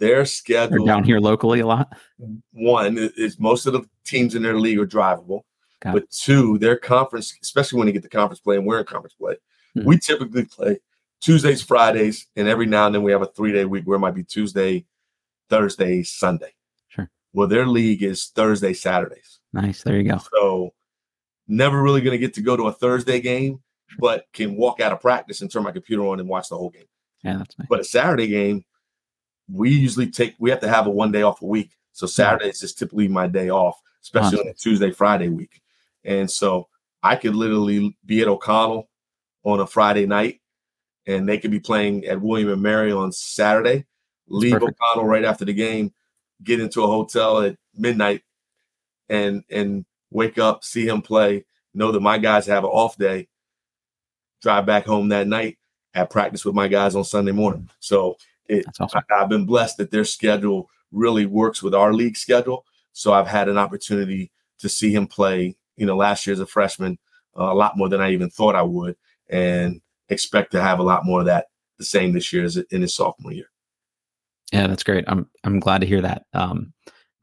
their 0.00 0.24
schedule 0.24 0.84
down 0.84 1.04
here 1.04 1.20
locally 1.20 1.60
a 1.60 1.66
lot. 1.66 1.96
One 2.52 2.98
is 3.16 3.38
most 3.38 3.66
of 3.66 3.72
the 3.72 3.84
teams 4.04 4.34
in 4.34 4.42
their 4.42 4.58
league 4.58 4.78
are 4.78 4.86
drivable, 4.86 5.42
Got 5.80 5.94
but 5.94 6.10
two, 6.10 6.58
their 6.58 6.76
conference, 6.76 7.36
especially 7.42 7.78
when 7.78 7.86
you 7.86 7.92
get 7.92 8.02
the 8.02 8.08
conference 8.08 8.40
play, 8.40 8.56
and 8.56 8.66
we're 8.66 8.80
in 8.80 8.86
conference 8.86 9.14
play, 9.14 9.34
mm-hmm. 9.76 9.86
we 9.86 9.98
typically 9.98 10.44
play 10.44 10.80
Tuesdays, 11.20 11.62
Fridays, 11.62 12.26
and 12.34 12.48
every 12.48 12.66
now 12.66 12.86
and 12.86 12.94
then 12.94 13.02
we 13.02 13.12
have 13.12 13.22
a 13.22 13.26
three 13.26 13.52
day 13.52 13.64
week 13.64 13.86
where 13.86 13.96
it 13.96 14.00
might 14.00 14.14
be 14.14 14.24
Tuesday, 14.24 14.84
Thursday, 15.48 16.02
Sunday. 16.02 16.54
Sure. 16.88 17.10
Well, 17.32 17.46
their 17.46 17.66
league 17.66 18.02
is 18.02 18.26
Thursday, 18.28 18.72
Saturdays. 18.72 19.40
Nice. 19.52 19.82
There 19.82 19.96
you 19.96 20.10
go. 20.10 20.18
So 20.32 20.72
never 21.46 21.82
really 21.82 22.00
going 22.00 22.12
to 22.12 22.18
get 22.18 22.34
to 22.34 22.42
go 22.42 22.56
to 22.56 22.68
a 22.68 22.72
Thursday 22.72 23.20
game, 23.20 23.60
but 23.98 24.24
can 24.32 24.56
walk 24.56 24.80
out 24.80 24.92
of 24.92 25.00
practice 25.00 25.42
and 25.42 25.50
turn 25.50 25.62
my 25.62 25.72
computer 25.72 26.06
on 26.06 26.20
and 26.20 26.28
watch 26.28 26.48
the 26.48 26.56
whole 26.56 26.70
game. 26.70 26.84
Yeah, 27.22 27.36
that's 27.36 27.58
nice. 27.58 27.68
But 27.68 27.80
a 27.80 27.84
Saturday 27.84 28.28
game, 28.28 28.64
we 29.52 29.70
usually 29.70 30.10
take 30.10 30.34
we 30.38 30.50
have 30.50 30.60
to 30.60 30.68
have 30.68 30.86
a 30.86 30.90
one 30.90 31.12
day 31.12 31.22
off 31.22 31.42
a 31.42 31.46
week. 31.46 31.70
So 31.92 32.06
Saturday 32.06 32.48
is 32.48 32.60
just 32.60 32.78
typically 32.78 33.08
my 33.08 33.26
day 33.26 33.50
off, 33.50 33.80
especially 34.02 34.40
on 34.40 34.48
a 34.48 34.54
Tuesday, 34.54 34.90
Friday 34.90 35.28
week. 35.28 35.60
And 36.04 36.30
so 36.30 36.68
I 37.02 37.16
could 37.16 37.34
literally 37.34 37.96
be 38.06 38.22
at 38.22 38.28
O'Connell 38.28 38.88
on 39.44 39.60
a 39.60 39.66
Friday 39.66 40.06
night, 40.06 40.40
and 41.06 41.28
they 41.28 41.38
could 41.38 41.50
be 41.50 41.60
playing 41.60 42.04
at 42.06 42.20
William 42.20 42.50
and 42.50 42.62
Mary 42.62 42.92
on 42.92 43.12
Saturday. 43.12 43.86
Leave 44.28 44.62
O'Connell 44.62 45.06
right 45.06 45.24
after 45.24 45.44
the 45.44 45.52
game, 45.52 45.92
get 46.44 46.60
into 46.60 46.84
a 46.84 46.86
hotel 46.86 47.40
at 47.40 47.56
midnight, 47.74 48.22
and 49.08 49.42
and 49.50 49.84
wake 50.10 50.38
up, 50.38 50.64
see 50.64 50.86
him 50.86 51.02
play, 51.02 51.44
know 51.74 51.92
that 51.92 52.00
my 52.00 52.18
guys 52.18 52.46
have 52.46 52.64
an 52.64 52.70
off 52.70 52.96
day, 52.96 53.28
drive 54.40 54.66
back 54.66 54.86
home 54.86 55.08
that 55.08 55.26
night, 55.26 55.58
have 55.94 56.10
practice 56.10 56.44
with 56.44 56.54
my 56.54 56.68
guys 56.68 56.94
on 56.94 57.04
Sunday 57.04 57.32
morning. 57.32 57.68
So 57.80 58.16
it, 58.50 58.66
awesome. 58.80 59.02
I, 59.10 59.14
I've 59.22 59.28
been 59.28 59.46
blessed 59.46 59.76
that 59.78 59.90
their 59.90 60.04
schedule 60.04 60.68
really 60.92 61.26
works 61.26 61.62
with 61.62 61.74
our 61.74 61.92
league 61.92 62.16
schedule. 62.16 62.64
So 62.92 63.12
I've 63.12 63.28
had 63.28 63.48
an 63.48 63.58
opportunity 63.58 64.32
to 64.58 64.68
see 64.68 64.92
him 64.92 65.06
play, 65.06 65.56
you 65.76 65.86
know, 65.86 65.96
last 65.96 66.26
year 66.26 66.34
as 66.34 66.40
a 66.40 66.46
freshman, 66.46 66.98
uh, 67.38 67.52
a 67.52 67.54
lot 67.54 67.76
more 67.76 67.88
than 67.88 68.00
I 68.00 68.12
even 68.12 68.30
thought 68.30 68.56
I 68.56 68.62
would, 68.62 68.96
and 69.28 69.80
expect 70.08 70.52
to 70.52 70.60
have 70.60 70.80
a 70.80 70.82
lot 70.82 71.04
more 71.04 71.20
of 71.20 71.26
that 71.26 71.46
the 71.78 71.84
same 71.84 72.12
this 72.12 72.32
year 72.32 72.44
as 72.44 72.56
in 72.56 72.82
his 72.82 72.94
sophomore 72.94 73.32
year. 73.32 73.50
Yeah, 74.52 74.66
that's 74.66 74.82
great. 74.82 75.04
I'm 75.06 75.28
I'm 75.44 75.60
glad 75.60 75.80
to 75.80 75.86
hear 75.86 76.00
that. 76.02 76.24
Um, 76.34 76.72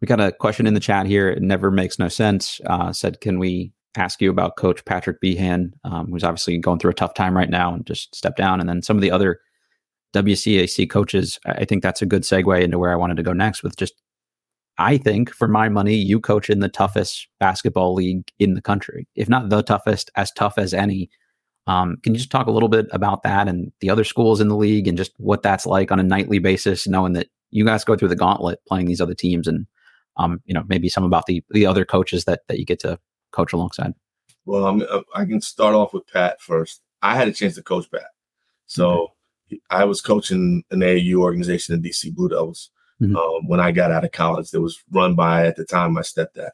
we 0.02 0.08
got 0.08 0.22
a 0.22 0.32
question 0.32 0.68
in 0.68 0.74
the 0.74 0.80
chat 0.80 1.06
here. 1.06 1.30
It 1.30 1.42
never 1.42 1.72
makes 1.72 2.00
no 2.00 2.08
sense. 2.08 2.62
Uh, 2.66 2.94
said, 2.94 3.20
can 3.20 3.40
we 3.40 3.74
ask 3.96 4.22
you 4.22 4.30
about 4.30 4.56
Coach 4.58 4.86
Patrick 4.86 5.20
Behan, 5.20 5.74
um, 5.84 6.08
who's 6.08 6.24
obviously 6.24 6.58
going 6.58 6.80
through 6.80 6.92
a 6.92 6.96
tough 6.96 7.16
time 7.16 7.36
right 7.36 7.50
now 7.50 7.74
and 7.74 7.86
just 7.86 8.16
stepped 8.16 8.38
down, 8.38 8.60
and 8.60 8.70
then 8.70 8.82
some 8.82 8.96
of 8.96 9.02
the 9.02 9.12
other 9.12 9.40
WCAC 10.14 10.90
coaches. 10.90 11.40
I 11.46 11.66
think 11.66 11.84
that's 11.84 12.02
a 12.02 12.06
good 12.06 12.24
segue 12.24 12.62
into 12.62 12.80
where 12.80 12.92
I 12.92 12.96
wanted 12.96 13.18
to 13.18 13.24
go 13.24 13.34
next 13.34 13.64
with 13.64 13.76
just. 13.76 13.94
I 14.80 14.98
think 14.98 15.32
for 15.32 15.48
my 15.48 15.70
money, 15.70 15.96
you 15.96 16.20
coach 16.20 16.52
in 16.52 16.60
the 16.60 16.70
toughest 16.70 17.28
basketball 17.40 17.96
league 17.96 18.32
in 18.38 18.54
the 18.54 18.62
country, 18.62 19.08
if 19.16 19.28
not 19.28 19.50
the 19.50 19.64
toughest, 19.64 20.12
as 20.16 20.32
tough 20.32 20.60
as 20.60 20.72
any. 20.72 21.10
Um, 21.66 21.98
can 22.04 22.14
you 22.14 22.20
just 22.20 22.30
talk 22.30 22.46
a 22.46 22.52
little 22.52 22.70
bit 22.70 22.86
about 22.92 23.24
that 23.24 23.48
and 23.48 23.72
the 23.82 23.90
other 23.90 24.04
schools 24.04 24.40
in 24.40 24.50
the 24.50 24.56
league 24.56 24.88
and 24.88 24.96
just 24.96 25.14
what 25.18 25.42
that's 25.42 25.66
like 25.66 25.92
on 25.92 26.00
a 26.00 26.04
nightly 26.04 26.38
basis, 26.38 26.88
knowing 26.88 27.14
that 27.14 27.28
you 27.50 27.66
guys 27.66 27.84
go 27.84 27.96
through 27.96 28.08
the 28.10 28.16
gauntlet 28.16 28.60
playing 28.68 28.86
these 28.86 29.02
other 29.02 29.16
teams 29.16 29.48
and 29.48 29.66
um, 30.18 30.42
you 30.46 30.54
know, 30.54 30.64
maybe 30.68 30.90
some 30.90 31.04
about 31.04 31.26
the 31.26 31.44
the 31.52 31.66
other 31.66 31.86
coaches 31.86 32.26
that 32.26 32.42
that 32.48 32.60
you 32.60 32.66
get 32.66 32.80
to 32.80 33.00
coach 33.32 33.54
alongside. 33.54 33.94
Well, 34.46 34.66
I'm, 34.66 34.82
uh, 34.82 35.02
i 35.14 35.26
can 35.26 35.42
start 35.42 35.76
off 35.76 35.94
with 35.94 36.08
Pat 36.08 36.42
first. 36.42 36.82
I 37.02 37.16
had 37.16 37.28
a 37.28 37.34
chance 37.34 37.56
to 37.56 37.64
coach 37.64 37.90
Pat, 37.92 38.10
so. 38.66 39.14
I 39.70 39.86
was 39.86 40.02
coaching 40.02 40.64
an 40.72 40.80
AAU 40.80 41.16
organization 41.16 41.76
in 41.76 41.82
DC 41.82 42.14
Blue 42.14 42.30
Devils 42.30 42.70
mm-hmm. 43.02 43.16
um, 43.16 43.48
when 43.48 43.60
I 43.60 43.72
got 43.72 43.92
out 43.92 44.04
of 44.04 44.12
college. 44.12 44.52
That 44.52 44.62
was 44.62 44.82
run 44.92 45.16
by 45.16 45.46
at 45.46 45.56
the 45.56 45.66
time 45.66 45.94
my 45.94 46.02
stepdad, 46.02 46.52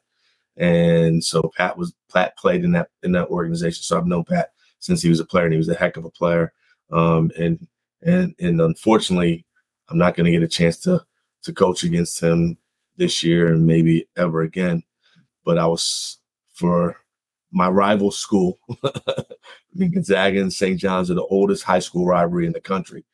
and 0.56 1.22
so 1.22 1.50
Pat 1.56 1.76
was 1.76 1.94
Pat 2.12 2.36
played 2.36 2.64
in 2.64 2.72
that 2.72 2.88
in 3.02 3.12
that 3.12 3.28
organization. 3.28 3.82
So 3.82 3.98
I've 3.98 4.06
known 4.06 4.24
Pat 4.24 4.50
since 4.78 5.02
he 5.02 5.08
was 5.08 5.20
a 5.20 5.24
player, 5.24 5.44
and 5.44 5.52
he 5.52 5.58
was 5.58 5.68
a 5.68 5.74
heck 5.74 5.96
of 5.96 6.04
a 6.04 6.10
player. 6.10 6.52
Um, 6.90 7.30
and 7.38 7.66
and 8.02 8.34
and 8.38 8.60
unfortunately, 8.60 9.44
I'm 9.88 9.98
not 9.98 10.14
going 10.14 10.26
to 10.26 10.32
get 10.32 10.42
a 10.42 10.48
chance 10.48 10.78
to 10.80 11.04
to 11.42 11.52
coach 11.52 11.82
against 11.82 12.20
him 12.20 12.56
this 12.96 13.22
year 13.22 13.52
and 13.52 13.66
maybe 13.66 14.08
ever 14.16 14.42
again. 14.42 14.82
But 15.44 15.58
I 15.58 15.66
was 15.66 16.18
for 16.54 16.96
my 17.54 17.68
rival 17.68 18.10
school. 18.10 18.58
I 18.84 19.24
mean, 19.74 19.92
Gonzaga 19.92 20.40
and 20.40 20.52
St. 20.52 20.78
John's 20.78 21.10
are 21.10 21.14
the 21.14 21.22
oldest 21.24 21.64
high 21.64 21.78
school 21.78 22.06
rivalry 22.06 22.46
in 22.46 22.52
the 22.52 22.60
country. 22.60 23.04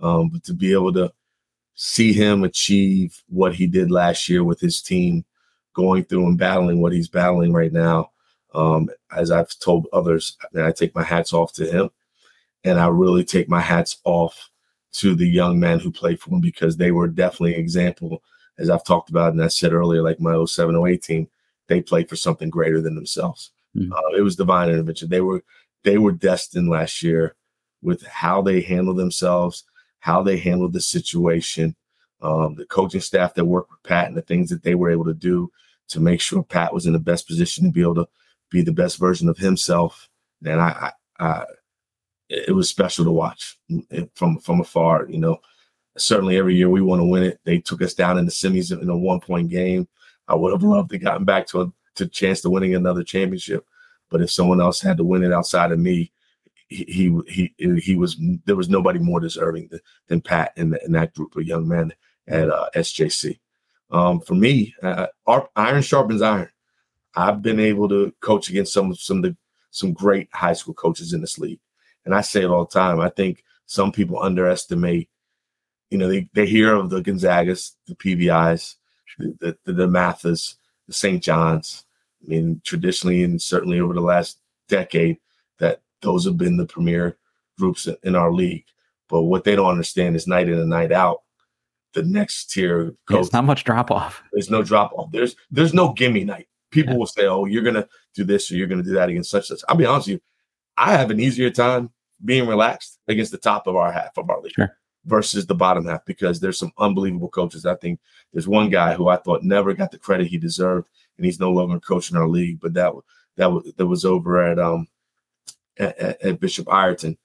Um, 0.00 0.28
but 0.28 0.44
to 0.44 0.54
be 0.54 0.72
able 0.72 0.92
to 0.94 1.12
see 1.74 2.12
him 2.12 2.44
achieve 2.44 3.22
what 3.28 3.54
he 3.54 3.66
did 3.66 3.90
last 3.90 4.28
year 4.28 4.44
with 4.44 4.60
his 4.60 4.82
team, 4.82 5.24
going 5.74 6.04
through 6.04 6.26
and 6.26 6.38
battling 6.38 6.80
what 6.80 6.92
he's 6.92 7.08
battling 7.08 7.52
right 7.52 7.72
now, 7.72 8.10
um, 8.54 8.88
as 9.14 9.30
I've 9.30 9.58
told 9.58 9.86
others, 9.92 10.36
I 10.56 10.72
take 10.72 10.94
my 10.94 11.02
hats 11.02 11.32
off 11.32 11.52
to 11.54 11.66
him. 11.70 11.90
And 12.64 12.80
I 12.80 12.88
really 12.88 13.24
take 13.24 13.48
my 13.48 13.60
hats 13.60 13.98
off 14.04 14.50
to 14.94 15.14
the 15.14 15.28
young 15.28 15.60
men 15.60 15.78
who 15.78 15.92
played 15.92 16.20
for 16.20 16.30
him 16.30 16.40
because 16.40 16.76
they 16.76 16.90
were 16.90 17.06
definitely 17.06 17.54
an 17.54 17.60
example 17.60 18.22
as 18.58 18.70
I've 18.70 18.84
talked 18.84 19.10
about 19.10 19.32
and 19.32 19.42
I 19.42 19.48
said 19.48 19.72
earlier, 19.72 20.02
like 20.02 20.20
my 20.20 20.44
07 20.44 20.76
08 20.86 21.02
team, 21.02 21.28
they 21.68 21.80
played 21.80 22.08
for 22.08 22.16
something 22.16 22.50
greater 22.50 22.80
than 22.80 22.94
themselves. 22.94 23.50
Mm-hmm. 23.76 23.92
Uh, 23.92 24.16
it 24.16 24.22
was 24.22 24.36
divine 24.36 24.70
intervention. 24.70 25.08
They 25.08 25.20
were 25.20 25.42
they 25.84 25.98
were 25.98 26.12
destined 26.12 26.68
last 26.68 27.02
year 27.02 27.36
with 27.82 28.04
how 28.06 28.42
they 28.42 28.60
handled 28.60 28.96
themselves, 28.96 29.64
how 30.00 30.22
they 30.22 30.36
handled 30.36 30.72
the 30.72 30.80
situation, 30.80 31.76
um, 32.20 32.54
the 32.56 32.66
coaching 32.66 33.00
staff 33.00 33.34
that 33.34 33.44
worked 33.44 33.70
with 33.70 33.82
Pat 33.82 34.08
and 34.08 34.16
the 34.16 34.22
things 34.22 34.50
that 34.50 34.62
they 34.62 34.74
were 34.74 34.90
able 34.90 35.04
to 35.04 35.14
do 35.14 35.50
to 35.88 36.00
make 36.00 36.20
sure 36.20 36.42
Pat 36.42 36.74
was 36.74 36.86
in 36.86 36.92
the 36.92 36.98
best 36.98 37.26
position 37.26 37.64
to 37.64 37.70
be 37.70 37.82
able 37.82 37.94
to 37.94 38.08
be 38.50 38.62
the 38.62 38.72
best 38.72 38.98
version 38.98 39.28
of 39.28 39.38
himself. 39.38 40.08
And 40.44 40.60
I, 40.60 40.92
I, 41.18 41.24
I 41.24 41.44
it 42.28 42.54
was 42.54 42.68
special 42.68 43.04
to 43.04 43.10
watch 43.10 43.58
mm, 43.70 44.10
from 44.14 44.38
from 44.38 44.60
afar. 44.60 45.06
You 45.08 45.18
know, 45.18 45.40
certainly 45.96 46.36
every 46.36 46.56
year 46.56 46.68
we 46.68 46.82
want 46.82 47.00
to 47.00 47.06
win 47.06 47.22
it. 47.22 47.40
They 47.44 47.58
took 47.58 47.82
us 47.82 47.94
down 47.94 48.18
in 48.18 48.24
the 48.24 48.32
semis 48.32 48.76
in 48.76 48.88
a 48.88 48.96
one 48.96 49.20
point 49.20 49.50
game. 49.50 49.88
I 50.28 50.34
would 50.34 50.52
have 50.52 50.62
loved 50.62 50.90
to 50.90 50.98
gotten 50.98 51.24
back 51.24 51.46
to 51.48 51.62
a 51.62 51.72
to 51.96 52.06
chance 52.06 52.40
to 52.42 52.50
winning 52.50 52.74
another 52.74 53.02
championship, 53.02 53.66
but 54.10 54.22
if 54.22 54.30
someone 54.30 54.60
else 54.60 54.80
had 54.80 54.96
to 54.98 55.04
win 55.04 55.22
it 55.22 55.32
outside 55.32 55.72
of 55.72 55.78
me, 55.78 56.12
he 56.68 56.84
he 57.28 57.54
he, 57.58 57.80
he 57.80 57.96
was 57.96 58.16
there 58.44 58.56
was 58.56 58.68
nobody 58.68 58.98
more 58.98 59.20
deserving 59.20 59.68
than, 59.68 59.80
than 60.08 60.20
Pat 60.20 60.52
in, 60.56 60.76
in 60.84 60.92
that 60.92 61.14
group 61.14 61.36
of 61.36 61.46
young 61.46 61.68
men 61.68 61.92
at 62.26 62.50
uh, 62.50 62.68
SJC. 62.74 63.38
Um, 63.90 64.20
for 64.20 64.34
me, 64.34 64.74
uh, 64.82 65.06
iron 65.54 65.82
sharpens 65.82 66.22
iron. 66.22 66.50
I've 67.14 67.40
been 67.40 67.60
able 67.60 67.88
to 67.90 68.12
coach 68.20 68.50
against 68.50 68.72
some 68.72 68.94
some 68.94 69.22
the 69.22 69.36
some 69.70 69.92
great 69.92 70.28
high 70.32 70.54
school 70.54 70.74
coaches 70.74 71.12
in 71.12 71.20
this 71.20 71.38
league, 71.38 71.60
and 72.04 72.14
I 72.14 72.20
say 72.20 72.42
it 72.42 72.50
all 72.50 72.64
the 72.64 72.72
time. 72.72 73.00
I 73.00 73.10
think 73.10 73.44
some 73.66 73.92
people 73.92 74.22
underestimate 74.22 75.08
you 75.90 75.98
know, 75.98 76.08
they, 76.08 76.28
they 76.34 76.46
hear 76.46 76.74
of 76.74 76.90
the 76.90 77.00
Gonzagas, 77.00 77.72
the 77.86 77.94
PVIs, 77.94 78.76
the, 79.18 79.56
the, 79.64 79.72
the 79.72 79.86
Mathas, 79.86 80.56
the 80.86 80.92
St. 80.92 81.22
John's. 81.22 81.84
I 82.26 82.28
mean, 82.28 82.60
traditionally 82.64 83.22
and 83.22 83.40
certainly 83.40 83.80
over 83.80 83.94
the 83.94 84.00
last 84.00 84.40
decade, 84.68 85.18
that 85.58 85.82
those 86.02 86.24
have 86.24 86.36
been 86.36 86.56
the 86.56 86.66
premier 86.66 87.16
groups 87.58 87.88
in 88.02 88.14
our 88.14 88.32
league. 88.32 88.64
But 89.08 89.22
what 89.22 89.44
they 89.44 89.54
don't 89.54 89.70
understand 89.70 90.16
is 90.16 90.26
night 90.26 90.48
in 90.48 90.58
and 90.58 90.68
night 90.68 90.92
out, 90.92 91.22
the 91.94 92.02
next 92.02 92.50
tier 92.50 92.94
goes. 93.06 93.28
Yeah, 93.32 93.38
not 93.38 93.44
much 93.44 93.64
drop 93.64 93.90
off. 93.90 94.22
There's 94.32 94.50
no 94.50 94.62
drop 94.62 94.92
off. 94.94 95.10
There's 95.12 95.36
there's 95.50 95.72
no 95.72 95.92
gimme 95.92 96.24
night. 96.24 96.48
People 96.70 96.94
yeah. 96.94 96.98
will 96.98 97.06
say, 97.06 97.26
"Oh, 97.26 97.44
you're 97.44 97.62
gonna 97.62 97.88
do 98.14 98.24
this 98.24 98.50
or 98.50 98.56
you're 98.56 98.66
gonna 98.66 98.82
do 98.82 98.94
that 98.94 99.08
against 99.08 99.30
such 99.30 99.46
such." 99.46 99.60
I'll 99.68 99.76
be 99.76 99.86
honest 99.86 100.08
with 100.08 100.14
you, 100.14 100.20
I 100.76 100.92
have 100.92 101.10
an 101.10 101.20
easier 101.20 101.50
time 101.50 101.90
being 102.24 102.48
relaxed 102.48 102.98
against 103.06 103.30
the 103.30 103.38
top 103.38 103.66
of 103.66 103.76
our 103.76 103.92
half 103.92 104.18
of 104.18 104.28
our 104.28 104.40
league. 104.40 104.52
Sure 104.52 104.76
versus 105.06 105.46
the 105.46 105.54
bottom 105.54 105.86
half 105.86 106.04
because 106.04 106.40
there's 106.40 106.58
some 106.58 106.72
unbelievable 106.78 107.28
coaches. 107.28 107.64
I 107.64 107.76
think 107.76 108.00
there's 108.32 108.48
one 108.48 108.68
guy 108.68 108.94
who 108.94 109.08
I 109.08 109.16
thought 109.16 109.42
never 109.42 109.72
got 109.72 109.90
the 109.90 109.98
credit 109.98 110.26
he 110.26 110.36
deserved, 110.36 110.88
and 111.16 111.24
he's 111.24 111.40
no 111.40 111.50
longer 111.50 111.80
coaching 111.80 112.16
our 112.16 112.28
league. 112.28 112.60
But 112.60 112.74
that 112.74 112.92
that 113.36 113.52
was 113.52 113.72
that 113.76 113.86
was 113.86 114.04
over 114.04 114.42
at 114.42 114.58
um 114.58 114.88
at, 115.78 115.98
at 116.22 116.40
Bishop 116.40 116.72
Ireton, 116.72 117.16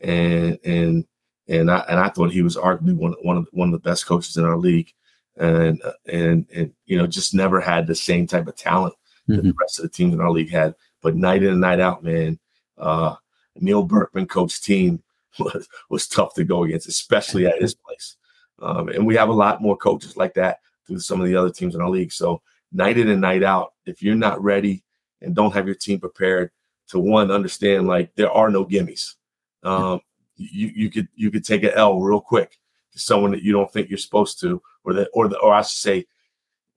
and 0.00 0.58
and 0.64 1.04
and 1.48 1.70
I 1.70 1.78
and 1.88 1.98
I 1.98 2.08
thought 2.08 2.32
he 2.32 2.42
was 2.42 2.56
arguably 2.56 2.94
one 2.94 3.14
one 3.22 3.36
of 3.36 3.48
one 3.52 3.68
of 3.68 3.72
the 3.72 3.88
best 3.88 4.06
coaches 4.06 4.36
in 4.36 4.44
our 4.44 4.58
league, 4.58 4.92
and 5.36 5.82
and 6.06 6.46
and 6.54 6.72
you 6.86 6.98
know 6.98 7.06
just 7.06 7.34
never 7.34 7.60
had 7.60 7.86
the 7.86 7.94
same 7.94 8.26
type 8.26 8.46
of 8.46 8.56
talent 8.56 8.94
mm-hmm. 9.28 9.36
that 9.36 9.42
the 9.42 9.54
rest 9.60 9.78
of 9.78 9.84
the 9.84 9.88
teams 9.88 10.14
in 10.14 10.20
our 10.20 10.30
league 10.30 10.50
had. 10.50 10.74
But 11.02 11.16
night 11.16 11.42
in 11.42 11.50
and 11.50 11.60
night 11.60 11.80
out, 11.80 12.02
man, 12.02 12.38
uh, 12.78 13.16
Neil 13.56 13.82
Berkman 13.82 14.26
coached 14.26 14.64
team 14.64 15.02
was, 15.38 15.68
was 15.90 16.08
tough 16.08 16.34
to 16.34 16.44
go 16.44 16.64
against, 16.64 16.88
especially 16.88 17.46
at 17.46 17.60
his 17.60 17.74
place. 17.86 18.16
Um, 18.60 18.88
and 18.88 19.06
we 19.06 19.16
have 19.16 19.28
a 19.28 19.34
lot 19.34 19.60
more 19.60 19.76
coaches 19.76 20.16
like 20.16 20.34
that 20.34 20.60
through 20.86 21.00
some 21.00 21.20
of 21.20 21.26
the 21.26 21.36
other 21.36 21.50
teams 21.50 21.74
in 21.74 21.82
our 21.82 21.90
league. 21.90 22.12
So 22.12 22.40
night 22.76 22.98
in 22.98 23.08
and 23.08 23.20
night 23.20 23.42
out, 23.42 23.72
if 23.86 24.02
you're 24.02 24.14
not 24.14 24.42
ready 24.42 24.84
and 25.22 25.34
don't 25.34 25.54
have 25.54 25.66
your 25.66 25.74
team 25.74 25.98
prepared 25.98 26.50
to 26.88 26.98
one 26.98 27.30
understand 27.30 27.86
like 27.86 28.14
there 28.14 28.30
are 28.30 28.50
no 28.50 28.64
gimmies. 28.64 29.14
Um, 29.62 30.00
you 30.36 30.70
you 30.74 30.90
could 30.90 31.08
you 31.14 31.30
could 31.30 31.44
take 31.44 31.62
an 31.62 31.72
L 31.74 32.00
real 32.00 32.20
quick 32.20 32.58
to 32.92 32.98
someone 32.98 33.32
that 33.32 33.42
you 33.42 33.52
don't 33.52 33.72
think 33.72 33.88
you're 33.88 33.98
supposed 33.98 34.40
to, 34.40 34.62
or 34.84 34.92
that 34.92 35.08
or 35.12 35.28
the, 35.28 35.38
or 35.38 35.52
I 35.54 35.62
should 35.62 35.78
say 35.78 36.06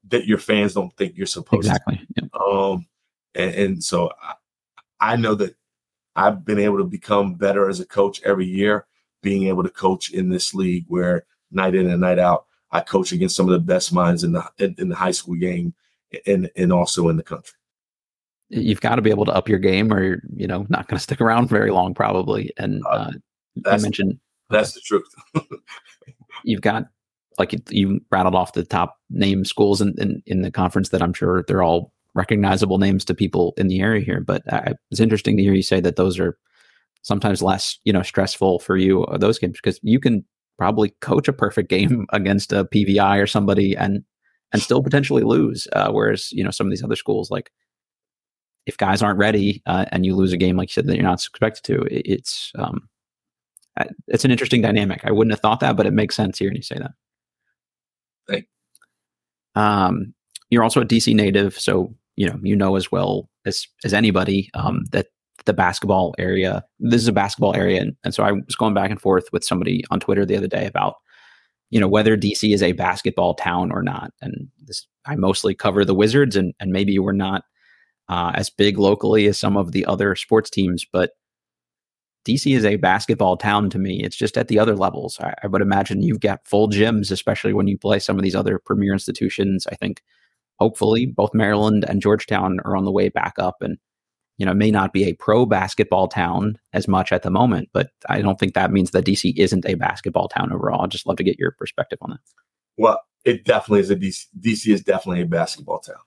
that 0.08 0.26
your 0.26 0.38
fans 0.38 0.74
don't 0.74 0.95
think 0.95 1.18
you're 1.18 1.28
supposed 1.28 1.68
exactly. 1.68 1.97
to. 1.97 2.02
Exactly. 2.02 2.30
Um, 2.39 2.88
and, 3.36 3.56
and 3.56 3.84
so 3.84 4.12
I, 4.22 5.14
I 5.14 5.16
know 5.18 5.36
that 5.36 5.56
I've 6.16 6.45
been 6.45 6.60
able 6.60 6.78
to 6.78 6.86
become 6.86 7.36
better 7.36 7.70
as 7.70 7.80
a 7.80 7.86
coach 7.86 8.22
every 8.24 8.45
year, 8.45 8.88
being 9.22 9.43
able 9.47 9.64
to 9.64 9.70
coach 9.70 10.12
in 10.12 10.30
this 10.30 10.54
league 10.54 10.86
where 10.88 11.26
night 11.52 11.76
in 11.76 11.89
and 11.89 12.02
night 12.02 12.20
out, 12.20 12.45
I 12.72 12.82
coach 12.82 13.12
against 13.12 13.36
some 13.36 13.47
of 13.47 13.54
the 13.54 13.60
best 13.60 13.93
minds 13.93 14.24
in 14.24 14.32
the 14.32 14.50
in, 14.58 14.76
in 14.78 14.89
the 14.89 14.95
high 14.95 15.12
school 15.12 15.36
game 15.36 15.74
and 16.26 16.49
and 16.55 16.74
also 16.74 17.10
in 17.10 17.18
the 17.18 17.24
country. 17.24 17.57
You've 18.49 18.82
got 18.82 18.95
to 18.95 19.01
be 19.01 19.12
able 19.12 19.26
to 19.26 19.32
up 19.32 19.47
your 19.47 19.60
game, 19.60 19.93
or 19.93 20.03
you're 20.03 20.22
you 20.36 20.47
know 20.47 20.66
not 20.70 20.88
going 20.88 20.97
to 20.97 21.03
stick 21.03 21.22
around 21.22 21.49
very 21.49 21.72
long, 21.72 21.93
probably. 21.93 22.51
And 22.57 22.84
uh, 22.86 23.12
uh, 23.66 23.70
I 23.70 23.78
mentioned 23.78 24.20
That's 24.49 24.74
the 24.74 24.82
truth. 24.82 25.14
You've 26.43 26.62
got 26.62 26.86
like 27.38 27.53
you, 27.53 27.60
you 27.70 28.01
rattled 28.12 28.36
off 28.36 28.53
the 28.53 28.66
top 28.66 28.97
name 29.10 29.45
schools 29.45 29.82
in, 29.82 29.95
in, 29.97 30.22
in 30.26 30.41
the 30.41 30.51
conference 30.51 30.89
that 30.89 31.01
I'm 31.01 31.14
sure 31.14 31.43
they're 31.47 31.64
all 31.64 31.93
recognizable 32.14 32.78
names 32.78 33.05
to 33.05 33.14
people 33.14 33.53
in 33.57 33.68
the 33.68 33.80
area 33.80 34.03
here. 34.03 34.20
But 34.20 34.41
uh, 34.51 34.74
it's 34.91 34.99
interesting 34.99 35.38
to 35.38 35.43
hear 35.43 35.53
you 35.53 35.64
say 35.64 35.80
that 35.80 35.95
those 35.95 36.20
are 36.20 36.38
sometimes 37.01 37.41
less, 37.41 37.80
you 37.86 37.93
know, 37.93 38.01
stressful 38.01 38.60
for 38.60 38.76
you 38.76 39.05
uh, 39.05 39.18
those 39.18 39.39
games 39.39 39.57
because 39.62 39.80
you 39.84 39.99
can 39.99 40.26
probably 40.57 40.89
coach 41.01 41.28
a 41.28 41.34
perfect 41.34 41.70
game 41.76 42.05
against 42.12 42.51
a 42.51 42.66
PVI 42.66 43.22
or 43.22 43.28
somebody 43.28 43.76
and 43.76 44.03
and 44.52 44.62
still 44.62 44.84
potentially 44.84 45.24
lose. 45.24 45.68
Uh, 45.74 45.91
whereas 45.91 46.32
you 46.32 46.43
know 46.43 46.52
some 46.52 46.68
of 46.68 46.72
these 46.72 46.84
other 46.84 46.95
schools, 46.95 47.32
like 47.32 47.52
if 48.66 48.78
guys 48.78 49.02
aren't 49.02 49.20
ready 49.20 49.62
uh, 49.66 49.86
and 49.91 50.06
you 50.06 50.16
lose 50.16 50.34
a 50.34 50.38
game 50.38 50.58
like 50.58 50.70
you 50.70 50.74
said 50.74 50.88
that 50.88 50.95
you're 50.95 51.04
not 51.04 51.26
expected 51.26 51.64
to, 51.64 51.82
it, 51.84 52.04
it's 52.06 52.52
um, 52.58 52.88
it's 54.08 54.26
an 54.26 54.32
interesting 54.32 54.62
dynamic. 54.62 55.02
I 55.04 55.12
wouldn't 55.12 55.34
have 55.34 55.41
thought 55.41 55.60
that, 55.62 55.76
but 55.76 55.86
it 55.86 55.93
makes 55.93 56.16
sense 56.16 56.38
hearing 56.38 56.56
you 56.56 56.62
say 56.62 56.78
that. 56.78 56.91
Thank. 58.28 58.47
Um, 59.56 60.14
you're 60.50 60.64
also 60.64 60.82
a 60.82 60.86
DC 60.86 61.16
native, 61.16 61.60
so 61.60 61.93
you 62.16 62.28
know 62.28 62.39
you 62.43 62.56
know 62.56 62.76
as 62.76 62.91
well 62.91 63.30
as 63.45 63.68
as 63.84 63.93
anybody 63.93 64.50
um, 64.54 64.86
that 64.91 65.08
the 65.45 65.54
basketball 65.54 66.14
area. 66.18 66.64
This 66.80 67.02
is 67.02 67.08
a 67.08 67.14
basketball 67.14 67.56
area, 67.56 67.82
and, 67.82 67.95
and 68.04 68.14
so 68.14 68.24
I 68.24 68.32
was 68.32 68.56
going 68.56 68.74
back 68.74 68.91
and 68.91 69.02
forth 69.02 69.26
with 69.32 69.43
somebody 69.43 69.84
on 69.89 70.00
Twitter 70.00 70.26
the 70.26 70.38
other 70.38 70.47
day 70.47 70.66
about 70.66 70.97
you 71.70 71.80
know 71.80 71.88
whether 71.88 72.17
DC 72.17 72.53
is 72.53 72.63
a 72.63 72.72
basketball 72.74 73.34
town 73.34 73.72
or 73.72 73.82
not. 73.82 74.11
And 74.22 74.47
this, 74.65 74.88
I 75.05 75.15
mostly 75.15 75.53
cover 75.53 75.86
the 75.86 75.95
Wizards, 75.95 76.36
and 76.36 76.53
and 76.59 76.72
maybe 76.72 76.97
we're 76.99 77.11
not 77.13 77.43
uh, 78.09 78.32
as 78.36 78.49
big 78.49 78.78
locally 78.78 79.28
as 79.28 79.38
some 79.38 79.55
of 79.55 79.72
the 79.72 79.86
other 79.86 80.15
sports 80.15 80.49
teams, 80.49 80.86
but 80.91 81.11
DC 82.26 82.55
is 82.55 82.65
a 82.65 82.76
basketball 82.76 83.38
town 83.38 83.70
to 83.70 83.80
me. 83.80 84.03
It's 84.03 84.15
just 84.15 84.38
at 84.38 84.49
the 84.49 84.59
other 84.59 84.76
levels. 84.76 85.20
I, 85.20 85.34
I, 85.43 85.47
would 85.47 85.61
imagine 85.61 86.01
you've 86.01 86.20
got 86.20 86.45
full 86.45 86.67
gyms, 86.67 87.11
especially 87.11 87.53
when 87.53 87.67
you 87.67 87.78
play 87.78 87.99
some 87.99 88.17
of 88.17 88.24
these 88.24 88.36
other 88.36 88.59
premier 88.59 88.93
institutions. 88.93 89.65
I 89.72 89.76
think 89.76 90.01
hopefully 90.59 91.05
both 91.05 91.34
Maryland 91.34 91.86
and 91.88 92.01
Georgetown 92.01 92.59
are 92.65 92.76
on 92.76 92.84
the 92.84 92.91
way 92.91 93.09
back 93.09 93.36
up 93.38 93.57
and 93.61 93.78
you 94.40 94.46
know, 94.46 94.54
may 94.54 94.72
not 94.72 94.94
be 94.94 95.04
a 95.04 95.14
pro 95.14 95.46
basketball 95.46 96.08
town 96.08 96.58
as 96.72 96.88
much 96.88 97.12
at 97.12 97.24
the 97.24 97.30
moment, 97.30 97.70
but 97.74 97.90
I 98.08 98.22
don't 98.22 98.40
think 98.40 98.54
that 98.54 98.72
means 98.72 98.92
that 98.92 99.04
DC 99.04 99.38
isn't 99.38 99.66
a 99.66 99.76
basketball 99.76 100.30
town 100.30 100.54
overall. 100.54 100.82
I'd 100.82 100.92
just 100.92 101.06
love 101.06 101.18
to 101.18 101.24
get 101.24 101.38
your 101.38 101.52
perspective 101.52 102.00
on 102.02 102.12
that. 102.12 102.20
Well, 102.78 103.04
it 103.26 103.44
definitely 103.44 103.82
is 103.82 103.92
a 103.92 103.98
DC. 103.98 104.28
DC 104.40 104.74
is 104.74 104.82
definitely 104.82 105.22
a 105.22 105.28
basketball 105.28 105.80
town. 105.80 105.98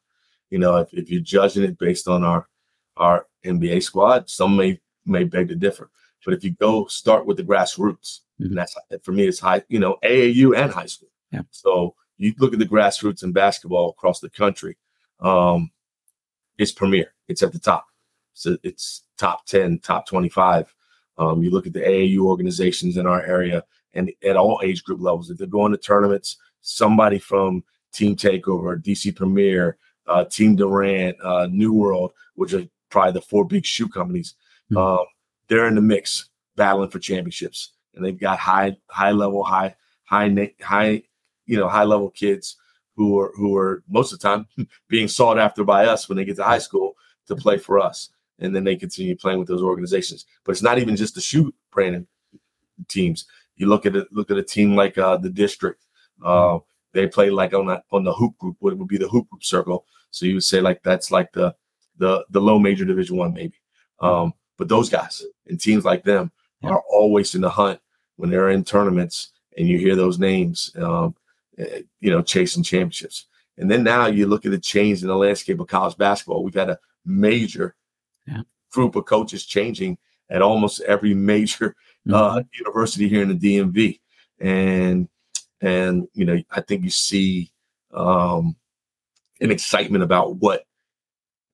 You 0.49 0.59
know, 0.59 0.76
if, 0.76 0.93
if 0.95 1.11
you're 1.11 1.20
judging 1.20 1.62
it 1.62 1.78
based 1.78 2.09
on 2.09 2.24
our 2.24 2.49
our 2.97 3.26
NBA 3.45 3.83
squad, 3.83 4.30
some 4.30 4.57
may 4.57 4.80
may 5.05 5.24
beg 5.24 5.49
to 5.49 5.55
differ. 5.55 5.91
But 6.24 6.33
if 6.33 6.43
you 6.43 6.53
go 6.53 6.87
start 6.87 7.26
with 7.26 7.37
the 7.37 7.45
grassroots, 7.45 8.20
mm-hmm. 8.41 8.47
and 8.47 8.57
that's 8.57 8.74
for 9.03 9.12
me, 9.12 9.26
it's 9.26 9.41
high, 9.41 9.62
you 9.68 9.78
know, 9.78 9.99
AAU 10.03 10.57
and 10.57 10.72
high 10.72 10.87
school. 10.87 11.11
Yeah. 11.33 11.43
So 11.51 11.97
you 12.16 12.33
look 12.39 12.55
at 12.55 12.59
the 12.59 12.66
grassroots 12.66 13.22
in 13.22 13.33
basketball 13.33 13.91
across 13.91 14.20
the 14.20 14.30
country, 14.30 14.78
um, 15.20 15.70
it's 16.57 16.72
premier. 16.72 17.12
It's 17.28 17.43
at 17.43 17.53
the 17.53 17.59
top. 17.59 17.87
So 18.35 18.57
it's 18.62 19.05
top 19.18 19.47
10, 19.47 19.80
top 19.80 20.07
25. 20.07 20.74
Um, 21.18 21.43
you 21.43 21.51
look 21.51 21.66
at 21.66 21.72
the 21.72 21.80
AAU 21.80 22.20
organizations 22.20 22.97
in 22.97 23.07
our 23.07 23.22
area 23.22 23.64
and 23.95 24.11
at 24.24 24.37
all 24.37 24.61
age 24.64 24.83
group 24.85 25.01
levels. 25.01 25.30
If 25.30 25.39
they're 25.39 25.47
going 25.47 25.72
to 25.72 25.78
tournaments, 25.78 26.39
somebody 26.61 27.18
from 27.18 27.62
Team 27.93 28.16
Takeover, 28.16 28.83
DC 28.83 29.14
Premier, 29.14 29.76
uh, 30.07 30.24
Team 30.24 30.57
Durant, 30.57 31.16
uh, 31.22 31.47
New 31.51 31.72
World, 31.72 32.12
which 32.35 32.55
are 32.55 32.64
probably 32.91 33.12
the 33.12 33.20
four 33.20 33.45
big 33.45 33.64
shoe 33.64 33.89
companies, 33.89 34.35
mm-hmm. 34.70 34.78
um, 34.78 35.07
they're 35.49 35.68
in 35.68 35.74
the 35.74 35.83
mix 35.83 36.30
battling 36.57 36.91
for 36.91 36.99
championships. 36.99 37.72
And 37.95 38.05
they've 38.05 38.18
got 38.18 38.39
high, 38.39 38.76
high 38.89 39.11
level, 39.11 39.45
high, 39.45 39.74
high, 40.05 40.53
high, 40.62 41.03
you 41.45 41.59
know, 41.59 41.68
high 41.68 41.85
level 41.85 42.09
kids 42.09 42.57
who 42.97 43.18
are 43.18 43.33
who 43.37 43.57
are 43.57 43.83
most 43.89 44.12
of 44.12 44.18
the 44.18 44.28
time 44.28 44.47
being 44.89 45.09
sought 45.09 45.39
after 45.39 45.64
by 45.64 45.87
us 45.87 46.09
when 46.09 46.16
they 46.16 46.24
get 46.24 46.37
to 46.37 46.45
high 46.45 46.59
school 46.59 46.95
to 47.26 47.37
play 47.37 47.59
for 47.59 47.78
us 47.78 48.11
and 48.39 48.55
then 48.55 48.64
they 48.64 48.76
continue 48.76 49.16
playing 49.16 49.39
with 49.39 49.49
those 49.49 49.62
organizations. 49.62 50.26
But 50.45 50.53
it's 50.53 50.62
not 50.62 50.78
even 50.78 50.97
just 50.97 51.14
the 51.14 51.20
shoot 51.20 51.55
Brandon 51.70 52.07
teams. 52.89 53.26
You 53.57 53.66
look 53.66 53.87
at 53.87 53.97
it, 53.97 54.09
look 54.12 54.30
at 54.30 54.37
a 54.37 54.43
team 54.43 54.74
like 54.74 54.99
uh, 54.99 55.16
the 55.16 55.30
district. 55.30 55.85
Uh, 56.24 56.59
they 56.93 57.07
play 57.07 57.30
like 57.30 57.55
on 57.55 57.66
that 57.66 57.85
on 57.91 58.05
the 58.05 58.12
hoop 58.12 58.37
group, 58.39 58.57
what 58.61 58.76
would 58.76 58.89
be 58.89 58.99
the 58.99 59.09
hoop 59.09 59.28
group 59.28 59.45
circle. 59.45 59.87
So 60.11 60.26
you 60.26 60.35
would 60.35 60.45
say 60.45 60.61
like 60.61 60.83
that's 60.83 61.11
like 61.11 61.33
the 61.33 61.55
the 61.99 62.24
the 62.30 62.41
low 62.41 62.59
major 62.59 62.85
division 62.85 63.16
one 63.16 63.33
maybe. 63.33 63.55
Um, 64.01 64.35
but 64.59 64.68
those 64.68 64.89
guys 64.89 65.24
and 65.47 65.61
teams 65.61 65.85
like 65.85 66.05
them 66.05 66.33
are 66.62 66.83
always 66.91 67.35
in 67.35 67.41
the 67.41 67.51
hunt 67.51 67.80
when 68.16 68.30
they're 68.30 68.51
in 68.51 68.64
tournaments 68.64 69.33
and 69.57 69.68
you 69.68 69.78
hear 69.78 69.97
those 69.97 70.18
names, 70.18 70.74
um, 70.76 71.14
eh, 71.59 71.83
you 72.01 72.11
know, 72.11 72.22
chasing 72.22 72.62
championships. 72.62 73.26
And 73.59 73.70
then 73.70 73.83
now 73.83 74.07
you 74.07 74.26
look 74.26 74.45
at 74.45 74.51
the 74.51 74.59
change 74.59 75.03
in 75.03 75.09
the 75.09 75.16
landscape 75.16 75.61
of 75.61 75.66
college 75.68 75.97
basketball. 75.97 76.43
We've 76.43 76.55
had 76.55 76.70
a 76.70 76.78
major 77.05 77.74
yeah. 78.26 78.42
group 78.72 78.96
of 78.96 79.04
coaches 79.04 79.44
changing 79.44 79.98
at 80.30 80.42
almost 80.42 80.80
every 80.82 81.14
major 81.32 81.76
uh, 82.08 82.12
mm-hmm. 82.12 82.38
uh, 82.38 82.42
university 82.58 83.08
here 83.08 83.22
in 83.22 83.36
the 83.36 83.58
DMV, 83.58 84.00
and 84.40 85.08
and 85.60 86.08
you 86.14 86.24
know 86.24 86.40
I 86.50 86.60
think 86.60 86.84
you 86.84 86.90
see 86.90 87.52
um, 87.92 88.56
an 89.40 89.50
excitement 89.50 90.04
about 90.04 90.36
what 90.36 90.64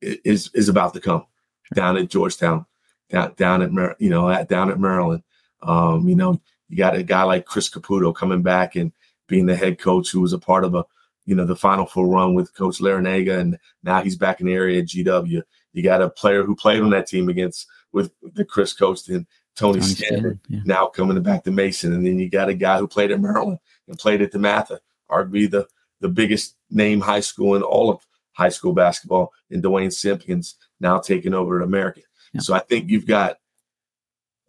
is 0.00 0.50
is 0.54 0.68
about 0.68 0.94
to 0.94 1.00
come 1.00 1.26
down 1.74 1.96
at 1.96 2.08
Georgetown, 2.08 2.66
down 3.10 3.34
down 3.34 3.62
at 3.62 3.72
Mar- 3.72 3.96
you 3.98 4.10
know 4.10 4.28
at 4.30 4.48
down 4.48 4.70
at 4.70 4.80
Maryland. 4.80 5.22
Um, 5.62 6.08
you 6.08 6.14
know 6.14 6.40
you 6.68 6.76
got 6.76 6.96
a 6.96 7.02
guy 7.02 7.22
like 7.22 7.46
Chris 7.46 7.68
Caputo 7.68 8.14
coming 8.14 8.42
back 8.42 8.76
and 8.76 8.92
being 9.26 9.46
the 9.46 9.56
head 9.56 9.78
coach 9.78 10.10
who 10.10 10.20
was 10.20 10.32
a 10.32 10.38
part 10.38 10.64
of 10.64 10.74
a 10.74 10.84
you 11.26 11.34
know 11.34 11.44
the 11.44 11.56
Final 11.56 11.86
Four 11.86 12.08
run 12.08 12.34
with 12.34 12.54
Coach 12.54 12.78
Larrañaga, 12.78 13.38
and 13.38 13.58
now 13.82 14.02
he's 14.02 14.16
back 14.16 14.40
in 14.40 14.46
the 14.46 14.54
area 14.54 14.80
at 14.80 14.86
GW. 14.86 15.42
You 15.78 15.84
got 15.84 16.02
a 16.02 16.10
player 16.10 16.42
who 16.42 16.56
played 16.56 16.82
on 16.82 16.90
that 16.90 17.06
team 17.06 17.28
against 17.28 17.68
with 17.92 18.12
the 18.34 18.44
Chris 18.44 18.72
Coast 18.72 19.08
and 19.08 19.26
Tony, 19.54 19.80
Tony 19.80 20.38
yeah. 20.48 20.60
now 20.64 20.86
coming 20.86 21.22
back 21.22 21.44
to 21.44 21.52
Mason. 21.52 21.92
And 21.92 22.04
then 22.04 22.18
you 22.18 22.28
got 22.28 22.48
a 22.48 22.54
guy 22.54 22.78
who 22.78 22.88
played 22.88 23.12
at 23.12 23.20
Maryland 23.20 23.58
and 23.86 23.98
played 23.98 24.20
at 24.22 24.32
DeMatha, 24.32 24.78
arguably 25.08 25.48
the, 25.48 25.68
the 26.00 26.08
biggest 26.08 26.56
name 26.68 27.00
high 27.00 27.20
school 27.20 27.54
in 27.54 27.62
all 27.62 27.90
of 27.90 28.04
high 28.32 28.48
school 28.48 28.72
basketball, 28.72 29.32
and 29.50 29.62
Duane 29.62 29.92
Simpkins 29.92 30.56
now 30.80 30.98
taking 30.98 31.32
over 31.32 31.60
at 31.60 31.64
American. 31.64 32.02
Yeah. 32.32 32.40
So 32.40 32.54
I 32.54 32.60
think 32.60 32.90
you've 32.90 33.06
got 33.06 33.38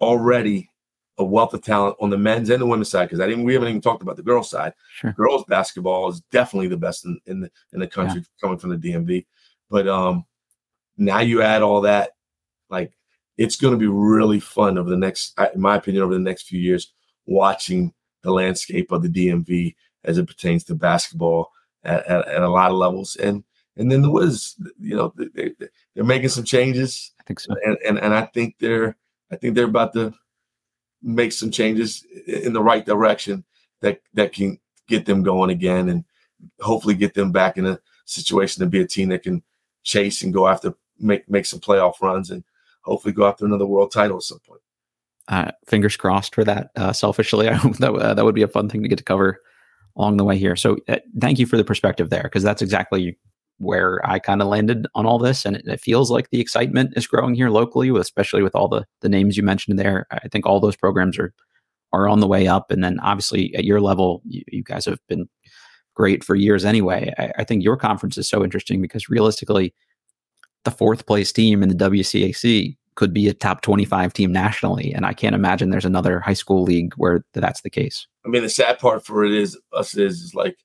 already 0.02 0.70
a 1.20 1.24
wealth 1.24 1.54
of 1.54 1.62
talent 1.62 1.98
on 2.00 2.10
the 2.10 2.18
men's 2.18 2.50
and 2.50 2.62
the 2.62 2.66
women's 2.66 2.90
side 2.90 3.06
because 3.06 3.20
I 3.20 3.28
didn't 3.28 3.44
we 3.44 3.54
haven't 3.54 3.68
even 3.68 3.82
talked 3.82 4.02
about 4.02 4.16
the 4.16 4.24
girls 4.24 4.50
side. 4.50 4.74
Sure. 4.94 5.12
Girls 5.12 5.44
basketball 5.48 6.10
is 6.10 6.22
definitely 6.32 6.70
the 6.70 6.78
best 6.78 7.06
in, 7.06 7.20
in 7.26 7.42
the 7.42 7.52
in 7.74 7.80
the 7.80 7.88
country 7.88 8.22
yeah. 8.22 8.26
coming 8.42 8.58
from 8.58 8.70
the 8.70 8.78
DMV. 8.78 9.26
But 9.70 9.88
um 9.88 10.26
now 11.00 11.20
you 11.20 11.42
add 11.42 11.62
all 11.62 11.82
that, 11.82 12.12
like 12.70 12.92
it's 13.38 13.56
going 13.56 13.74
to 13.74 13.80
be 13.80 13.88
really 13.88 14.40
fun 14.40 14.78
over 14.78 14.90
the 14.90 14.98
next, 14.98 15.38
in 15.54 15.62
my 15.62 15.78
opinion, 15.78 16.04
over 16.04 16.14
the 16.14 16.20
next 16.20 16.44
few 16.44 16.60
years, 16.60 16.94
watching 17.26 17.94
the 18.22 18.32
landscape 18.32 18.92
of 18.92 19.02
the 19.02 19.10
DMV 19.10 19.76
as 20.04 20.18
it 20.18 20.28
pertains 20.28 20.64
to 20.66 20.76
basketball 20.76 21.52
at, 21.84 22.06
at, 22.06 22.28
at 22.28 22.42
a 22.42 22.50
lot 22.50 22.72
of 22.72 22.78
levels. 22.78 23.16
And 23.16 23.44
and 23.78 23.90
then 23.90 24.02
the 24.02 24.12
Wiz, 24.12 24.56
you 24.78 24.96
know, 24.96 25.14
they, 25.16 25.54
they're 25.96 26.04
making 26.04 26.30
some 26.30 26.44
changes. 26.44 27.14
I 27.20 27.24
think 27.24 27.40
so. 27.40 27.56
And, 27.64 27.78
and 27.88 27.98
and 27.98 28.14
I 28.14 28.26
think 28.26 28.56
they're 28.60 28.98
I 29.32 29.38
think 29.38 29.56
they're 29.56 29.66
about 29.66 29.94
to 29.94 30.14
make 31.02 31.32
some 31.32 31.50
changes 31.50 32.06
in 32.28 32.52
the 32.52 32.62
right 32.62 32.86
direction 32.86 33.46
that 33.82 34.02
that 34.14 34.34
can 34.34 34.60
get 34.88 35.06
them 35.06 35.24
going 35.24 35.50
again 35.50 35.88
and 35.88 36.04
hopefully 36.60 36.96
get 36.96 37.14
them 37.14 37.32
back 37.32 37.58
in 37.58 37.66
a 37.66 37.80
situation 38.06 38.60
to 38.60 38.70
be 38.70 38.82
a 38.82 38.88
team 38.88 39.10
that 39.10 39.24
can 39.24 39.42
chase 39.84 40.24
and 40.24 40.34
go 40.34 40.48
after 40.48 40.74
make 41.00 41.30
make 41.30 41.46
some 41.46 41.60
playoff 41.60 42.02
runs 42.02 42.30
and 42.30 42.44
hopefully 42.82 43.14
go 43.14 43.28
after 43.28 43.46
another 43.46 43.66
world 43.66 43.92
title 43.92 44.18
at 44.18 44.24
some 44.24 44.40
point. 44.40 44.62
Uh, 45.28 45.52
fingers 45.68 45.96
crossed 45.96 46.34
for 46.34 46.44
that. 46.44 46.72
Uh, 46.76 46.92
selfishly, 46.92 47.48
I 47.50 47.54
hope 47.54 47.78
that 47.78 47.94
uh, 47.94 48.14
that 48.14 48.26
would 48.26 48.36
be 48.36 48.42
a 48.42 48.48
fun 48.48 48.70
thing 48.70 48.82
to 48.84 48.90
get 48.90 48.98
to 48.98 49.04
cover 49.04 49.40
along 49.96 50.18
the 50.18 50.24
way 50.24 50.38
here. 50.38 50.56
So, 50.56 50.78
uh, 50.88 50.98
thank 51.20 51.40
you 51.40 51.46
for 51.46 51.58
the 51.58 51.64
perspective 51.64 52.10
there, 52.10 52.24
because 52.24 52.44
that's 52.44 52.62
exactly 52.62 53.18
where 53.60 54.00
I 54.10 54.20
kind 54.20 54.42
of 54.42 54.48
landed 54.48 54.88
on 54.96 55.06
all 55.06 55.20
this, 55.20 55.46
and 55.46 55.58
it, 55.58 55.68
it, 55.68 55.82
feels 55.82 56.10
like 56.10 56.30
the 56.30 56.40
excitement 56.40 56.94
is 56.96 57.08
growing 57.08 57.36
here 57.36 57.50
locally, 57.50 57.90
especially 57.90 58.42
with 58.42 58.56
all 58.56 58.68
the 58.68 58.86
the 59.02 59.10
names 59.10 59.38
you 59.38 59.44
mentioned 59.44 59.78
there. 59.78 60.08
I 60.12 60.28
think 60.30 60.46
all 60.46 60.60
those 60.60 60.78
programs 60.78 61.20
are 61.20 61.34
are 61.92 62.08
on 62.08 62.20
the 62.20 62.28
way 62.28 62.48
up, 62.48 62.72
and 62.72 62.84
then 62.84 63.00
obviously 63.02 63.54
at 63.56 63.66
your 63.66 63.82
level, 63.82 64.22
you, 64.26 64.44
you 64.48 64.64
guys 64.64 64.86
have 64.86 65.00
been 65.08 65.28
great 65.96 66.24
for 66.24 66.36
years 66.36 66.66
anyway. 66.66 67.14
I, 67.18 67.32
I 67.40 67.44
think 67.44 67.64
your 67.64 67.78
conference 67.78 68.18
is 68.18 68.30
so 68.30 68.44
interesting 68.44 68.82
because 68.82 69.10
realistically 69.10 69.74
the 70.64 70.72
fourth 70.72 71.06
place 71.06 71.32
team 71.32 71.64
in 71.64 71.70
the 71.70 71.76
WCAC 71.76 72.78
could 72.96 73.14
be 73.14 73.30
a 73.30 73.34
top 73.34 73.62
25 73.62 74.12
team 74.12 74.32
nationally. 74.32 74.94
And 74.94 75.06
I 75.06 75.14
can't 75.14 75.36
imagine 75.36 75.70
there's 75.70 75.86
another 75.86 76.20
high 76.20 76.34
school 76.34 76.64
league 76.64 76.94
where 76.96 77.24
that's 77.34 77.62
the 77.62 77.70
case. 77.70 78.06
I 78.26 78.30
mean, 78.30 78.42
the 78.42 78.50
sad 78.50 78.78
part 78.78 79.06
for 79.06 79.24
it 79.24 79.32
is 79.32 79.58
us 79.72 79.96
is, 79.96 80.22
is 80.22 80.36
like 80.36 80.58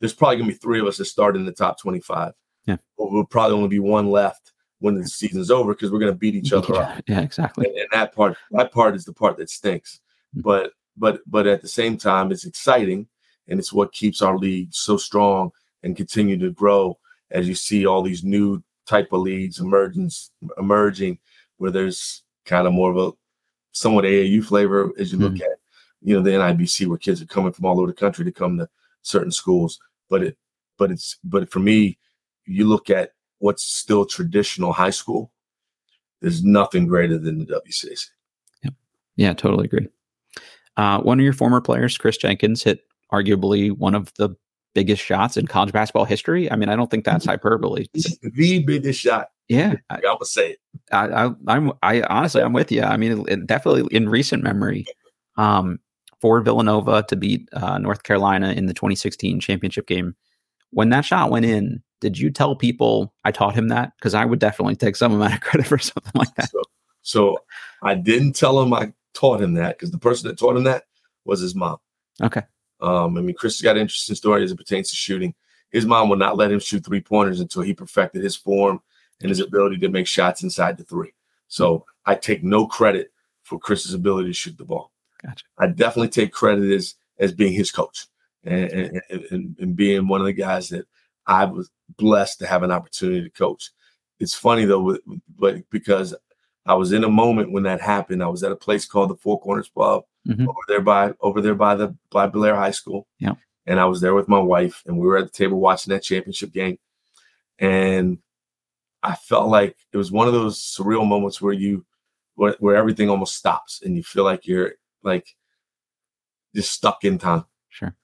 there's 0.00 0.14
probably 0.14 0.38
gonna 0.38 0.52
be 0.52 0.56
three 0.56 0.80
of 0.80 0.86
us 0.86 0.96
that 0.96 1.04
start 1.04 1.36
in 1.36 1.44
the 1.44 1.52
top 1.52 1.78
25. 1.78 2.32
Yeah. 2.66 2.76
But 2.96 3.12
we'll 3.12 3.26
probably 3.26 3.56
only 3.56 3.68
be 3.68 3.78
one 3.78 4.10
left 4.10 4.52
when 4.78 4.94
the 4.94 5.06
season's 5.06 5.50
over 5.50 5.74
because 5.74 5.92
we're 5.92 5.98
gonna 5.98 6.14
beat 6.14 6.34
each 6.34 6.52
other 6.52 6.72
yeah, 6.72 6.80
up. 6.80 7.04
Yeah, 7.08 7.20
exactly. 7.20 7.66
And, 7.66 7.76
and, 7.76 7.88
that 7.92 8.14
part, 8.14 8.38
that 8.52 8.72
part 8.72 8.94
is 8.94 9.04
the 9.04 9.12
part 9.12 9.36
that 9.36 9.50
stinks. 9.50 10.00
Mm-hmm. 10.34 10.48
But 10.48 10.72
but 10.96 11.20
but 11.26 11.46
at 11.46 11.62
the 11.62 11.68
same 11.68 11.98
time, 11.98 12.32
it's 12.32 12.46
exciting, 12.46 13.06
and 13.48 13.60
it's 13.60 13.72
what 13.72 13.92
keeps 13.92 14.22
our 14.22 14.38
league 14.38 14.72
so 14.72 14.96
strong 14.96 15.50
and 15.82 15.96
continue 15.96 16.38
to 16.38 16.50
grow 16.50 16.98
as 17.30 17.48
you 17.48 17.54
see 17.54 17.86
all 17.86 18.02
these 18.02 18.24
new 18.24 18.62
type 18.86 19.12
of 19.12 19.20
leagues 19.20 19.60
emergence 19.60 20.30
emerging 20.58 21.18
where 21.58 21.70
there's 21.70 22.22
kind 22.44 22.66
of 22.66 22.72
more 22.72 22.90
of 22.90 22.96
a 22.96 23.12
somewhat 23.72 24.04
AAU 24.04 24.44
flavor 24.44 24.92
as 24.98 25.12
you 25.12 25.18
look 25.18 25.34
mm-hmm. 25.34 25.42
at, 25.42 25.58
you 26.02 26.14
know, 26.14 26.22
the 26.22 26.30
NIBC 26.30 26.86
where 26.86 26.98
kids 26.98 27.22
are 27.22 27.26
coming 27.26 27.52
from 27.52 27.64
all 27.64 27.78
over 27.78 27.86
the 27.86 27.92
country 27.92 28.24
to 28.24 28.32
come 28.32 28.58
to 28.58 28.68
certain 29.02 29.30
schools. 29.30 29.78
But 30.10 30.22
it, 30.22 30.38
but 30.78 30.90
it's, 30.90 31.18
but 31.24 31.50
for 31.50 31.60
me, 31.60 31.98
you 32.44 32.66
look 32.66 32.90
at 32.90 33.12
what's 33.38 33.62
still 33.62 34.04
traditional 34.04 34.72
high 34.72 34.90
school. 34.90 35.32
There's 36.20 36.44
nothing 36.44 36.86
greater 36.86 37.18
than 37.18 37.40
the 37.40 37.60
WCAC. 37.66 38.08
Yeah, 38.62 38.70
yeah, 39.16 39.32
totally 39.32 39.64
agree. 39.64 39.88
Uh, 40.76 41.00
one 41.00 41.18
of 41.18 41.24
your 41.24 41.32
former 41.32 41.60
players, 41.60 41.98
Chris 41.98 42.16
Jenkins, 42.16 42.62
hit 42.62 42.80
arguably 43.12 43.76
one 43.76 43.94
of 43.94 44.12
the 44.14 44.30
biggest 44.74 45.02
shots 45.02 45.36
in 45.36 45.46
college 45.46 45.72
basketball 45.72 46.04
history. 46.04 46.50
I 46.50 46.56
mean, 46.56 46.68
I 46.68 46.76
don't 46.76 46.90
think 46.90 47.04
that's 47.04 47.24
hyperbole. 47.26 47.86
The 47.94 48.62
biggest 48.64 49.00
shot. 49.00 49.28
Yeah, 49.48 49.74
I, 49.90 50.00
I 50.08 50.16
would 50.18 50.26
say 50.26 50.52
it. 50.52 50.58
I, 50.90 51.30
I, 51.46 51.56
am 51.56 51.72
I 51.82 52.02
honestly, 52.02 52.42
I'm 52.42 52.52
with 52.52 52.72
you. 52.72 52.82
I 52.82 52.96
mean, 52.96 53.24
it, 53.28 53.46
definitely 53.46 53.94
in 53.94 54.08
recent 54.08 54.42
memory, 54.42 54.86
um, 55.36 55.78
for 56.20 56.40
Villanova 56.40 57.04
to 57.08 57.16
beat 57.16 57.48
uh, 57.52 57.78
North 57.78 58.04
Carolina 58.04 58.52
in 58.52 58.66
the 58.66 58.74
2016 58.74 59.40
championship 59.40 59.86
game. 59.88 60.14
When 60.70 60.88
that 60.90 61.04
shot 61.04 61.30
went 61.30 61.44
in, 61.44 61.82
did 62.00 62.16
you 62.16 62.30
tell 62.30 62.54
people 62.54 63.12
I 63.24 63.32
taught 63.32 63.54
him 63.54 63.68
that? 63.68 63.92
Because 63.98 64.14
I 64.14 64.24
would 64.24 64.38
definitely 64.38 64.76
take 64.76 64.96
some 64.96 65.12
amount 65.12 65.34
of 65.34 65.40
credit 65.40 65.66
for 65.66 65.78
something 65.78 66.12
like 66.14 66.34
that. 66.36 66.50
So, 66.50 66.62
so 67.02 67.38
I 67.82 67.94
didn't 67.94 68.34
tell 68.34 68.62
him 68.62 68.72
I 68.72 68.92
taught 69.14 69.42
him 69.42 69.54
that 69.54 69.78
because 69.78 69.90
the 69.90 69.98
person 69.98 70.28
that 70.28 70.38
taught 70.38 70.56
him 70.56 70.64
that 70.64 70.84
was 71.24 71.40
his 71.40 71.54
mom. 71.54 71.78
Okay. 72.22 72.42
Um, 72.82 73.16
I 73.16 73.20
mean, 73.20 73.34
Chris 73.34 73.58
has 73.58 73.62
got 73.62 73.76
an 73.76 73.82
interesting 73.82 74.16
story 74.16 74.44
as 74.44 74.52
it 74.52 74.58
pertains 74.58 74.90
to 74.90 74.96
shooting. 74.96 75.34
His 75.70 75.86
mom 75.86 76.08
would 76.08 76.18
not 76.18 76.36
let 76.36 76.52
him 76.52 76.58
shoot 76.58 76.84
three 76.84 77.00
pointers 77.00 77.40
until 77.40 77.62
he 77.62 77.72
perfected 77.72 78.22
his 78.22 78.36
form 78.36 78.82
and 79.20 79.30
his 79.30 79.40
ability 79.40 79.78
to 79.78 79.88
make 79.88 80.06
shots 80.06 80.42
inside 80.42 80.76
the 80.76 80.84
three. 80.84 81.14
So 81.48 81.86
I 82.04 82.14
take 82.14 82.42
no 82.42 82.66
credit 82.66 83.12
for 83.42 83.58
Chris's 83.58 83.94
ability 83.94 84.30
to 84.30 84.34
shoot 84.34 84.58
the 84.58 84.64
ball. 84.64 84.92
Gotcha. 85.24 85.44
I 85.58 85.68
definitely 85.68 86.08
take 86.08 86.32
credit 86.32 86.70
as 86.72 86.96
as 87.18 87.32
being 87.32 87.52
his 87.52 87.70
coach 87.70 88.06
and, 88.44 88.70
and, 88.70 89.02
and, 89.30 89.56
and 89.60 89.76
being 89.76 90.08
one 90.08 90.20
of 90.20 90.26
the 90.26 90.32
guys 90.32 90.68
that 90.70 90.86
I 91.26 91.44
was 91.44 91.70
blessed 91.96 92.40
to 92.40 92.46
have 92.46 92.64
an 92.64 92.72
opportunity 92.72 93.22
to 93.22 93.30
coach. 93.30 93.70
It's 94.18 94.34
funny 94.34 94.64
though, 94.64 94.98
but 95.38 95.68
because 95.70 96.14
I 96.66 96.74
was 96.74 96.92
in 96.92 97.04
a 97.04 97.08
moment 97.08 97.52
when 97.52 97.64
that 97.64 97.80
happened. 97.80 98.22
I 98.22 98.28
was 98.28 98.42
at 98.42 98.52
a 98.52 98.56
place 98.56 98.86
called 98.86 99.10
the 99.10 99.16
Four 99.16 99.40
Corners 99.40 99.68
Pub 99.68 100.04
mm-hmm. 100.26 100.48
over 100.48 100.58
there 100.68 100.80
by 100.80 101.14
over 101.20 101.40
there 101.40 101.54
by 101.54 101.74
the 101.74 101.96
by 102.10 102.26
Blair 102.26 102.56
High 102.56 102.70
School. 102.70 103.06
Yeah. 103.18 103.34
And 103.66 103.78
I 103.78 103.84
was 103.84 104.00
there 104.00 104.14
with 104.14 104.28
my 104.28 104.40
wife, 104.40 104.82
and 104.86 104.98
we 104.98 105.06
were 105.06 105.18
at 105.18 105.24
the 105.24 105.30
table 105.30 105.60
watching 105.60 105.92
that 105.92 106.02
championship 106.02 106.52
game. 106.52 106.78
And 107.58 108.18
I 109.02 109.14
felt 109.14 109.48
like 109.48 109.76
it 109.92 109.96
was 109.96 110.10
one 110.10 110.26
of 110.26 110.32
those 110.32 110.58
surreal 110.58 111.06
moments 111.06 111.40
where 111.40 111.52
you 111.52 111.84
where, 112.34 112.56
where 112.60 112.76
everything 112.76 113.10
almost 113.10 113.36
stops 113.36 113.80
and 113.82 113.96
you 113.96 114.02
feel 114.02 114.24
like 114.24 114.46
you're 114.46 114.72
like 115.02 115.26
just 116.54 116.72
stuck 116.72 117.04
in 117.04 117.18
time. 117.18 117.44
Sure. 117.68 117.94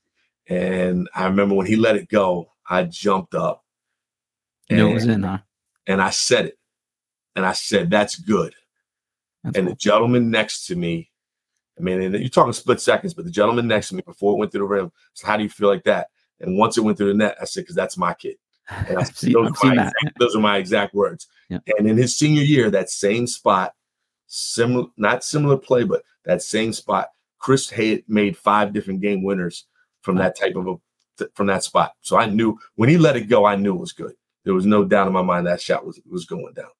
And 0.48 1.08
I 1.14 1.24
remember 1.24 1.54
when 1.54 1.66
he 1.66 1.76
let 1.76 1.96
it 1.96 2.08
go, 2.08 2.52
I 2.68 2.84
jumped 2.84 3.34
up. 3.34 3.64
And, 4.70 4.80
it 4.80 4.94
was 4.94 5.06
in, 5.06 5.22
huh? 5.22 5.38
And 5.86 6.00
I 6.00 6.10
said 6.10 6.46
it. 6.46 6.58
And 7.34 7.46
I 7.46 7.52
said, 7.52 7.90
that's 7.90 8.16
good. 8.16 8.54
That's 9.44 9.56
and 9.56 9.66
cool. 9.66 9.74
the 9.74 9.78
gentleman 9.78 10.30
next 10.30 10.66
to 10.66 10.76
me, 10.76 11.07
I 11.78 11.82
mean, 11.82 12.12
you're 12.12 12.28
talking 12.28 12.52
split 12.52 12.80
seconds, 12.80 13.14
but 13.14 13.24
the 13.24 13.30
gentleman 13.30 13.68
next 13.68 13.90
to 13.90 13.94
me 13.94 14.02
before 14.02 14.32
it 14.32 14.38
went 14.38 14.52
through 14.52 14.60
the 14.60 14.66
rim 14.66 14.92
said, 15.14 15.26
How 15.26 15.36
do 15.36 15.42
you 15.42 15.48
feel 15.48 15.68
like 15.68 15.84
that? 15.84 16.08
And 16.40 16.58
once 16.58 16.76
it 16.76 16.82
went 16.82 16.98
through 16.98 17.08
the 17.08 17.14
net, 17.14 17.36
I 17.40 17.44
said, 17.44 17.62
Because 17.62 17.76
that's 17.76 17.96
my 17.96 18.14
kid. 18.14 18.36
And 18.68 18.98
I 18.98 19.04
those, 19.22 19.24
are 19.24 19.64
my 19.64 19.72
exact, 19.72 20.18
those 20.18 20.36
are 20.36 20.40
my 20.40 20.56
exact 20.58 20.94
words. 20.94 21.26
Yeah. 21.48 21.58
And 21.78 21.88
in 21.88 21.96
his 21.96 22.16
senior 22.16 22.42
year, 22.42 22.70
that 22.70 22.90
same 22.90 23.26
spot, 23.26 23.74
similar, 24.26 24.86
not 24.96 25.24
similar 25.24 25.56
play, 25.56 25.84
but 25.84 26.02
that 26.24 26.42
same 26.42 26.72
spot, 26.72 27.08
Chris 27.38 27.70
had 27.70 28.02
made 28.08 28.36
five 28.36 28.72
different 28.72 29.00
game 29.00 29.22
winners 29.22 29.66
from 30.02 30.16
that 30.16 30.36
type 30.36 30.56
of 30.56 30.66
a 30.66 30.74
from 31.34 31.46
that 31.48 31.64
spot. 31.64 31.94
So 32.00 32.16
I 32.16 32.26
knew 32.26 32.58
when 32.76 32.88
he 32.88 32.98
let 32.98 33.16
it 33.16 33.28
go, 33.28 33.44
I 33.44 33.56
knew 33.56 33.74
it 33.74 33.80
was 33.80 33.92
good. 33.92 34.14
There 34.44 34.54
was 34.54 34.66
no 34.66 34.84
doubt 34.84 35.06
in 35.06 35.12
my 35.12 35.22
mind 35.22 35.46
that 35.46 35.60
shot 35.60 35.84
was 35.84 36.00
was 36.08 36.26
going 36.26 36.54
down. 36.54 36.70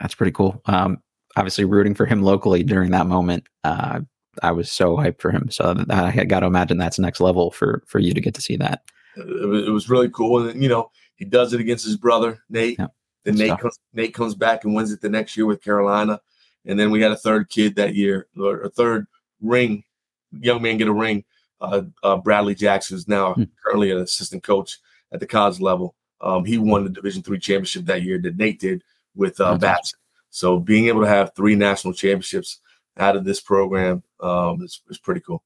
That's 0.00 0.14
pretty 0.14 0.32
cool. 0.32 0.60
Um, 0.66 1.02
obviously, 1.36 1.64
rooting 1.64 1.94
for 1.94 2.06
him 2.06 2.22
locally 2.22 2.62
during 2.62 2.90
that 2.92 3.06
moment. 3.06 3.46
Uh, 3.64 4.00
I 4.42 4.52
was 4.52 4.70
so 4.70 4.96
hyped 4.96 5.20
for 5.20 5.30
him. 5.30 5.50
So 5.50 5.84
I 5.90 6.24
got 6.24 6.40
to 6.40 6.46
imagine 6.46 6.78
that's 6.78 6.98
next 6.98 7.20
level 7.20 7.50
for 7.50 7.82
for 7.86 7.98
you 7.98 8.14
to 8.14 8.20
get 8.20 8.34
to 8.34 8.42
see 8.42 8.56
that. 8.56 8.82
It 9.16 9.72
was, 9.72 9.90
really 9.90 10.08
cool, 10.10 10.48
and 10.48 10.62
you 10.62 10.68
know 10.68 10.90
he 11.16 11.24
does 11.24 11.52
it 11.52 11.60
against 11.60 11.84
his 11.84 11.96
brother 11.96 12.42
Nate. 12.48 12.78
Yeah, 12.78 12.86
then 13.24 13.34
Nate 13.34 13.58
comes, 13.58 13.78
Nate 13.92 14.14
comes 14.14 14.34
back 14.34 14.64
and 14.64 14.74
wins 14.74 14.92
it 14.92 15.00
the 15.00 15.08
next 15.08 15.36
year 15.36 15.46
with 15.46 15.62
Carolina, 15.62 16.20
and 16.64 16.78
then 16.78 16.90
we 16.90 17.02
had 17.02 17.12
a 17.12 17.16
third 17.16 17.50
kid 17.50 17.74
that 17.76 17.94
year, 17.94 18.28
or 18.38 18.60
a 18.60 18.70
third 18.70 19.06
ring, 19.40 19.84
young 20.32 20.62
man 20.62 20.76
get 20.76 20.88
a 20.88 20.92
ring. 20.92 21.24
Uh, 21.60 21.82
uh, 22.02 22.16
Bradley 22.16 22.54
Jackson 22.54 22.96
is 22.96 23.08
now 23.08 23.34
hmm. 23.34 23.44
currently 23.62 23.90
an 23.90 23.98
assistant 23.98 24.42
coach 24.42 24.78
at 25.12 25.20
the 25.20 25.26
college 25.26 25.60
level. 25.60 25.94
Um, 26.20 26.44
he 26.44 26.56
won 26.56 26.84
the 26.84 26.90
Division 26.90 27.22
three 27.22 27.38
championship 27.38 27.84
that 27.86 28.02
year 28.02 28.18
that 28.18 28.36
Nate 28.36 28.60
did 28.60 28.82
with 29.14 29.40
uh, 29.40 29.58
Babson. 29.58 29.98
So 30.30 30.58
being 30.58 30.86
able 30.86 31.00
to 31.02 31.08
have 31.08 31.34
three 31.34 31.56
national 31.56 31.94
championships 31.94 32.60
out 32.98 33.16
of 33.16 33.24
this 33.24 33.40
program 33.40 34.02
um, 34.20 34.62
is, 34.62 34.80
is 34.88 34.98
pretty 34.98 35.20
cool. 35.20 35.42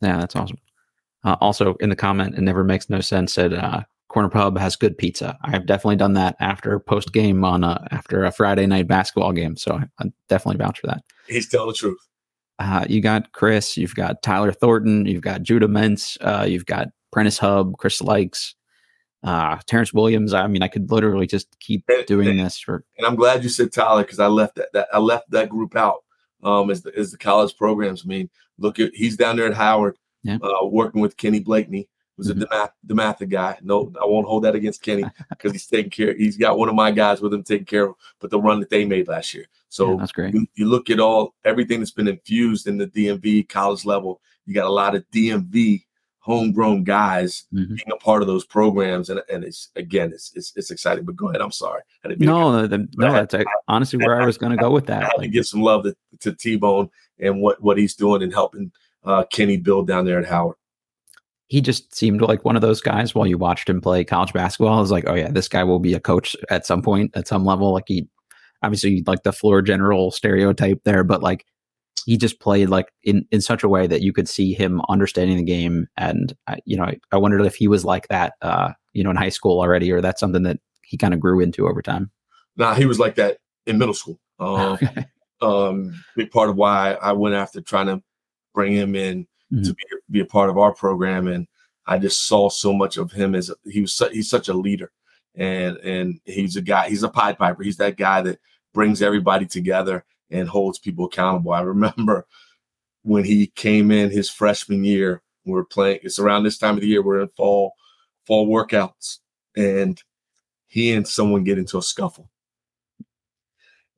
Yeah, 0.00 0.18
that's 0.18 0.36
awesome. 0.36 0.58
Uh, 1.24 1.36
also, 1.40 1.74
in 1.74 1.88
the 1.88 1.96
comment, 1.96 2.36
it 2.36 2.40
never 2.40 2.64
makes 2.64 2.90
no 2.90 3.00
sense. 3.00 3.32
Said 3.32 3.54
uh, 3.54 3.82
Corner 4.08 4.28
Pub 4.28 4.58
has 4.58 4.76
good 4.76 4.98
pizza. 4.98 5.38
I 5.42 5.50
have 5.50 5.66
definitely 5.66 5.96
done 5.96 6.14
that 6.14 6.36
after 6.40 6.78
post 6.80 7.12
game 7.12 7.44
on 7.44 7.64
a 7.64 7.86
after 7.90 8.24
a 8.24 8.32
Friday 8.32 8.66
night 8.66 8.88
basketball 8.88 9.32
game. 9.32 9.56
So 9.56 9.74
I, 9.74 9.84
I 10.04 10.12
definitely 10.28 10.58
vouch 10.58 10.80
for 10.80 10.88
that. 10.88 11.02
He's 11.28 11.48
telling 11.48 11.68
the 11.68 11.74
truth. 11.74 11.98
Uh, 12.58 12.84
you 12.88 13.00
got 13.00 13.32
Chris, 13.32 13.76
you've 13.76 13.94
got 13.94 14.22
Tyler 14.22 14.52
Thornton, 14.52 15.06
you've 15.06 15.22
got 15.22 15.42
Judah 15.42 15.66
Mintz, 15.66 16.16
uh, 16.20 16.44
you've 16.44 16.66
got 16.66 16.88
Prentiss 17.10 17.38
Hubb, 17.38 17.76
Chris 17.78 18.00
Lykes, 18.00 18.54
uh, 19.24 19.58
Terrence 19.66 19.92
Williams. 19.92 20.34
I 20.34 20.46
mean, 20.46 20.62
I 20.62 20.68
could 20.68 20.90
literally 20.90 21.26
just 21.26 21.58
keep 21.60 21.84
doing 22.06 22.28
and, 22.28 22.38
this 22.40 22.58
for. 22.58 22.84
And 22.98 23.06
I'm 23.06 23.16
glad 23.16 23.42
you 23.42 23.48
said 23.48 23.72
Tyler 23.72 24.02
because 24.02 24.20
I 24.20 24.26
left 24.26 24.56
that, 24.56 24.72
that 24.74 24.88
I 24.92 24.98
left 24.98 25.30
that 25.30 25.48
group 25.48 25.74
out. 25.76 26.04
Um, 26.42 26.70
as 26.70 26.82
the 26.82 26.96
as 26.98 27.12
the 27.12 27.18
college 27.18 27.56
programs. 27.56 28.02
I 28.04 28.08
mean, 28.08 28.30
look 28.58 28.80
at 28.80 28.90
he's 28.94 29.16
down 29.16 29.36
there 29.36 29.46
at 29.46 29.54
Howard, 29.54 29.96
yeah. 30.22 30.38
uh, 30.42 30.66
working 30.66 31.00
with 31.00 31.16
Kenny 31.16 31.40
Blakeney, 31.40 31.88
who's 32.16 32.28
mm-hmm. 32.28 32.42
a 32.42 32.46
DeMath, 32.46 32.70
DeMatha 32.86 33.28
guy. 33.28 33.58
No, 33.62 33.92
I 34.00 34.06
won't 34.06 34.26
hold 34.26 34.44
that 34.44 34.54
against 34.54 34.82
Kenny 34.82 35.04
because 35.30 35.52
he's 35.52 35.66
taking 35.66 35.90
care. 35.90 36.14
He's 36.14 36.36
got 36.36 36.58
one 36.58 36.68
of 36.68 36.74
my 36.74 36.90
guys 36.90 37.20
with 37.20 37.32
him 37.32 37.42
taking 37.42 37.66
care 37.66 37.88
of, 37.88 37.94
but 38.20 38.30
the 38.30 38.40
run 38.40 38.60
that 38.60 38.70
they 38.70 38.84
made 38.84 39.08
last 39.08 39.34
year. 39.34 39.46
So 39.68 39.92
yeah, 39.92 39.96
that's 39.98 40.12
great. 40.12 40.34
You, 40.34 40.46
you 40.54 40.66
look 40.66 40.90
at 40.90 41.00
all 41.00 41.34
everything 41.44 41.78
that's 41.78 41.92
been 41.92 42.08
infused 42.08 42.66
in 42.66 42.76
the 42.76 42.86
DMV 42.86 43.48
college 43.48 43.84
level. 43.84 44.20
You 44.46 44.54
got 44.54 44.66
a 44.66 44.70
lot 44.70 44.94
of 44.94 45.08
DMV 45.10 45.84
homegrown 46.22 46.84
guys 46.84 47.44
mm-hmm. 47.52 47.74
being 47.74 47.92
a 47.92 47.96
part 47.96 48.22
of 48.22 48.28
those 48.28 48.44
programs, 48.44 49.10
and, 49.10 49.20
and 49.28 49.44
it's 49.44 49.68
again, 49.76 50.12
it's, 50.12 50.32
it's 50.34 50.52
it's 50.56 50.70
exciting. 50.70 51.04
But 51.04 51.16
go 51.16 51.28
ahead, 51.28 51.42
I'm 51.42 51.52
sorry. 51.52 51.82
no, 52.04 52.66
no, 52.66 52.86
no, 52.96 53.12
that's 53.12 53.34
I, 53.34 53.44
honestly 53.68 53.98
where 53.98 54.18
I, 54.18 54.22
I 54.22 54.26
was 54.26 54.38
going 54.38 54.52
to 54.52 54.58
go 54.58 54.70
with 54.70 54.86
that. 54.86 55.02
I 55.02 55.06
had 55.06 55.12
like, 55.18 55.26
to 55.26 55.28
give 55.28 55.46
some 55.46 55.62
love 55.62 55.82
to, 55.84 55.96
to 56.20 56.32
T 56.32 56.56
Bone 56.56 56.88
and 57.18 57.40
what 57.40 57.60
what 57.60 57.76
he's 57.76 57.94
doing 57.94 58.22
and 58.22 58.32
helping 58.32 58.72
uh, 59.04 59.24
Kenny 59.24 59.56
build 59.56 59.86
down 59.86 60.04
there 60.04 60.18
at 60.18 60.26
Howard. 60.26 60.56
He 61.48 61.60
just 61.60 61.94
seemed 61.94 62.22
like 62.22 62.44
one 62.44 62.56
of 62.56 62.62
those 62.62 62.80
guys. 62.80 63.14
While 63.14 63.26
you 63.26 63.36
watched 63.36 63.68
him 63.68 63.80
play 63.80 64.04
college 64.04 64.32
basketball, 64.32 64.78
I 64.78 64.80
was 64.80 64.92
like, 64.92 65.04
oh 65.08 65.14
yeah, 65.14 65.30
this 65.30 65.48
guy 65.48 65.64
will 65.64 65.80
be 65.80 65.94
a 65.94 66.00
coach 66.00 66.34
at 66.50 66.64
some 66.64 66.82
point, 66.82 67.10
at 67.14 67.28
some 67.28 67.44
level. 67.44 67.72
Like 67.72 67.84
he, 67.88 68.08
obviously, 68.62 69.02
like 69.06 69.24
the 69.24 69.32
floor 69.32 69.60
general 69.60 70.12
stereotype 70.12 70.82
there, 70.84 71.04
but 71.04 71.22
like 71.22 71.44
he 72.04 72.16
just 72.16 72.40
played 72.40 72.68
like 72.68 72.92
in 73.02 73.26
in 73.30 73.40
such 73.40 73.62
a 73.62 73.68
way 73.68 73.86
that 73.86 74.02
you 74.02 74.12
could 74.12 74.28
see 74.28 74.52
him 74.52 74.80
understanding 74.88 75.36
the 75.36 75.44
game. 75.44 75.88
And 75.96 76.34
uh, 76.46 76.56
you 76.64 76.76
know 76.76 76.84
I, 76.84 76.98
I, 77.12 77.16
wondered 77.16 77.42
if 77.42 77.54
he 77.54 77.68
was 77.68 77.84
like 77.84 78.08
that 78.08 78.34
uh 78.42 78.72
you 78.92 79.04
know 79.04 79.10
in 79.10 79.16
high 79.16 79.28
school 79.28 79.60
already 79.60 79.90
or 79.90 80.00
that's 80.00 80.20
something 80.20 80.42
that 80.44 80.58
he 80.82 80.96
kind 80.96 81.14
of 81.14 81.20
grew 81.20 81.40
into 81.40 81.68
over 81.68 81.82
time. 81.82 82.10
Nah 82.56 82.74
he 82.74 82.86
was 82.86 82.98
like 82.98 83.16
that 83.16 83.38
in 83.66 83.78
middle 83.78 83.94
school. 83.94 84.18
Um, 84.38 84.78
um 85.40 86.04
big 86.16 86.30
part 86.30 86.48
of 86.48 86.56
why 86.56 86.92
i 87.02 87.12
went 87.12 87.34
after 87.34 87.60
trying 87.60 87.86
to 87.86 88.00
bring 88.54 88.72
him 88.72 88.94
in 88.94 89.24
mm-hmm. 89.52 89.62
to 89.62 89.74
be, 89.74 89.84
be 90.10 90.20
a 90.20 90.24
part 90.24 90.48
of 90.50 90.56
our 90.56 90.72
program 90.72 91.26
and 91.26 91.46
i 91.86 91.98
just 91.98 92.26
saw 92.26 92.48
so 92.48 92.72
much 92.72 92.96
of 92.96 93.10
him 93.12 93.34
as 93.34 93.50
he 93.64 93.80
was 93.80 93.92
su- 93.92 94.08
he's 94.12 94.30
such 94.30 94.48
a 94.48 94.54
leader. 94.54 94.90
And 95.34 95.78
and 95.78 96.20
he's 96.26 96.56
a 96.56 96.62
guy 96.62 96.90
he's 96.90 97.02
a 97.02 97.08
pied 97.08 97.38
piper. 97.38 97.62
He's 97.62 97.78
that 97.78 97.96
guy 97.96 98.20
that 98.20 98.38
brings 98.74 99.00
everybody 99.00 99.46
together 99.46 100.04
and 100.32 100.48
holds 100.48 100.78
people 100.78 101.06
accountable. 101.06 101.52
I 101.52 101.60
remember 101.60 102.26
when 103.02 103.24
he 103.24 103.48
came 103.48 103.90
in 103.90 104.10
his 104.10 104.30
freshman 104.30 104.84
year, 104.84 105.22
we 105.44 105.58
are 105.58 105.64
playing, 105.64 106.00
it's 106.02 106.18
around 106.18 106.44
this 106.44 106.58
time 106.58 106.74
of 106.74 106.80
the 106.80 106.86
year, 106.86 107.02
we're 107.02 107.20
in 107.20 107.28
fall, 107.36 107.74
fall 108.26 108.46
workouts, 108.46 109.18
and 109.56 110.00
he 110.68 110.92
and 110.92 111.06
someone 111.06 111.44
get 111.44 111.58
into 111.58 111.78
a 111.78 111.82
scuffle. 111.82 112.30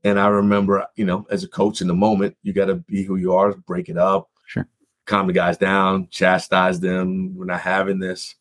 And 0.02 0.18
I 0.18 0.28
remember, 0.28 0.86
you 0.96 1.04
know, 1.04 1.26
as 1.30 1.44
a 1.44 1.48
coach 1.48 1.80
in 1.80 1.86
the 1.86 1.94
moment, 1.94 2.36
you 2.42 2.52
got 2.52 2.66
to 2.66 2.74
be 2.74 3.04
who 3.04 3.16
you 3.16 3.34
are, 3.34 3.52
break 3.54 3.88
it 3.88 3.96
up. 3.96 4.30
Sure. 4.46 4.68
calm 5.06 5.26
the 5.26 5.32
guys 5.32 5.56
down, 5.56 6.08
chastise 6.10 6.80
them. 6.80 7.34
We're 7.34 7.46
not 7.46 7.60
having 7.60 7.98
this. 7.98 8.34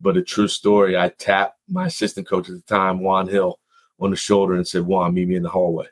But 0.00 0.16
a 0.16 0.22
true 0.22 0.48
story, 0.48 0.96
I 0.96 1.08
tapped 1.08 1.58
my 1.68 1.86
assistant 1.86 2.28
coach 2.28 2.48
at 2.48 2.54
the 2.54 2.62
time, 2.62 3.00
Juan 3.00 3.28
Hill, 3.28 3.58
on 3.98 4.10
the 4.10 4.16
shoulder 4.16 4.54
and 4.54 4.66
said, 4.66 4.82
Juan, 4.82 5.14
meet 5.14 5.28
me 5.28 5.36
in 5.36 5.42
the 5.42 5.48
hallway. 5.48 5.86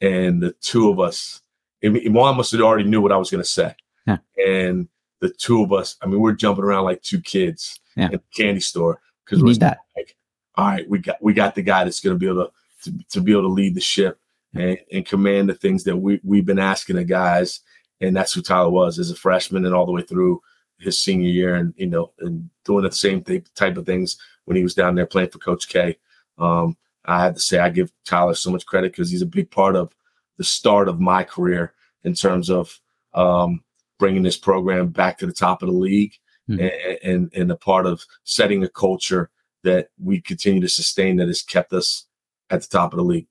And 0.00 0.42
the 0.42 0.52
two 0.60 0.90
of 0.90 1.00
us, 1.00 1.42
Juan 1.82 2.36
must 2.36 2.52
have 2.52 2.60
already 2.60 2.88
knew 2.88 3.00
what 3.00 3.12
I 3.12 3.16
was 3.16 3.30
going 3.30 3.42
to 3.42 3.48
say. 3.48 3.74
Yeah. 4.06 4.18
And 4.46 4.88
the 5.20 5.30
two 5.30 5.62
of 5.62 5.72
us, 5.72 5.96
I 6.02 6.06
mean, 6.06 6.20
we're 6.20 6.32
jumping 6.32 6.64
around 6.64 6.84
like 6.84 7.02
two 7.02 7.20
kids 7.20 7.80
yeah. 7.96 8.06
in 8.06 8.12
the 8.12 8.22
candy 8.34 8.60
store 8.60 9.00
because 9.24 9.42
we're 9.42 9.54
that. 9.54 9.78
like, 9.96 10.16
all 10.56 10.66
right, 10.66 10.88
we 10.88 10.98
got 10.98 11.22
we 11.22 11.32
got 11.32 11.54
the 11.54 11.62
guy 11.62 11.84
that's 11.84 12.00
going 12.00 12.14
to 12.14 12.18
be 12.18 12.26
able 12.26 12.46
to, 12.46 12.90
to, 12.90 12.98
to 13.10 13.20
be 13.20 13.32
able 13.32 13.42
to 13.42 13.48
lead 13.48 13.74
the 13.74 13.80
ship 13.80 14.18
and, 14.54 14.78
and 14.92 15.06
command 15.06 15.48
the 15.48 15.54
things 15.54 15.84
that 15.84 15.96
we 15.96 16.20
we've 16.24 16.46
been 16.46 16.58
asking 16.58 16.96
the 16.96 17.04
guys, 17.04 17.60
and 18.00 18.16
that's 18.16 18.32
who 18.32 18.42
Tyler 18.42 18.70
was 18.70 18.98
as 18.98 19.10
a 19.10 19.16
freshman 19.16 19.64
and 19.64 19.74
all 19.74 19.86
the 19.86 19.92
way 19.92 20.02
through 20.02 20.40
his 20.78 20.98
senior 20.98 21.28
year, 21.28 21.54
and 21.56 21.74
you 21.76 21.86
know, 21.86 22.12
and 22.20 22.48
doing 22.64 22.84
the 22.84 22.92
same 22.92 23.22
thing, 23.22 23.44
type 23.54 23.76
of 23.76 23.86
things 23.86 24.16
when 24.44 24.56
he 24.56 24.62
was 24.62 24.74
down 24.74 24.94
there 24.94 25.06
playing 25.06 25.30
for 25.30 25.38
Coach 25.38 25.68
K. 25.68 25.98
Um, 26.38 26.76
I 27.08 27.24
have 27.24 27.34
to 27.34 27.40
say 27.40 27.58
I 27.58 27.70
give 27.70 27.90
Tyler 28.04 28.34
so 28.34 28.50
much 28.50 28.66
credit 28.66 28.92
because 28.92 29.10
he's 29.10 29.22
a 29.22 29.26
big 29.26 29.50
part 29.50 29.74
of 29.74 29.92
the 30.36 30.44
start 30.44 30.88
of 30.88 31.00
my 31.00 31.24
career 31.24 31.72
in 32.04 32.14
terms 32.14 32.50
of 32.50 32.78
um, 33.14 33.64
bringing 33.98 34.22
this 34.22 34.36
program 34.36 34.88
back 34.88 35.18
to 35.18 35.26
the 35.26 35.32
top 35.32 35.62
of 35.62 35.68
the 35.68 35.74
league 35.74 36.14
mm-hmm. 36.48 36.60
and, 36.60 36.98
and, 37.02 37.32
and 37.34 37.50
a 37.50 37.56
part 37.56 37.86
of 37.86 38.04
setting 38.24 38.62
a 38.62 38.68
culture 38.68 39.30
that 39.64 39.88
we 39.98 40.20
continue 40.20 40.60
to 40.60 40.68
sustain 40.68 41.16
that 41.16 41.26
has 41.26 41.42
kept 41.42 41.72
us 41.72 42.06
at 42.50 42.60
the 42.60 42.68
top 42.68 42.92
of 42.92 42.98
the 42.98 43.04
league. 43.04 43.26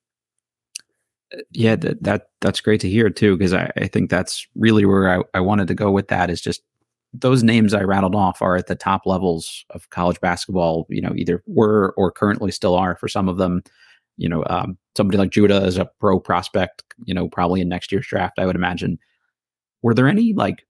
Yeah, 1.52 1.76
that, 1.76 2.04
that 2.04 2.30
that's 2.42 2.62
great 2.62 2.82
to 2.82 2.90
hear 2.90 3.10
too, 3.10 3.38
because 3.38 3.54
I, 3.54 3.70
I 3.78 3.88
think 3.88 4.10
that's 4.10 4.48
really 4.56 4.86
where 4.86 5.20
I, 5.20 5.24
I 5.34 5.40
wanted 5.42 5.68
to 5.68 5.76
go 5.76 5.92
with 5.92 6.08
that 6.08 6.30
is 6.30 6.42
just 6.42 6.62
those 7.14 7.44
names 7.44 7.74
I 7.74 7.82
rattled 7.82 8.16
off 8.16 8.42
are 8.42 8.56
at 8.56 8.68
the 8.68 8.76
top 8.76 9.06
levels 9.06 9.66
of 9.72 9.90
college 9.90 10.20
basketball, 10.20 10.86
you 10.90 11.02
know, 11.02 11.14
either 11.16 11.44
were 11.48 11.94
or 11.98 12.12
currently 12.12 12.52
still 12.52 12.76
are 12.76 12.96
for 12.96 13.08
some 13.08 13.30
of 13.30 13.38
them. 13.38 13.64
You 14.18 14.30
know, 14.30 14.44
um, 14.50 14.78
somebody 14.96 15.18
like 15.18 15.30
Judah 15.30 15.64
is 15.64 15.78
a 15.78 15.90
pro 16.00 16.20
prospect, 16.20 16.84
you 17.06 17.14
know, 17.14 17.28
probably 17.28 17.62
in 17.62 17.70
next 17.70 17.92
year's 17.92 18.08
draft, 18.08 18.40
I 18.40 18.46
would 18.46 18.56
imagine. 18.56 18.98
Were 19.84 19.94
there 19.94 20.08
any 20.08 20.34
like 20.34 20.66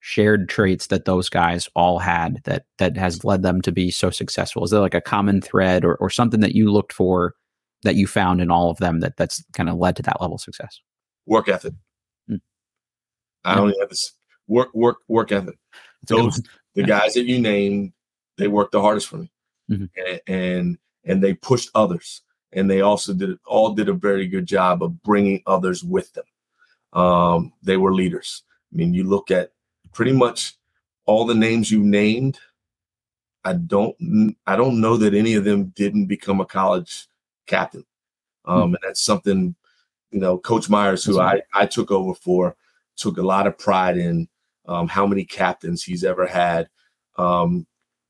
shared 0.00 0.48
traits 0.48 0.88
that 0.88 1.04
those 1.04 1.28
guys 1.28 1.68
all 1.74 1.98
had 1.98 2.40
that 2.44 2.64
that 2.78 2.96
has 2.96 3.24
led 3.24 3.42
them 3.42 3.60
to 3.62 3.72
be 3.72 3.90
so 3.90 4.10
successful? 4.10 4.64
Is 4.64 4.70
there 4.70 4.80
like 4.80 4.94
a 4.94 5.00
common 5.00 5.40
thread 5.40 5.84
or, 5.84 5.96
or 5.96 6.10
something 6.10 6.40
that 6.40 6.54
you 6.54 6.70
looked 6.70 6.92
for 6.92 7.34
that 7.82 7.96
you 7.96 8.06
found 8.06 8.40
in 8.40 8.50
all 8.50 8.70
of 8.70 8.78
them 8.78 9.00
that 9.00 9.16
that's 9.16 9.42
kind 9.54 9.68
of 9.68 9.76
led 9.76 9.96
to 9.96 10.02
that 10.02 10.20
level 10.20 10.36
of 10.36 10.42
success? 10.42 10.80
Work 11.26 11.48
ethic. 11.48 11.72
Hmm. 12.28 12.36
I 13.44 13.58
only 13.58 13.74
have 13.80 13.88
this 13.88 14.12
work 14.50 14.74
work 14.74 14.98
work 15.08 15.32
ethic. 15.32 15.56
Those 16.06 16.42
the 16.74 16.82
guys 16.82 17.14
that 17.14 17.24
you 17.24 17.40
named, 17.40 17.92
they 18.36 18.48
worked 18.48 18.72
the 18.72 18.82
hardest 18.82 19.08
for 19.08 19.18
me, 19.18 19.30
mm-hmm. 19.70 19.84
and, 19.96 20.20
and 20.26 20.78
and 21.04 21.22
they 21.22 21.34
pushed 21.34 21.70
others, 21.74 22.22
and 22.52 22.70
they 22.70 22.80
also 22.80 23.14
did 23.14 23.38
all 23.46 23.72
did 23.72 23.88
a 23.88 23.94
very 23.94 24.26
good 24.26 24.46
job 24.46 24.82
of 24.82 25.02
bringing 25.02 25.42
others 25.46 25.82
with 25.84 26.12
them. 26.12 26.24
Um, 26.92 27.52
they 27.62 27.76
were 27.76 27.94
leaders. 27.94 28.42
I 28.72 28.76
mean, 28.76 28.92
you 28.92 29.04
look 29.04 29.30
at 29.30 29.52
pretty 29.92 30.12
much 30.12 30.54
all 31.06 31.24
the 31.24 31.34
names 31.34 31.70
you 31.70 31.80
named. 31.80 32.38
I 33.44 33.54
don't 33.54 34.36
I 34.46 34.56
don't 34.56 34.80
know 34.80 34.96
that 34.96 35.14
any 35.14 35.34
of 35.34 35.44
them 35.44 35.72
didn't 35.76 36.06
become 36.06 36.40
a 36.40 36.46
college 36.46 37.06
captain. 37.46 37.84
Um, 38.44 38.56
mm-hmm. 38.56 38.74
and 38.74 38.78
that's 38.82 39.02
something, 39.02 39.54
you 40.10 40.20
know, 40.20 40.38
Coach 40.38 40.68
Myers, 40.68 41.04
who 41.04 41.20
I, 41.20 41.42
I 41.52 41.66
took 41.66 41.90
over 41.90 42.14
for, 42.14 42.56
took 42.96 43.18
a 43.18 43.22
lot 43.22 43.46
of 43.46 43.58
pride 43.58 43.96
in 43.96 44.28
um, 44.70 44.88
how 44.88 45.06
many 45.06 45.24
captains 45.24 45.82
he's 45.82 46.04
ever 46.04 46.26
had 46.26 46.68
um, 47.18 47.66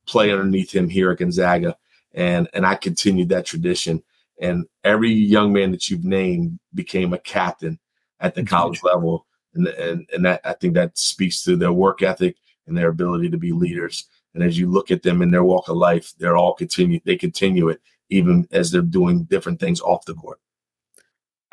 play 0.07 0.31
underneath 0.31 0.71
him 0.71 0.89
here 0.89 1.11
at 1.11 1.19
Gonzaga. 1.19 1.77
And 2.13 2.49
and 2.53 2.67
I 2.67 2.75
continued 2.75 3.31
that 3.31 3.47
tradition. 3.47 4.03
And 4.41 4.67
every 4.85 5.11
young 5.11 5.53
man 5.53 5.71
that 5.73 5.89
you've 5.89 6.05
named 6.05 6.59
became 6.75 7.13
a 7.13 7.19
captain 7.19 7.79
at 8.21 8.35
the 8.35 8.45
college 8.45 8.83
level 8.83 9.27
and 9.55 9.67
and 9.69 10.07
and 10.13 10.25
that 10.25 10.41
I 10.45 10.53
think 10.53 10.75
that 10.75 10.97
speaks 10.99 11.43
to 11.45 11.57
their 11.57 11.73
work 11.73 12.03
ethic 12.03 12.37
and 12.67 12.77
their 12.77 12.91
ability 12.91 13.31
to 13.31 13.39
be 13.39 13.53
leaders. 13.53 14.07
And 14.35 14.45
as 14.45 14.59
you 14.59 14.71
look 14.71 14.91
at 14.91 15.03
them 15.03 15.23
in 15.23 15.31
their 15.31 15.45
walk 15.45 15.69
of 15.69 15.77
life, 15.77 16.13
they're 16.19 16.37
all 16.37 16.55
continue 16.55 17.01
they 17.05 17.17
continue 17.17 17.69
it 17.69 17.81
even 18.11 18.47
as 18.51 18.71
they're 18.71 18.83
doing 18.83 19.25
different 19.25 19.61
things 19.61 19.81
off 19.81 20.05
the 20.05 20.15
court. 20.15 20.41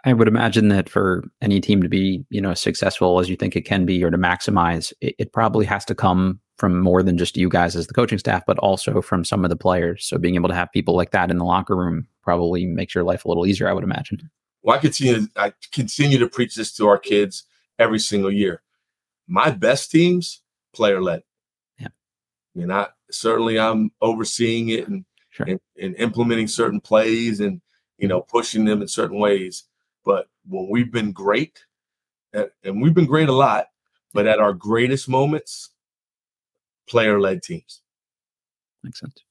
I 0.07 0.13
would 0.13 0.29
imagine 0.29 0.69
that 0.69 0.87
for 0.87 1.25
any 1.41 1.59
team 1.59 1.83
to 1.83 1.89
be, 1.89 2.23
you 2.29 2.39
know, 2.39 2.53
successful 2.53 3.19
as 3.19 3.29
you 3.29 3.35
think 3.35 3.57
it 3.57 3.65
can 3.65 3.85
be 3.85 4.01
or 4.05 4.09
to 4.09 4.17
maximize, 4.17 4.93
it, 5.01 5.15
it, 5.19 5.33
probably 5.33 5.65
has 5.65 5.83
to 5.83 5.93
come 5.93 6.39
from 6.57 6.79
more 6.79 7.03
than 7.03 7.17
just 7.17 7.35
you 7.35 7.49
guys 7.49 7.75
as 7.75 7.87
the 7.87 7.93
coaching 7.93 8.17
staff, 8.17 8.43
but 8.47 8.57
also 8.59 9.01
from 9.01 9.25
some 9.25 9.43
of 9.43 9.49
the 9.49 9.57
players. 9.57 10.05
So 10.05 10.17
being 10.17 10.35
able 10.35 10.47
to 10.47 10.55
have 10.55 10.71
people 10.71 10.95
like 10.95 11.11
that 11.11 11.29
in 11.29 11.37
the 11.37 11.43
locker 11.43 11.75
room 11.75 12.07
probably 12.23 12.65
makes 12.65 12.95
your 12.95 13.03
life 13.03 13.25
a 13.25 13.27
little 13.27 13.45
easier, 13.45 13.67
I 13.67 13.73
would 13.73 13.83
imagine. 13.83 14.29
Well, 14.63 14.77
I 14.77 14.79
continue 14.79 15.27
I 15.35 15.51
continue 15.73 16.19
to 16.19 16.29
preach 16.29 16.55
this 16.55 16.73
to 16.77 16.87
our 16.87 16.97
kids 16.97 17.43
every 17.77 17.99
single 17.99 18.31
year. 18.31 18.61
My 19.27 19.51
best 19.51 19.91
teams, 19.91 20.41
player 20.73 21.01
led. 21.01 21.23
Yeah. 21.79 21.87
I 21.87 22.59
mean, 22.59 22.71
I 22.71 22.87
certainly 23.11 23.59
I'm 23.59 23.91
overseeing 24.01 24.69
it 24.69 24.87
and, 24.87 25.03
sure. 25.31 25.47
and, 25.47 25.59
and 25.81 25.95
implementing 25.97 26.47
certain 26.47 26.79
plays 26.79 27.41
and 27.41 27.59
you 27.97 28.07
know 28.07 28.21
pushing 28.21 28.63
them 28.63 28.81
in 28.81 28.87
certain 28.87 29.19
ways. 29.19 29.65
But 30.07 30.29
when 30.47 30.69
we've 30.71 30.91
been 30.91 31.11
great, 31.11 31.65
and 32.33 32.81
we've 32.81 32.93
been 32.93 33.05
great 33.05 33.27
a 33.27 33.33
lot, 33.33 33.65
but 34.13 34.25
at 34.25 34.39
our 34.39 34.53
greatest 34.53 35.09
moments, 35.09 35.69
player 36.87 37.19
led 37.19 37.43
teams. 37.43 37.81
Makes 38.83 39.01
sense. 39.01 39.23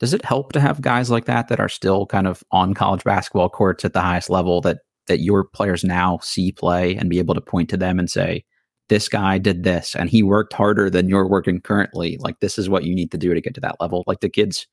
Does 0.00 0.12
it 0.12 0.24
help 0.24 0.52
to 0.52 0.60
have 0.60 0.80
guys 0.80 1.10
like 1.10 1.26
that 1.26 1.46
that 1.46 1.60
are 1.60 1.68
still 1.68 2.06
kind 2.06 2.26
of 2.26 2.42
on 2.50 2.74
college 2.74 3.04
basketball 3.04 3.48
courts 3.50 3.84
at 3.84 3.92
the 3.92 4.00
highest 4.00 4.30
level 4.30 4.60
that 4.62 4.78
that 5.06 5.20
your 5.20 5.44
players 5.44 5.84
now 5.84 6.18
see 6.22 6.52
play 6.52 6.96
and 6.96 7.08
be 7.10 7.18
able 7.18 7.34
to 7.34 7.40
point 7.40 7.68
to 7.70 7.76
them 7.76 7.98
and 7.98 8.10
say, 8.10 8.44
this 8.88 9.08
guy 9.08 9.38
did 9.38 9.62
this 9.62 9.94
and 9.94 10.10
he 10.10 10.22
worked 10.22 10.52
harder 10.52 10.90
than 10.90 11.08
you're 11.08 11.28
working 11.28 11.60
currently. 11.60 12.16
Like, 12.20 12.40
this 12.40 12.58
is 12.58 12.68
what 12.68 12.84
you 12.84 12.94
need 12.94 13.10
to 13.12 13.18
do 13.18 13.32
to 13.32 13.40
get 13.40 13.54
to 13.54 13.60
that 13.60 13.76
level. 13.80 14.04
Like, 14.06 14.20
the 14.20 14.28
kids, 14.28 14.66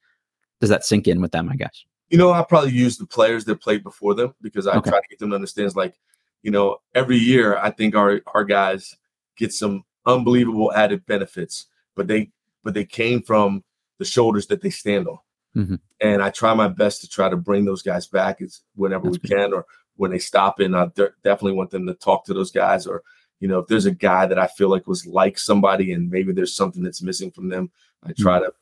does 0.62 0.70
that 0.70 0.86
sink 0.86 1.08
in 1.08 1.22
with 1.22 1.32
them, 1.32 1.50
I 1.50 1.56
guess? 1.56 1.84
You 2.10 2.18
know, 2.18 2.32
I 2.32 2.44
probably 2.44 2.72
use 2.72 2.98
the 2.98 3.06
players 3.06 3.46
that 3.46 3.62
played 3.62 3.84
before 3.84 4.14
them 4.14 4.34
because 4.42 4.68
I 4.68 4.78
okay. 4.78 4.90
try 4.90 5.00
to 5.00 5.08
get 5.10 5.20
them 5.20 5.30
to 5.30 5.36
understand. 5.36 5.76
Like, 5.76 6.00
you 6.42 6.52
know, 6.52 6.78
every 6.96 7.18
year 7.18 7.58
I 7.58 7.72
think 7.72 7.96
our 7.96 8.22
our 8.34 8.44
guys 8.44 8.96
get 9.36 9.54
some 9.54 9.84
unbelievable 10.06 10.74
added 10.74 11.06
benefits, 11.06 11.66
but 11.96 12.08
they 12.08 12.32
but 12.64 12.74
they 12.74 12.86
came 12.86 13.22
from 13.22 13.64
the 13.98 14.06
shoulders 14.06 14.48
that 14.48 14.62
they 14.62 14.70
stand 14.70 15.08
on. 15.08 15.20
Mm-hmm. 15.56 15.76
And 16.02 16.22
I 16.22 16.30
try 16.30 16.54
my 16.54 16.68
best 16.68 17.02
to 17.02 17.10
try 17.10 17.30
to 17.30 17.38
bring 17.38 17.66
those 17.66 17.82
guys 17.82 18.08
back 18.08 18.42
as 18.42 18.62
whenever 18.76 19.06
That's 19.06 19.22
we 19.24 19.30
good. 19.30 19.38
can, 19.38 19.54
or 19.54 19.66
when 19.96 20.12
they 20.12 20.20
stop 20.20 20.60
in, 20.60 20.76
I 20.76 20.86
de- 20.94 21.12
definitely 21.24 21.54
want 21.54 21.72
them 21.72 21.88
to 21.88 21.96
talk 21.96 22.26
to 22.26 22.34
those 22.34 22.52
guys. 22.52 22.86
Or, 22.86 23.04
you 23.40 23.48
know, 23.48 23.60
if 23.60 23.68
there's 23.68 23.88
a 23.88 23.92
guy 23.92 24.28
that 24.28 24.38
I 24.38 24.48
feel 24.48 24.70
like 24.70 24.86
was 24.86 25.08
like 25.08 25.40
somebody 25.40 25.94
and 25.94 26.12
maybe 26.12 26.32
there's 26.32 26.54
something 26.54 26.84
that's 26.84 27.02
missing 27.02 27.32
from 27.32 27.50
them, 27.50 27.72
I 28.04 28.14
try 28.14 28.38
mm-hmm. 28.38 28.46
to 28.46 28.54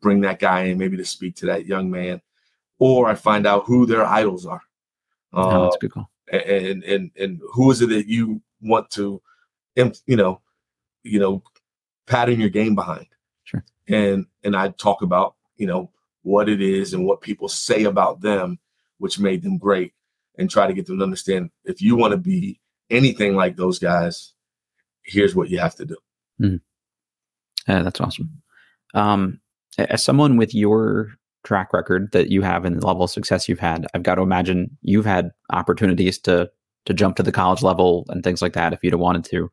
bring 0.00 0.22
that 0.22 0.38
guy 0.38 0.62
in, 0.64 0.78
maybe 0.78 0.96
to 0.96 1.04
speak 1.04 1.36
to 1.36 1.46
that 1.46 1.66
young 1.66 1.90
man. 1.90 2.22
Or 2.78 3.08
I 3.08 3.14
find 3.14 3.46
out 3.46 3.64
who 3.66 3.86
their 3.86 4.04
idols 4.04 4.46
are. 4.46 4.62
Oh, 5.32 5.64
that's 5.64 5.76
uh, 5.76 5.78
good 5.78 5.92
call. 5.92 6.10
And, 6.32 6.82
and 6.84 7.10
and 7.18 7.40
who 7.52 7.70
is 7.70 7.82
it 7.82 7.88
that 7.90 8.06
you 8.06 8.42
want 8.60 8.90
to, 8.92 9.20
you 9.76 10.16
know, 10.16 10.40
you 11.02 11.18
know, 11.18 11.42
pattern 12.06 12.40
your 12.40 12.48
game 12.48 12.74
behind? 12.74 13.06
Sure. 13.44 13.64
And 13.88 14.26
and 14.42 14.56
I 14.56 14.70
talk 14.70 15.02
about 15.02 15.34
you 15.56 15.66
know 15.66 15.90
what 16.22 16.48
it 16.48 16.60
is 16.60 16.94
and 16.94 17.04
what 17.04 17.20
people 17.20 17.48
say 17.48 17.84
about 17.84 18.20
them, 18.20 18.58
which 18.98 19.18
made 19.18 19.42
them 19.42 19.58
great 19.58 19.92
and 20.38 20.50
try 20.50 20.66
to 20.66 20.72
get 20.72 20.86
them 20.86 20.98
to 20.98 21.04
understand 21.04 21.50
if 21.64 21.82
you 21.82 21.96
want 21.96 22.12
to 22.12 22.18
be 22.18 22.60
anything 22.90 23.34
like 23.34 23.56
those 23.56 23.78
guys, 23.78 24.34
here's 25.02 25.34
what 25.34 25.50
you 25.50 25.58
have 25.58 25.74
to 25.76 25.84
do. 25.84 25.96
Mm. 26.40 26.60
Yeah, 27.68 27.82
that's 27.82 28.00
awesome. 28.00 28.42
Um, 28.94 29.40
as 29.78 30.02
someone 30.02 30.36
with 30.36 30.54
your 30.54 31.12
track 31.44 31.72
record 31.72 32.10
that 32.12 32.30
you 32.30 32.42
have 32.42 32.64
and 32.64 32.80
the 32.80 32.86
level 32.86 33.04
of 33.04 33.10
success 33.10 33.48
you've 33.48 33.58
had, 33.58 33.86
I've 33.94 34.02
got 34.02 34.16
to 34.16 34.22
imagine 34.22 34.76
you've 34.82 35.06
had 35.06 35.30
opportunities 35.52 36.18
to 36.20 36.50
to 36.84 36.94
jump 36.94 37.14
to 37.16 37.22
the 37.22 37.30
college 37.30 37.62
level 37.62 38.04
and 38.08 38.24
things 38.24 38.42
like 38.42 38.54
that 38.54 38.72
if 38.72 38.82
you'd 38.82 38.92
have 38.92 39.00
wanted 39.00 39.24
to. 39.24 39.50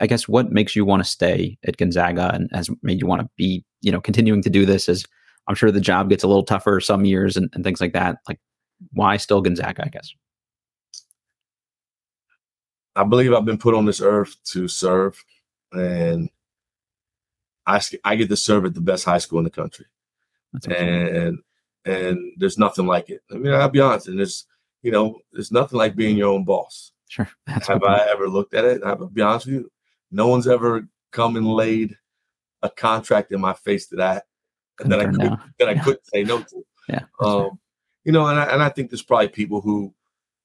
I 0.00 0.06
guess 0.06 0.26
what 0.26 0.50
makes 0.50 0.74
you 0.74 0.84
want 0.84 1.04
to 1.04 1.08
stay 1.08 1.56
at 1.64 1.76
Gonzaga 1.76 2.32
and 2.34 2.50
has 2.52 2.68
made 2.82 3.00
you 3.00 3.06
want 3.06 3.22
to 3.22 3.28
be, 3.36 3.64
you 3.80 3.92
know, 3.92 4.00
continuing 4.00 4.42
to 4.42 4.50
do 4.50 4.66
this 4.66 4.88
is 4.88 5.04
I'm 5.46 5.54
sure 5.54 5.70
the 5.70 5.80
job 5.80 6.08
gets 6.08 6.24
a 6.24 6.26
little 6.26 6.42
tougher 6.42 6.80
some 6.80 7.04
years 7.04 7.36
and, 7.36 7.48
and 7.52 7.62
things 7.62 7.80
like 7.80 7.92
that. 7.92 8.16
Like 8.26 8.40
why 8.92 9.16
still 9.18 9.40
Gonzaga, 9.40 9.84
I 9.84 9.88
guess? 9.88 10.12
I 12.96 13.04
believe 13.04 13.32
I've 13.32 13.44
been 13.44 13.58
put 13.58 13.74
on 13.74 13.86
this 13.86 14.00
earth 14.00 14.36
to 14.52 14.68
serve, 14.68 15.22
and 15.72 16.30
I, 17.66 17.80
I 18.04 18.16
get 18.16 18.28
to 18.28 18.36
serve 18.36 18.66
at 18.66 18.74
the 18.74 18.80
best 18.80 19.04
high 19.04 19.18
school 19.18 19.38
in 19.38 19.44
the 19.44 19.50
country. 19.50 19.86
And 20.66 21.38
and 21.84 22.32
there's 22.38 22.58
nothing 22.58 22.86
like 22.86 23.10
it. 23.10 23.22
I 23.30 23.34
mean, 23.34 23.52
I'll 23.52 23.68
be 23.68 23.80
honest, 23.80 24.08
and 24.08 24.18
there's 24.18 24.46
you 24.82 24.90
know, 24.90 25.18
there's 25.32 25.50
nothing 25.50 25.78
like 25.78 25.96
being 25.96 26.16
your 26.16 26.28
own 26.28 26.44
boss. 26.44 26.92
Sure. 27.08 27.28
That's 27.46 27.68
Have 27.68 27.82
I 27.82 28.06
ever 28.10 28.28
looked 28.28 28.54
at 28.54 28.64
it? 28.64 28.82
I'll 28.84 29.06
be 29.06 29.22
honest 29.22 29.46
with 29.46 29.54
you, 29.54 29.72
no 30.10 30.28
one's 30.28 30.46
ever 30.46 30.86
come 31.10 31.36
and 31.36 31.46
laid 31.46 31.96
a 32.62 32.70
contract 32.70 33.32
in 33.32 33.40
my 33.40 33.54
face 33.54 33.86
that 33.88 34.00
I 34.00 34.22
that 34.84 35.00
I 35.00 35.04
could, 35.06 35.38
that 35.58 35.68
I 35.68 35.78
couldn't 35.78 36.06
say 36.06 36.22
no 36.22 36.42
to. 36.42 36.64
Yeah. 36.86 37.00
Um, 37.18 37.58
you 38.04 38.12
know, 38.12 38.26
and 38.26 38.38
I, 38.38 38.44
and 38.44 38.62
I 38.62 38.68
think 38.68 38.90
there's 38.90 39.00
probably 39.00 39.28
people 39.28 39.62
who 39.62 39.94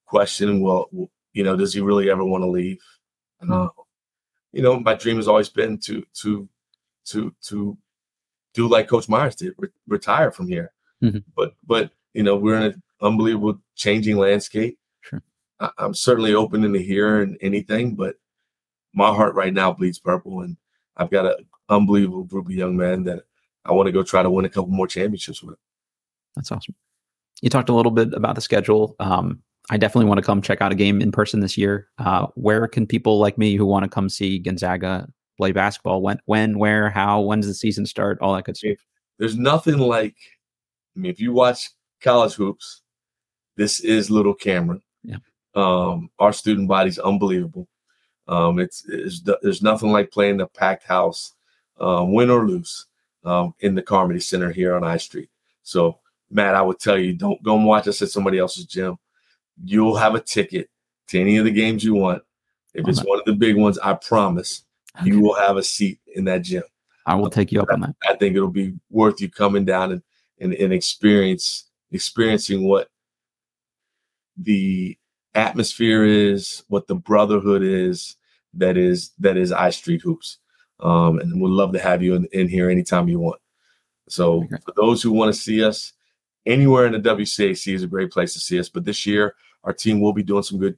question, 0.06 0.62
well, 0.62 0.88
you 1.34 1.44
know, 1.44 1.58
does 1.58 1.74
he 1.74 1.82
really 1.82 2.10
ever 2.10 2.24
want 2.24 2.46
to 2.46 2.50
leave? 2.50 2.82
Mm-hmm. 3.44 3.52
Uh, 3.52 3.68
you 4.54 4.62
know, 4.62 4.80
my 4.80 4.94
dream 4.94 5.18
has 5.18 5.28
always 5.28 5.50
been 5.50 5.80
to 5.80 6.02
to 6.22 6.48
to 7.08 7.36
to 7.48 7.78
do 8.60 8.68
like 8.68 8.90
Coach 8.90 9.08
Myers 9.08 9.36
did, 9.36 9.54
re- 9.58 9.70
retire 9.88 10.32
from 10.32 10.48
here. 10.48 10.72
Mm-hmm. 11.02 11.20
But 11.36 11.54
but 11.66 11.92
you 12.14 12.24
know, 12.24 12.36
we're 12.36 12.58
in 12.58 12.64
an 12.64 12.84
unbelievable 13.02 13.60
changing 13.76 14.18
landscape. 14.18 14.78
Sure. 15.02 15.22
I, 15.60 15.72
am 15.80 15.94
certainly 15.94 16.34
open 16.34 16.62
to 16.62 16.80
hearing 16.80 17.38
anything, 17.42 17.96
but 17.96 18.16
my 18.94 19.14
heart 19.14 19.36
right 19.36 19.54
now 19.54 19.72
bleeds 19.72 20.00
purple, 20.00 20.42
and 20.42 20.58
I've 20.98 21.10
got 21.10 21.26
an 21.26 21.46
unbelievable 21.70 22.24
group 22.24 22.48
of 22.48 22.52
young 22.52 22.76
men 22.76 23.04
that 23.04 23.24
I 23.64 23.72
want 23.72 23.88
to 23.88 23.94
go 23.94 24.04
try 24.04 24.24
to 24.24 24.30
win 24.30 24.46
a 24.46 24.50
couple 24.50 24.72
more 24.72 24.88
championships 24.88 25.42
with. 25.42 25.58
That's 26.36 26.52
awesome. 26.52 26.76
You 27.42 27.50
talked 27.50 27.70
a 27.70 27.74
little 27.74 27.92
bit 27.92 28.14
about 28.14 28.36
the 28.36 28.42
schedule. 28.42 28.96
Um, 29.00 29.42
I 29.70 29.78
definitely 29.78 30.10
want 30.10 30.18
to 30.18 30.26
come 30.26 30.42
check 30.42 30.62
out 30.62 30.72
a 30.72 30.76
game 30.76 31.02
in 31.02 31.12
person 31.12 31.40
this 31.40 31.58
year. 31.58 31.88
Uh, 31.98 32.28
where 32.36 32.68
can 32.68 32.86
people 32.86 33.20
like 33.20 33.38
me 33.38 33.56
who 33.56 33.66
want 33.66 33.84
to 33.84 33.90
come 33.90 34.10
see 34.10 34.40
Gonzaga 34.40 35.08
play 35.40 35.52
basketball? 35.52 36.02
When, 36.02 36.20
when, 36.26 36.60
where, 36.60 36.90
how? 36.90 37.22
When 37.22 37.40
does 37.40 37.50
the 37.50 37.54
season 37.54 37.86
start? 37.86 38.20
All 38.22 38.36
that 38.36 38.46
good 38.46 38.58
stuff. 38.58 38.78
There's 39.18 39.38
nothing 39.38 39.78
like. 39.78 40.16
I 40.96 41.00
mean, 41.00 41.12
if 41.12 41.20
you 41.20 41.34
watch 41.34 41.70
college 42.02 42.34
hoops, 42.34 42.82
this 43.56 43.80
is 43.80 44.10
Little 44.10 44.34
Cameron. 44.34 44.82
Yeah. 45.04 45.18
Um, 45.56 46.10
our 46.20 46.34
student 46.34 46.68
body's 46.68 47.00
unbelievable. 47.00 47.68
Um, 48.28 48.60
it's, 48.60 48.86
it's, 48.88 49.22
there's 49.42 49.62
nothing 49.62 49.92
like 49.92 50.12
playing 50.12 50.38
the 50.38 50.48
packed 50.48 50.84
house, 50.84 51.34
um, 51.80 52.14
win 52.14 52.30
or 52.30 52.48
lose, 52.48 52.86
um, 53.24 53.54
in 53.60 53.76
the 53.76 53.82
Carmody 53.82 54.20
Center 54.20 54.52
here 54.52 54.76
on 54.76 54.84
I 54.84 54.98
Street. 54.98 55.30
So, 55.64 56.00
Matt, 56.30 56.54
I 56.54 56.62
would 56.62 56.80
tell 56.80 56.98
you, 56.98 57.14
don't 57.14 57.42
go 57.42 57.56
and 57.56 57.66
watch 57.66 57.88
us 57.88 58.02
at 58.02 58.10
somebody 58.10 58.38
else's 58.38 58.66
gym 58.66 58.98
you'll 59.64 59.96
have 59.96 60.16
a 60.16 60.20
ticket 60.20 60.70
to 61.08 61.20
any 61.20 61.38
of 61.38 61.46
the 61.46 61.52
games 61.52 61.84
you 61.84 61.96
want. 61.96 62.24
If 62.74 62.88
it's 62.88 63.04
one 63.04 63.20
of 63.20 63.26
the 63.26 63.34
big 63.34 63.58
ones, 63.58 63.80
I 63.80 63.94
promise 63.94 64.64
okay. 64.98 65.10
you 65.10 65.22
will 65.22 65.36
have 65.36 65.58
a 65.58 65.64
seat 65.64 66.00
in 66.16 66.26
that 66.26 66.44
gym. 66.44 66.64
I 67.06 67.16
will 67.16 67.30
take 67.30 67.52
you 67.52 67.62
up 67.62 67.70
on 67.72 67.82
that. 67.82 67.96
I 68.08 68.16
think 68.16 68.36
it'll 68.36 68.50
be 68.50 68.76
worth 68.90 69.20
you 69.20 69.30
coming 69.30 69.66
down 69.66 69.92
and, 69.94 70.04
and, 70.40 70.54
and 70.54 70.74
experience 70.74 71.66
experiencing 71.92 72.68
what 72.68 72.90
the 74.38 74.98
atmosphere 75.36 76.04
is, 76.04 76.64
what 76.68 76.88
the 76.88 76.96
brotherhood 76.96 77.64
is 77.64 78.16
that 78.54 78.78
is 78.78 79.12
that 79.20 79.38
is 79.38 79.52
I 79.52 79.70
Street 79.70 80.02
Hoops. 80.02 80.38
Um, 80.80 81.20
and 81.20 81.42
we'd 81.42 81.50
love 81.50 81.74
to 81.74 81.80
have 81.80 82.02
you 82.02 82.16
in, 82.16 82.26
in 82.32 82.48
here 82.48 82.70
anytime 82.70 83.10
you 83.10 83.20
want. 83.20 83.42
So 84.08 84.48
for 84.66 84.74
those 84.76 85.02
who 85.02 85.12
want 85.12 85.34
to 85.34 85.40
see 85.40 85.64
us 85.64 85.94
anywhere 86.46 86.86
in 86.86 86.94
the 86.94 87.00
WCAC 87.00 87.74
is 87.74 87.84
a 87.84 87.88
great 87.88 88.12
place 88.12 88.34
to 88.34 88.40
see 88.40 88.60
us. 88.60 88.70
But 88.70 88.86
this 88.86 89.06
year 89.06 89.36
our 89.64 89.74
team 89.74 90.00
will 90.00 90.14
be 90.14 90.24
doing 90.24 90.44
some 90.44 90.58
good 90.58 90.78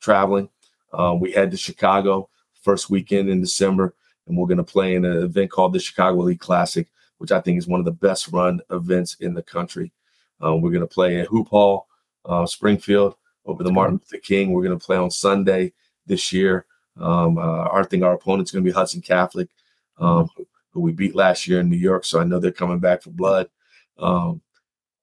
traveling. 0.00 0.48
Um, 0.92 1.20
we 1.20 1.32
head 1.32 1.50
to 1.50 1.56
Chicago 1.56 2.28
first 2.62 2.90
weekend 2.90 3.28
in 3.28 3.40
December, 3.40 3.94
and 4.26 4.36
we're 4.36 4.46
going 4.46 4.58
to 4.58 4.64
play 4.64 4.94
in 4.94 5.04
an 5.04 5.22
event 5.22 5.50
called 5.50 5.72
the 5.72 5.80
Chicago 5.80 6.20
Elite 6.20 6.40
Classic, 6.40 6.88
which 7.18 7.32
I 7.32 7.40
think 7.40 7.58
is 7.58 7.66
one 7.66 7.80
of 7.80 7.86
the 7.86 7.92
best 7.92 8.28
run 8.28 8.60
events 8.70 9.16
in 9.20 9.34
the 9.34 9.42
country. 9.42 9.92
Um, 10.40 10.60
we're 10.60 10.70
going 10.70 10.80
to 10.80 10.86
play 10.86 11.20
at 11.20 11.26
Hoop 11.28 11.48
Hall, 11.48 11.86
uh, 12.24 12.46
Springfield, 12.46 13.16
over 13.44 13.62
the 13.62 13.72
Martin 13.72 13.96
Luther 13.96 14.22
King. 14.22 14.52
We're 14.52 14.64
going 14.64 14.78
to 14.78 14.84
play 14.84 14.96
on 14.96 15.10
Sunday 15.10 15.72
this 16.06 16.32
year. 16.32 16.66
Um, 16.98 17.38
uh, 17.38 17.68
I 17.72 17.82
think 17.84 18.02
our 18.02 18.14
opponent's 18.14 18.50
going 18.50 18.64
to 18.64 18.68
be 18.68 18.74
Hudson 18.74 19.00
Catholic, 19.00 19.48
um, 19.98 20.28
who 20.70 20.80
we 20.80 20.92
beat 20.92 21.14
last 21.14 21.46
year 21.46 21.60
in 21.60 21.68
New 21.68 21.76
York. 21.76 22.04
So 22.04 22.20
I 22.20 22.24
know 22.24 22.38
they're 22.38 22.52
coming 22.52 22.78
back 22.78 23.02
for 23.02 23.10
blood. 23.10 23.48
Um, 23.98 24.40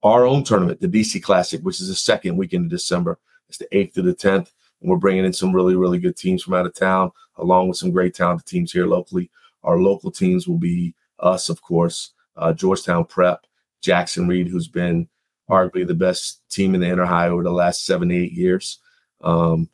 our 0.03 0.25
own 0.25 0.43
tournament, 0.43 0.79
the 0.79 0.87
DC 0.87 1.21
Classic, 1.23 1.61
which 1.61 1.81
is 1.81 1.87
the 1.87 1.95
second 1.95 2.37
weekend 2.37 2.65
of 2.65 2.71
December. 2.71 3.19
It's 3.49 3.57
the 3.57 3.67
8th 3.71 3.93
to 3.93 4.01
the 4.01 4.13
10th. 4.13 4.51
And 4.81 4.89
we're 4.89 4.97
bringing 4.97 5.25
in 5.25 5.33
some 5.33 5.53
really, 5.53 5.75
really 5.75 5.99
good 5.99 6.15
teams 6.15 6.43
from 6.43 6.53
out 6.53 6.65
of 6.65 6.73
town, 6.73 7.11
along 7.37 7.67
with 7.67 7.77
some 7.77 7.91
great 7.91 8.15
talented 8.15 8.45
teams 8.45 8.71
here 8.71 8.85
locally. 8.85 9.29
Our 9.63 9.79
local 9.79 10.11
teams 10.11 10.47
will 10.47 10.57
be 10.57 10.93
us, 11.19 11.49
of 11.49 11.61
course, 11.61 12.13
uh, 12.35 12.53
Georgetown 12.53 13.05
Prep, 13.05 13.45
Jackson 13.81 14.27
Reed, 14.27 14.47
who's 14.47 14.67
been 14.67 15.07
arguably 15.49 15.87
the 15.87 15.93
best 15.93 16.41
team 16.49 16.75
in 16.75 16.81
the 16.81 16.87
Inter 16.87 17.05
High 17.05 17.29
over 17.29 17.43
the 17.43 17.51
last 17.51 17.85
seven, 17.85 18.11
eight 18.11 18.33
years. 18.33 18.79
Um, 19.21 19.69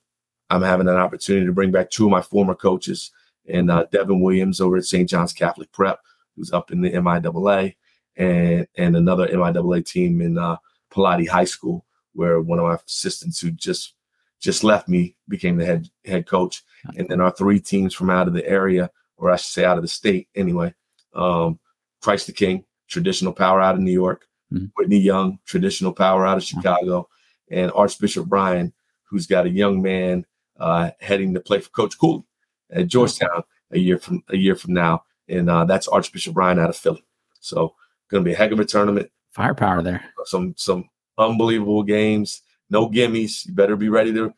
I'm 0.50 0.62
having 0.62 0.88
an 0.88 0.98
opportunity 0.98 1.46
to 1.46 1.52
bring 1.52 1.72
back 1.72 1.90
two 1.90 2.06
of 2.06 2.12
my 2.12 2.22
former 2.22 2.56
coaches, 2.56 3.12
and 3.48 3.70
uh, 3.72 3.86
Devin 3.92 4.22
Williams 4.22 4.62
over 4.62 4.78
at 4.78 4.86
St. 4.86 5.10
John's 5.10 5.34
Catholic 5.34 5.72
Prep, 5.72 6.00
who's 6.36 6.54
up 6.54 6.72
in 6.72 6.82
the 6.82 6.92
MIAA, 6.92 7.76
and 8.16 8.68
and 8.78 8.96
another 8.96 9.28
MIAA 9.28 9.86
team 9.86 10.22
in 10.22 10.38
uh, 10.38 10.58
Pilati 10.92 11.28
High 11.28 11.46
School, 11.46 11.86
where 12.14 12.40
one 12.40 12.60
of 12.60 12.66
my 12.66 12.76
assistants 12.76 13.40
who 13.40 13.52
just 13.52 13.96
just 14.44 14.64
left 14.64 14.88
me 14.88 15.16
became 15.28 15.58
the 15.58 15.66
head 15.66 15.90
head 16.06 16.28
coach, 16.28 16.64
and 16.96 17.08
then 17.08 17.22
our 17.22 17.32
three 17.32 17.60
teams 17.60 17.94
from 17.94 18.10
out 18.10 18.28
of 18.28 18.34
the 18.34 18.48
area, 18.48 18.92
or 19.18 19.32
I 19.32 19.38
should 19.38 19.54
say 19.54 19.66
out 19.66 19.78
of 19.78 19.84
the 19.84 19.88
state 19.88 20.28
anyway. 20.36 20.74
Um, 21.16 21.60
Christ 22.02 22.28
the 22.28 22.34
King, 22.34 22.66
traditional 22.88 23.34
power 23.34 23.62
out 23.62 23.76
of 23.76 23.82
New 23.82 23.92
York. 23.92 24.28
Mm-hmm. 24.52 24.66
Whitney 24.76 25.00
Young, 25.00 25.40
traditional 25.46 25.94
power 25.94 26.28
out 26.28 26.38
of 26.38 26.44
Chicago, 26.44 27.10
and 27.50 27.72
Archbishop 27.74 28.28
Ryan, 28.30 28.74
who's 29.04 29.26
got 29.26 29.48
a 29.48 29.50
young 29.50 29.82
man 29.82 30.26
uh, 30.60 30.92
heading 31.00 31.34
to 31.34 31.40
play 31.40 31.60
for 31.60 31.70
Coach 31.70 31.98
Cooley 31.98 32.24
at 32.70 32.88
Georgetown 32.88 33.44
a 33.72 33.80
year 33.80 33.98
from 33.98 34.24
a 34.30 34.38
year 34.38 34.56
from 34.56 34.74
now, 34.74 35.04
and 35.28 35.50
uh, 35.50 35.66
that's 35.66 35.88
Archbishop 35.88 36.38
Ryan 36.38 36.60
out 36.60 36.70
of 36.70 36.78
Philly. 36.78 37.04
So 37.40 37.74
Going 38.14 38.24
to 38.24 38.30
be 38.30 38.34
a 38.34 38.38
heck 38.38 38.52
of 38.52 38.60
a 38.60 38.66
tournament. 38.66 39.10
Firepower 39.32 39.82
there. 39.82 40.06
Some 40.26 40.54
some 40.56 40.88
unbelievable 41.18 41.82
games. 41.82 42.44
No 42.74 42.90
gimmies. 42.90 43.46
You 43.46 43.54
better 43.54 43.76
be 43.76 43.90
ready 43.90 44.12
to 44.14 44.34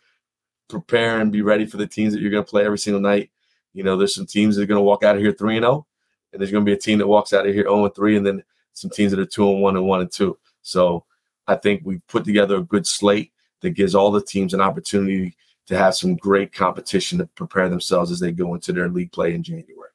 prepare 0.67 1.21
and 1.21 1.31
be 1.31 1.41
ready 1.41 1.65
for 1.65 1.77
the 1.77 1.87
teams 1.87 2.13
that 2.13 2.21
you're 2.21 2.31
going 2.31 2.43
to 2.43 2.49
play 2.49 2.65
every 2.65 2.77
single 2.77 2.99
night. 2.99 3.31
You 3.73 3.83
know, 3.83 3.95
there's 3.95 4.13
some 4.13 4.25
teams 4.25 4.55
that 4.55 4.63
are 4.63 4.67
going 4.67 4.77
to 4.77 4.83
walk 4.83 5.03
out 5.03 5.15
of 5.15 5.21
here 5.21 5.31
three 5.31 5.55
and 5.55 5.63
zero, 5.63 5.73
oh, 5.73 5.85
and 6.33 6.41
there's 6.41 6.51
going 6.51 6.65
to 6.65 6.69
be 6.69 6.75
a 6.75 6.79
team 6.79 6.97
that 6.97 7.07
walks 7.07 7.31
out 7.31 7.47
of 7.47 7.53
here 7.53 7.63
zero 7.63 7.85
and 7.85 7.95
three, 7.95 8.17
and 8.17 8.25
then 8.25 8.43
some 8.73 8.91
teams 8.91 9.11
that 9.11 9.21
are 9.21 9.25
two 9.25 9.49
and 9.49 9.61
one 9.61 9.77
and 9.77 9.85
one 9.85 10.01
and 10.01 10.11
two. 10.11 10.37
So 10.63 11.05
I 11.47 11.55
think 11.55 11.83
we've 11.85 12.05
put 12.07 12.25
together 12.25 12.57
a 12.57 12.63
good 12.63 12.85
slate 12.85 13.31
that 13.61 13.69
gives 13.69 13.95
all 13.95 14.11
the 14.11 14.21
teams 14.21 14.53
an 14.53 14.59
opportunity 14.59 15.37
to 15.67 15.77
have 15.77 15.95
some 15.95 16.17
great 16.17 16.51
competition 16.53 17.17
to 17.19 17.27
prepare 17.35 17.69
themselves 17.69 18.11
as 18.11 18.19
they 18.19 18.33
go 18.33 18.53
into 18.53 18.73
their 18.73 18.89
league 18.89 19.13
play 19.13 19.33
in 19.33 19.43
January. 19.43 19.91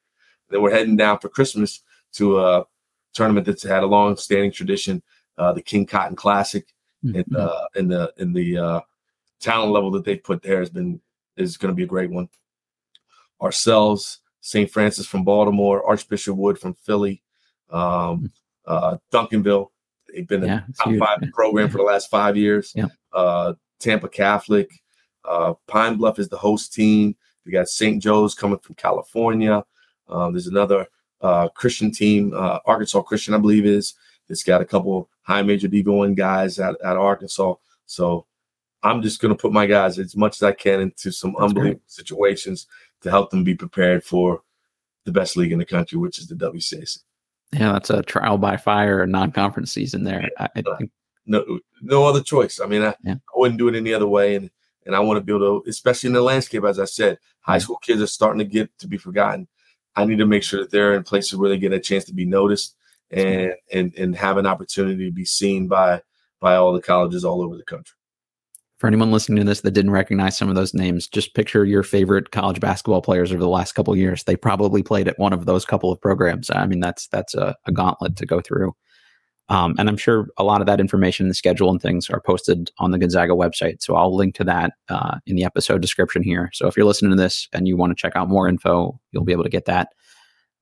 then 0.49 0.63
we're 0.63 0.73
heading 0.73 0.97
down 0.97 1.19
for 1.19 1.29
Christmas 1.29 1.83
to 2.13 2.41
a 2.41 2.65
tournament 3.13 3.45
that's 3.45 3.63
had 3.63 3.83
a 3.83 3.87
long 3.87 4.17
standing 4.17 4.51
tradition, 4.51 5.03
uh, 5.37 5.53
the 5.53 5.63
King 5.63 5.85
Cotton 5.85 6.17
Classic, 6.17 6.67
mm-hmm. 7.05 7.17
and 7.17 7.37
uh, 7.37 7.67
and 7.75 7.91
the 7.91 8.13
in 8.19 8.33
the 8.33 8.59
uh, 8.59 8.81
talent 9.41 9.73
level 9.73 9.91
that 9.93 10.05
they've 10.05 10.23
put 10.23 10.43
there 10.43 10.61
has 10.61 10.71
been 10.71 11.01
is 11.37 11.57
going 11.57 11.73
to 11.73 11.77
be 11.77 11.85
a 11.85 11.87
great 11.87 12.11
one. 12.11 12.29
Ourselves, 13.41 14.21
St. 14.41 14.71
Francis 14.71 15.07
from 15.07 15.25
Baltimore, 15.25 15.87
Archbishop 15.87 16.37
Wood 16.37 16.59
from 16.59 16.75
Philly, 16.75 17.23
um, 17.71 17.81
mm-hmm. 17.81 18.27
uh, 18.67 18.97
Duncanville. 19.13 19.69
They've 20.13 20.27
been 20.27 20.45
yeah, 20.45 20.63
the 20.67 20.73
top 20.75 20.89
huge. 20.89 21.01
five 21.01 21.19
program 21.33 21.71
for 21.71 21.79
the 21.79 21.85
last 21.85 22.11
five 22.11 22.37
years. 22.37 22.73
Yeah. 22.75 22.87
Uh, 23.13 23.55
Tampa 23.79 24.09
Catholic, 24.09 24.71
uh, 25.25 25.55
Pine 25.67 25.97
Bluff 25.97 26.19
is 26.19 26.29
the 26.29 26.37
host 26.37 26.75
team. 26.75 27.17
We 27.47 27.53
got 27.53 27.69
St. 27.69 28.03
Joe's 28.03 28.35
coming 28.35 28.59
from 28.59 28.75
California. 28.75 29.65
Um, 30.09 30.33
there's 30.33 30.49
another 30.49 30.87
uh, 31.21 31.49
Christian 31.49 31.91
team, 31.91 32.33
uh, 32.35 32.59
Arkansas 32.67 33.03
Christian, 33.03 33.35
I 33.35 33.39
believe 33.39 33.65
is. 33.65 33.95
It's 34.29 34.43
got 34.43 34.61
a 34.61 34.65
couple 34.65 35.09
high 35.31 35.43
major 35.43 35.69
D1 35.69 36.17
guys 36.17 36.59
out, 36.59 36.77
out 36.85 36.97
of 36.97 37.03
Arkansas. 37.03 37.55
So 37.87 38.27
I'm 38.83 39.01
just 39.01 39.21
going 39.21 39.35
to 39.35 39.41
put 39.41 39.53
my 39.53 39.67
guys 39.67 39.99
as 39.99 40.17
much 40.17 40.37
as 40.37 40.43
I 40.43 40.53
can 40.53 40.81
into 40.81 41.13
some 41.13 41.33
That's 41.33 41.51
unbelievable 41.51 41.81
great. 41.81 41.91
situations 41.91 42.67
to 43.03 43.11
help 43.11 43.31
them 43.31 43.45
be 43.45 43.55
prepared 43.55 44.03
for 44.03 44.43
the 45.05 45.13
best 45.13 45.37
league 45.37 45.53
in 45.53 45.59
the 45.59 45.65
country, 45.65 45.99
which 45.99 46.19
is 46.19 46.27
the 46.27 46.35
WCAC. 46.35 46.99
Yeah, 47.53 47.73
that's 47.73 47.91
a 47.91 48.03
trial 48.03 48.39
by 48.39 48.57
fire 48.57 49.07
non-conference 49.07 49.73
season 49.73 50.05
there. 50.05 50.29
I, 50.39 50.49
I 50.57 50.63
think. 50.79 50.91
No, 51.27 51.61
no 51.81 52.07
other 52.07 52.23
choice. 52.23 52.61
I 52.61 52.67
mean, 52.67 52.83
I, 52.83 52.95
yeah. 53.05 53.15
I 53.15 53.37
wouldn't 53.37 53.59
do 53.59 53.69
it 53.69 53.77
any 53.77 53.95
other 53.95 54.07
way, 54.07 54.35
and 54.35 54.51
and 54.87 54.97
I 54.97 55.01
want 55.01 55.19
to 55.19 55.21
be 55.21 55.33
able 55.33 55.63
to, 55.63 55.69
especially 55.69 56.09
in 56.09 56.15
the 56.15 56.23
landscape, 56.23 56.65
as 56.65 56.79
I 56.79 56.87
said, 56.87 57.19
high 57.41 57.59
school 57.59 57.77
kids 57.77 58.01
are 58.01 58.07
starting 58.07 58.39
to 58.39 58.45
get 58.45 58.77
to 58.79 58.89
be 58.89 58.97
forgotten. 58.97 59.47
I 59.95 60.05
need 60.05 60.19
to 60.19 60.27
make 60.27 60.43
sure 60.43 60.61
that 60.61 60.71
they're 60.71 60.95
in 60.95 61.03
places 61.03 61.37
where 61.37 61.51
they 61.51 61.59
get 61.59 61.73
a 61.73 61.81
chance 61.81 62.05
to 62.05 62.15
be 62.15 62.25
noticed 62.25 62.77
and 63.11 63.55
and 63.73 63.95
and 63.97 64.17
have 64.17 64.37
an 64.37 64.47
opportunity 64.47 65.07
to 65.07 65.13
be 65.13 65.25
seen 65.25 65.69
by 65.69 66.03
by 66.41 66.57
all 66.57 66.73
the 66.73 66.83
colleges 66.83 67.25
all 67.25 67.43
over 67.43 67.57
the 67.57 67.65
country. 67.65 67.95
For 68.79 68.87
anyone 68.87 69.13
listening 69.13 69.41
to 69.41 69.45
this 69.45 69.61
that 69.61 69.73
didn't 69.73 69.91
recognize 69.91 70.39
some 70.39 70.49
of 70.49 70.55
those 70.55 70.73
names, 70.73 71.07
just 71.07 71.35
picture 71.35 71.67
your 71.67 71.83
favorite 71.83 72.31
college 72.31 72.61
basketball 72.61 73.03
players 73.03 73.31
over 73.31 73.43
the 73.43 73.49
last 73.49 73.73
couple 73.73 73.95
years. 73.95 74.25
They 74.25 74.37
probably 74.37 74.83
played 74.83 75.07
at 75.07 75.19
one 75.19 75.35
of 75.35 75.45
those 75.45 75.67
couple 75.67 75.93
of 75.93 76.01
programs. 76.01 76.51
I 76.51 76.67
mean, 76.67 76.81
that's 76.81 77.07
that's 77.09 77.35
a, 77.35 77.55
a 77.67 77.73
gauntlet 77.73 78.17
to 78.17 78.27
go 78.27 78.41
through. 78.41 78.75
Um, 79.51 79.75
and 79.79 79.89
I'm 79.89 79.97
sure 79.97 80.29
a 80.39 80.45
lot 80.45 80.61
of 80.61 80.69
that 80.69 80.81
information, 80.81 81.27
the 81.27 81.35
schedule 81.35 81.71
and 81.71 81.83
things 81.83 82.09
are 82.09 82.21
posted 82.21 82.71
on 82.79 82.93
the 82.93 82.99
Gonzaga 82.99 83.33
website. 83.33 83.83
So 83.83 83.97
I'll 83.97 84.15
link 84.15 84.37
to 84.37 84.45
that 84.45 84.75
uh, 84.89 85.19
in 85.27 85.35
the 85.35 85.45
episode 85.45 85.83
description 85.83 86.23
here. 86.23 86.51
So 86.53 86.69
if 86.69 86.77
you're 86.77 86.87
listening 86.87 87.11
to 87.11 87.21
this 87.21 87.49
and 87.53 87.67
you 87.67 87.77
want 87.77 87.91
to 87.91 88.01
check 88.01 88.15
out 88.15 88.29
more 88.29 88.49
info, 88.49 88.99
you'll 89.11 89.25
be 89.25 89.33
able 89.33 89.43
to 89.43 89.51
get 89.51 89.65
that. 89.65 89.89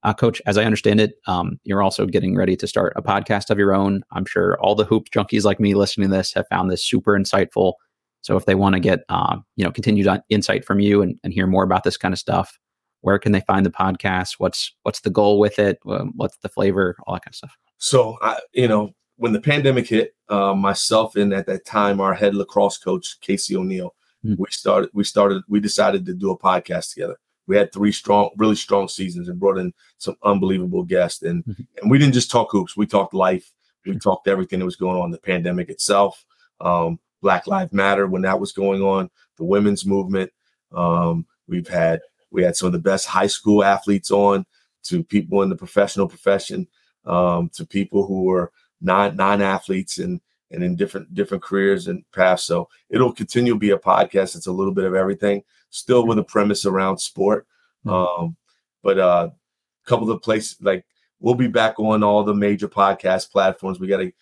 Uh, 0.09 0.15
Coach, 0.15 0.41
as 0.47 0.57
I 0.57 0.65
understand 0.65 1.03
it, 1.03 1.17
um, 1.27 1.61
you're 1.65 1.83
also 1.83 2.07
getting 2.07 2.35
ready 2.35 2.57
to 2.57 2.67
start 2.67 2.95
a 2.97 3.03
podcast 3.03 3.51
of 3.51 3.59
your 3.59 3.75
own. 3.75 4.03
I'm 4.11 4.25
sure 4.25 4.59
all 4.59 4.75
the 4.75 4.87
hoop 4.87 5.11
junkies 5.15 5.45
like 5.45 5.61
me 5.61 5.75
listening 5.75 6.09
to 6.09 6.17
this 6.17 6.33
have 6.33 6.49
found 6.49 6.71
this 6.71 6.83
super 6.83 7.13
insightful. 7.13 7.75
So 8.23 8.35
if 8.35 8.47
they 8.47 8.55
want 8.55 8.73
to 8.73 8.81
get, 8.81 9.01
uh, 9.11 9.37
you 9.57 9.67
know, 9.67 9.71
continued 9.71 10.09
insight 10.31 10.65
from 10.65 10.81
you 10.81 11.03
and, 11.03 11.17
and 11.23 11.35
hear 11.35 11.47
more 11.47 11.63
about 11.63 11.85
this 11.85 11.99
kind 11.99 12.15
of 12.15 12.19
stuff, 12.19 12.59
where 13.03 13.19
can 13.19 13.33
they 13.33 13.43
find 13.43 13.67
the 13.67 13.71
podcast? 13.71 14.37
What's 14.39 14.75
what's 14.83 15.01
the 15.01 15.11
goal 15.11 15.39
with 15.39 15.59
it? 15.59 15.79
Um, 15.87 16.15
what's 16.17 16.39
the 16.39 16.49
flavor? 16.49 16.97
All 17.07 17.15
that 17.15 17.25
kind 17.25 17.33
of 17.33 17.37
stuff. 17.37 17.57
So, 17.77 18.17
I, 18.23 18.41
you 18.55 18.67
know, 18.67 18.95
when 19.17 19.35
the 19.35 19.43
pandemic 19.43 19.89
hit, 19.89 20.15
uh, 20.31 20.55
myself 20.55 21.17
and 21.17 21.35
at 21.35 21.45
that 21.49 21.67
time 21.67 22.01
our 22.01 22.15
head 22.15 22.35
lacrosse 22.35 22.79
coach 22.79 23.21
Casey 23.21 23.55
O'Neill, 23.55 23.95
mm-hmm. 24.25 24.37
we 24.39 24.47
started. 24.49 24.89
We 24.95 25.05
started. 25.05 25.43
We 25.49 25.61
decided 25.61 26.07
to 26.07 26.15
do 26.15 26.31
a 26.31 26.39
podcast 26.39 26.95
together. 26.95 27.19
We 27.49 27.57
had 27.57 27.73
three 27.73 27.91
strong, 27.91 28.31
really 28.37 28.55
strong 28.55 28.87
seasons, 28.87 29.29
and 29.29 29.41
brought 29.41 29.59
in 29.59 29.75
some 29.97 30.17
unbelievable 30.23 30.85
guests. 30.85 31.23
And 31.23 31.45
mm-hmm. 31.45 31.63
and 31.83 31.91
we 31.91 31.99
didn't 31.99 32.15
just 32.15 32.31
talk 32.31 32.53
hoops. 32.53 32.77
We 32.77 32.87
talked 32.87 33.15
life. 33.15 33.53
We 33.85 33.93
mm-hmm. 33.93 33.99
talked 33.99 34.29
everything 34.29 34.61
that 34.61 34.65
was 34.65 34.77
going 34.77 35.01
on. 35.01 35.11
The 35.11 35.19
pandemic 35.19 35.71
itself, 35.71 36.25
um, 36.61 37.01
Black 37.23 37.47
Lives 37.47 37.73
Matter 37.73 38.07
when 38.07 38.23
that 38.23 38.39
was 38.39 38.53
going 38.53 38.83
on, 38.83 39.11
the 39.37 39.45
women's 39.45 39.85
movement. 39.85 40.31
Um, 40.73 41.27
we've 41.49 41.69
had 41.69 42.01
we 42.31 42.43
had 42.45 42.57
some 42.57 42.67
of 42.67 42.73
the 42.73 42.79
best 42.79 43.07
high 43.07 43.27
school 43.27 43.65
athletes 43.65 44.11
on 44.11 44.47
to 44.85 45.03
people 45.03 45.43
in 45.43 45.49
the 45.49 45.57
professional 45.57 46.09
profession, 46.09 46.69
um, 47.05 47.49
to 47.55 47.67
people 47.67 48.07
who 48.07 48.25
were 48.25 48.53
non 48.81 49.17
non 49.17 49.43
athletes 49.43 49.99
and 49.99 50.21
and 50.51 50.63
in 50.63 50.77
different 50.77 51.13
different 51.15 51.43
careers 51.43 51.89
and 51.89 52.05
paths. 52.13 52.45
So 52.45 52.69
it'll 52.91 53.13
continue 53.13 53.55
to 53.55 53.59
be 53.59 53.71
a 53.71 53.79
podcast. 53.79 54.37
It's 54.37 54.47
a 54.47 54.53
little 54.53 54.73
bit 54.73 54.85
of 54.85 54.95
everything, 54.95 55.43
still 55.71 56.07
with 56.07 56.19
a 56.19 56.25
premise 56.25 56.67
around 56.67 56.99
sport. 56.99 57.47
Mm-hmm. 57.87 58.23
Um, 58.25 58.37
but 58.83 58.99
uh, 58.99 59.31
a 59.33 59.89
couple 59.89 60.11
of 60.11 60.23
places 60.23 60.57
like 60.61 60.85
we'll 61.21 61.35
be 61.35 61.49
back 61.49 61.79
on 61.79 62.03
all 62.03 62.25
the 62.25 62.35
major 62.35 62.69
podcast 62.69 63.31
platforms. 63.31 63.81
We 63.81 63.89
got 63.89 63.99
to 63.99 64.13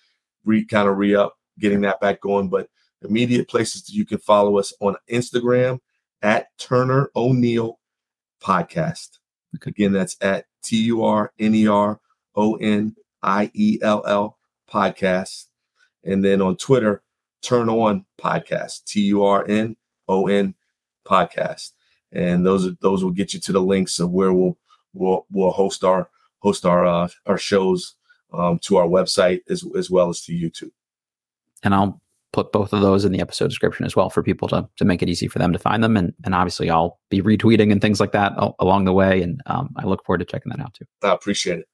re 0.45 0.65
kind 0.65 0.89
of 0.89 0.97
re 0.97 1.15
up 1.15 1.37
getting 1.59 1.83
that 1.83 2.01
back 2.01 2.21
going. 2.21 2.49
But 2.49 2.69
immediate 3.03 3.49
places 3.49 3.85
that 3.85 3.93
you 3.93 4.05
can 4.05 4.19
follow 4.19 4.59
us 4.59 4.73
on 4.81 4.97
Instagram 5.11 5.81
at 6.23 6.57
Turner 6.59 7.11
O'Neill 7.15 7.79
Podcast. 8.43 9.19
Okay. 9.57 9.71
Again, 9.71 9.93
that's 9.93 10.17
at 10.21 10.47
T 10.63 10.77
U 10.85 11.05
R 11.05 11.33
N 11.39 11.55
E 11.55 11.67
R 11.67 12.01
O 12.35 12.57
N 12.57 12.95
I 13.23 13.51
E 13.55 13.79
L 13.83 14.03
L 14.07 14.39
Podcast. 14.71 15.47
And 16.05 16.25
then 16.25 16.41
on 16.41 16.57
Twitter, 16.57 17.03
Turn 17.43 17.69
On 17.69 18.05
Podcast, 18.21 18.85
T 18.85 19.03
U 19.03 19.25
R 19.25 19.47
N 19.49 19.77
O 20.09 20.27
N 20.27 20.55
Podcast. 21.07 21.73
And 22.13 22.47
those 22.47 22.75
those 22.77 23.03
will 23.03 23.11
get 23.11 23.35
you 23.35 23.41
to 23.41 23.53
the 23.53 23.61
links 23.61 23.99
of 23.99 24.11
where 24.11 24.33
we'll 24.33 24.57
we'll 24.95 25.27
we'll 25.31 25.51
host 25.51 25.85
our 25.85 26.09
host 26.39 26.65
our 26.65 26.87
uh, 26.87 27.09
our 27.27 27.39
shows 27.39 27.95
um, 28.33 28.59
to 28.61 28.77
our 28.77 28.87
website 28.87 29.41
as 29.49 29.65
as 29.77 29.91
well 29.91 30.09
as 30.09 30.23
to 30.23 30.33
YouTube. 30.33 30.71
And 31.63 31.75
I'll 31.75 32.01
put 32.33 32.53
both 32.53 32.73
of 32.73 32.83
those 32.83 33.05
in 33.05 33.13
the 33.13 33.21
episode 33.21 33.49
description 33.49 33.87
as 33.87 33.97
well 33.97 34.11
for 34.11 34.23
people 34.23 34.49
to 34.49 34.69
to 34.77 34.85
make 34.85 35.03
it 35.03 35.09
easy 35.09 35.27
for 35.27 35.39
them 35.39 35.53
to 35.53 35.59
find 35.59 35.83
them. 35.83 35.97
And 35.97 36.15
and 36.25 36.35
obviously 36.35 36.71
I'll 36.71 37.01
be 37.11 37.23
retweeting 37.23 37.73
and 37.73 37.81
things 37.81 38.01
like 38.01 38.13
that 38.13 38.33
along 38.59 38.85
the 38.85 38.93
way. 38.93 39.23
And 39.23 39.41
um, 39.47 39.75
I 39.77 39.85
look 39.85 40.05
forward 40.05 40.19
to 40.19 40.25
checking 40.25 40.51
that 40.51 40.61
out 40.61 40.75
too. 40.75 40.85
I 41.03 41.13
appreciate 41.13 41.61
it. 41.61 41.69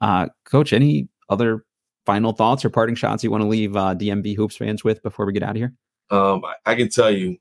Uh, 0.00 0.28
Coach, 0.44 0.72
any 0.72 1.08
other 1.30 1.64
final 2.04 2.32
thoughts 2.32 2.64
or 2.64 2.70
parting 2.70 2.94
shots 2.94 3.24
you 3.24 3.30
want 3.30 3.42
to 3.42 3.48
leave 3.48 3.76
uh, 3.76 3.94
DMV 3.94 4.36
hoops 4.36 4.56
fans 4.56 4.84
with 4.84 5.02
before 5.02 5.26
we 5.26 5.32
get 5.32 5.42
out 5.42 5.50
of 5.50 5.56
here? 5.56 5.72
Um, 6.10 6.44
I, 6.44 6.72
I 6.72 6.74
can 6.74 6.88
tell 6.88 7.10
you, 7.10 7.38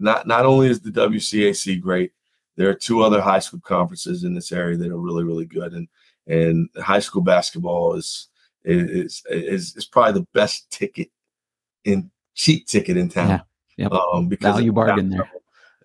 not 0.00 0.26
not 0.26 0.46
only 0.46 0.68
is 0.68 0.80
the 0.80 0.90
WCAC 0.90 1.80
great, 1.80 2.12
there 2.56 2.68
are 2.68 2.74
two 2.74 3.02
other 3.02 3.20
high 3.20 3.38
school 3.38 3.60
conferences 3.60 4.24
in 4.24 4.34
this 4.34 4.52
area 4.52 4.76
that 4.76 4.90
are 4.90 4.98
really 4.98 5.24
really 5.24 5.46
good, 5.46 5.72
and 5.72 5.88
and 6.26 6.68
high 6.78 7.00
school 7.00 7.22
basketball 7.22 7.94
is 7.94 8.28
is 8.64 9.22
is 9.30 9.76
is 9.76 9.84
probably 9.84 10.20
the 10.20 10.26
best 10.34 10.70
ticket 10.70 11.10
in 11.84 12.10
cheap 12.34 12.66
ticket 12.66 12.96
in 12.96 13.08
town. 13.08 13.28
Yeah. 13.28 13.40
Yep. 13.76 13.92
Um, 13.92 14.28
because 14.28 14.56
value 14.56 14.72
bargain 14.72 15.10
there. 15.10 15.30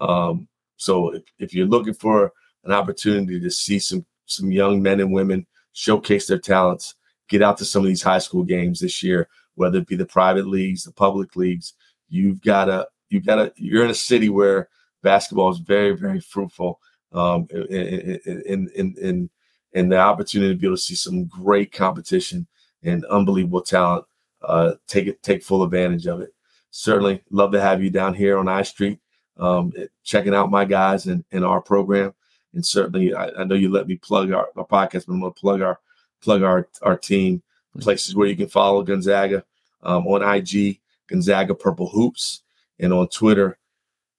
Um, 0.01 0.47
so 0.76 1.14
if, 1.14 1.24
if 1.39 1.53
you're 1.53 1.68
looking 1.68 1.93
for 1.93 2.34
an 2.64 2.72
opportunity 2.72 3.39
to 3.39 3.49
see 3.49 3.80
some 3.80 4.05
some 4.26 4.51
young 4.51 4.82
men 4.82 4.99
and 4.99 5.12
women 5.12 5.47
showcase 5.72 6.28
their 6.28 6.38
talents, 6.38 6.95
get 7.30 7.41
out 7.41 7.58
to 7.58 7.66
some 7.66 7.82
of 7.82 7.88
these 7.88 8.01
high 8.01 8.20
school 8.20 8.43
games 8.43 8.80
this 8.80 9.01
year, 9.01 9.28
whether 9.55 9.80
it 9.80 9.88
be 9.88 9.95
the 9.95 10.05
private 10.05 10.47
leagues, 10.47 10.84
the 10.84 10.91
public 10.91 11.36
leagues. 11.36 11.74
You've 12.10 12.41
got 12.41 12.66
to 12.66 12.88
you've 13.10 13.26
got 13.26 13.58
you're 13.58 13.84
in 13.84 13.91
a 13.91 13.95
city 13.95 14.30
where 14.30 14.70
basketball 15.03 15.49
is 15.51 15.60
very 15.60 15.95
very 15.95 16.20
fruitful. 16.20 16.80
Um, 17.14 17.47
in, 17.51 18.70
in 18.76 18.95
in 18.97 19.30
in 19.74 19.89
the 19.89 19.97
opportunity 19.97 20.53
to 20.53 20.60
be 20.60 20.68
able 20.68 20.76
to 20.76 20.82
see 20.82 20.95
some 20.95 21.26
great 21.26 21.72
competition 21.72 22.47
and 22.84 23.05
unbelievable 23.05 23.62
talent 23.62 24.05
uh, 24.43 24.74
take 24.88 25.08
it, 25.08 25.22
take 25.24 25.43
full 25.43 25.64
advantage 25.64 26.08
of 26.08 26.22
it. 26.22 26.34
Certainly, 26.72 27.24
love 27.32 27.51
to 27.51 27.62
have 27.62 27.84
you 27.84 27.89
down 27.89 28.14
here 28.14 28.38
on 28.38 28.47
I 28.47 28.62
Street, 28.62 28.99
um, 29.38 29.74
checking 30.03 30.36
out 30.36 30.51
my 30.51 30.66
guys 30.66 31.08
and, 31.08 31.24
in 31.32 31.43
our 31.43 31.62
program. 31.62 32.14
And 32.53 32.66
certainly, 32.66 33.14
I, 33.14 33.30
I, 33.30 33.43
know 33.43 33.55
you 33.55 33.70
let 33.70 33.88
me 33.88 33.95
plug 33.95 34.32
our, 34.32 34.49
our 34.55 34.66
podcast, 34.66 35.05
but 35.05 35.14
I'm 35.14 35.22
going 35.22 35.34
to 35.34 35.39
plug 35.39 35.62
our 35.62 35.80
plug 36.22 36.43
our 36.43 36.68
our 36.82 36.97
team 36.97 37.41
places 37.80 38.16
where 38.16 38.28
you 38.28 38.36
can 38.36 38.47
follow 38.47 38.84
Gonzaga 38.84 39.43
um, 39.84 40.08
on 40.08 40.24
IG, 40.24 40.80
Gonzaga 41.08 41.53
Purple 41.53 41.89
Hoops, 41.89 42.41
and 42.80 42.93
on 42.93 43.07
Twitter 43.09 43.57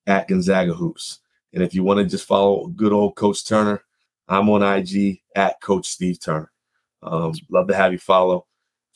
at 0.07 0.29
Gonzaga 0.29 0.75
Hoops. 0.75 1.21
And 1.53 1.63
if 1.63 1.75
you 1.75 1.83
want 1.83 1.99
to 1.99 2.05
just 2.05 2.27
follow 2.27 2.67
good 2.69 2.93
old 2.93 3.17
Coach 3.17 3.47
Turner, 3.47 3.83
I'm 4.29 4.49
on 4.51 4.63
IG 4.63 5.21
at 5.35 5.61
Coach 5.61 5.87
Steve 5.87 6.21
Turner. 6.21 6.51
Um, 7.03 7.33
love 7.51 7.69
to 7.69 7.75
have 7.75 7.93
you 7.93 7.99
follow 7.99 8.47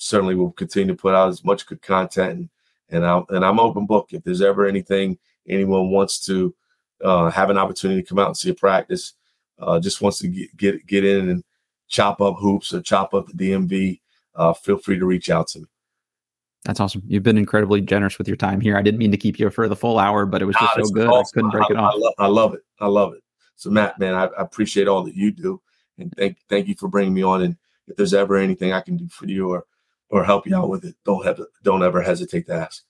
certainly 0.02 0.34
we'll 0.34 0.50
continue 0.50 0.92
to 0.94 1.00
put 1.00 1.14
out 1.14 1.28
as 1.28 1.44
much 1.44 1.66
good 1.66 1.80
content 1.80 2.32
and 2.32 2.48
and 2.90 3.06
I'm 3.06 3.24
and 3.30 3.44
I'm 3.44 3.60
open 3.60 3.86
book. 3.86 4.08
If 4.10 4.22
there's 4.22 4.42
ever 4.42 4.66
anything 4.66 5.16
anyone 5.48 5.90
wants 5.90 6.22
to 6.26 6.54
uh, 7.02 7.30
have 7.30 7.48
an 7.48 7.56
opportunity 7.56 8.02
to 8.02 8.08
come 8.08 8.18
out 8.18 8.26
and 8.26 8.36
see 8.36 8.50
a 8.50 8.54
practice, 8.54 9.14
uh, 9.58 9.80
just 9.80 10.02
wants 10.02 10.18
to 10.18 10.28
get, 10.28 10.54
get 10.56 10.86
get 10.86 11.04
in 11.04 11.30
and 11.30 11.44
chop 11.88 12.20
up 12.20 12.36
hoops 12.38 12.74
or 12.74 12.82
chop 12.82 13.14
up 13.14 13.28
the 13.28 13.50
DMV, 13.50 14.00
uh, 14.34 14.52
feel 14.52 14.76
free 14.76 14.98
to 14.98 15.06
reach 15.06 15.30
out 15.30 15.48
to 15.48 15.60
me. 15.60 15.66
That's 16.64 16.78
awesome. 16.78 17.02
You've 17.06 17.24
been 17.24 17.38
incredibly 17.38 17.80
generous 17.80 18.18
with 18.18 18.28
your 18.28 18.36
time 18.36 18.60
here. 18.60 18.76
I 18.76 18.82
didn't 18.82 18.98
mean 18.98 19.10
to 19.10 19.16
keep 19.16 19.38
you 19.38 19.50
for 19.50 19.68
the 19.68 19.74
full 19.74 19.98
hour, 19.98 20.26
but 20.26 20.42
it 20.42 20.44
was 20.44 20.54
just 20.56 20.74
so 20.74 20.94
good. 20.94 21.08
Awesome. 21.08 21.18
I 21.18 21.34
couldn't 21.34 21.50
break 21.50 21.64
I, 21.70 21.72
it 21.72 21.76
off. 21.76 21.94
I 21.94 21.96
love, 21.96 22.14
I 22.18 22.26
love, 22.26 22.54
it. 22.54 22.60
I 22.80 22.86
love 22.86 23.14
it. 23.14 23.22
So 23.56 23.70
Matt, 23.70 23.98
man, 23.98 24.14
I, 24.14 24.26
I, 24.26 24.42
appreciate 24.42 24.88
all 24.88 25.02
that 25.04 25.14
you 25.14 25.30
do, 25.32 25.60
and 25.98 26.12
thank 26.16 26.38
thank 26.48 26.68
you 26.68 26.74
for 26.74 26.88
bringing 26.88 27.14
me 27.14 27.22
on. 27.22 27.42
And 27.42 27.56
if 27.86 27.96
there's 27.96 28.14
ever 28.14 28.36
anything 28.36 28.72
I 28.72 28.80
can 28.80 28.96
do 28.96 29.08
for 29.08 29.26
you 29.26 29.50
or 29.50 29.66
or 30.08 30.24
help 30.24 30.46
you 30.46 30.56
out 30.56 30.68
with 30.68 30.84
it, 30.84 30.94
don't 31.04 31.24
have 31.24 31.40
don't 31.62 31.82
ever 31.82 32.02
hesitate 32.02 32.46
to 32.46 32.54
ask. 32.54 32.84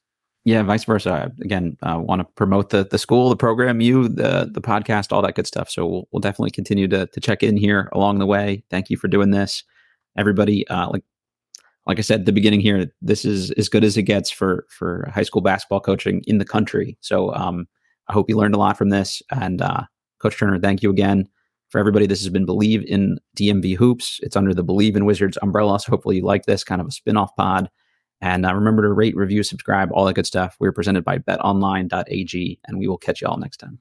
Yeah, 0.44 0.62
vice 0.62 0.84
versa. 0.84 1.30
Again, 1.40 1.76
uh, 1.82 1.98
want 2.00 2.20
to 2.20 2.24
promote 2.24 2.70
the 2.70 2.84
the 2.84 2.98
school, 2.98 3.28
the 3.28 3.36
program, 3.36 3.80
you, 3.80 4.08
the 4.08 4.50
the 4.50 4.60
podcast, 4.60 5.12
all 5.12 5.22
that 5.22 5.34
good 5.34 5.46
stuff. 5.46 5.70
So 5.70 5.86
we'll, 5.86 6.08
we'll 6.10 6.20
definitely 6.20 6.50
continue 6.50 6.88
to 6.88 7.06
to 7.06 7.20
check 7.20 7.42
in 7.42 7.56
here 7.56 7.88
along 7.92 8.18
the 8.18 8.26
way. 8.26 8.64
Thank 8.70 8.90
you 8.90 8.96
for 8.96 9.08
doing 9.08 9.30
this, 9.30 9.64
everybody. 10.16 10.66
Uh, 10.68 10.90
like 10.90 11.04
like 11.86 11.98
I 11.98 12.02
said 12.02 12.20
at 12.20 12.26
the 12.26 12.32
beginning 12.32 12.60
here, 12.60 12.86
this 13.00 13.24
is 13.24 13.50
as 13.52 13.68
good 13.68 13.84
as 13.84 13.96
it 13.96 14.04
gets 14.04 14.30
for 14.30 14.66
for 14.68 15.10
high 15.12 15.22
school 15.22 15.42
basketball 15.42 15.80
coaching 15.80 16.22
in 16.26 16.38
the 16.38 16.44
country. 16.44 16.96
So 17.00 17.34
um, 17.34 17.66
I 18.08 18.12
hope 18.12 18.28
you 18.28 18.36
learned 18.36 18.54
a 18.54 18.58
lot 18.58 18.78
from 18.78 18.90
this. 18.90 19.22
And 19.30 19.60
uh, 19.60 19.82
Coach 20.20 20.38
Turner, 20.38 20.58
thank 20.58 20.82
you 20.82 20.90
again 20.90 21.28
for 21.70 21.78
everybody. 21.78 22.06
This 22.06 22.20
has 22.20 22.28
been 22.28 22.46
Bleav 22.46 22.84
in 22.84 23.18
DMV 23.36 23.76
Hoops. 23.76 24.20
It's 24.22 24.36
under 24.36 24.54
the 24.54 24.64
Bleav 24.64 24.94
in 24.94 25.04
Wizards 25.04 25.38
umbrella. 25.42 25.80
So 25.80 25.90
hopefully 25.90 26.16
you 26.16 26.24
like 26.24 26.46
this 26.46 26.62
kind 26.62 26.80
of 26.80 26.86
a 26.86 26.92
spin 26.92 27.16
off 27.16 27.34
pod. 27.36 27.68
And 28.20 28.46
uh, 28.46 28.54
remember 28.54 28.82
to 28.82 28.92
rate, 28.92 29.16
review, 29.16 29.42
subscribe, 29.42 29.90
all 29.92 30.04
that 30.04 30.14
good 30.14 30.26
stuff. 30.26 30.56
We're 30.60 30.70
presented 30.70 31.04
by 31.04 31.18
betonline.ag, 31.18 32.60
and 32.64 32.78
we 32.78 32.86
will 32.86 32.98
catch 32.98 33.20
you 33.20 33.26
all 33.26 33.36
next 33.36 33.56
time. 33.56 33.80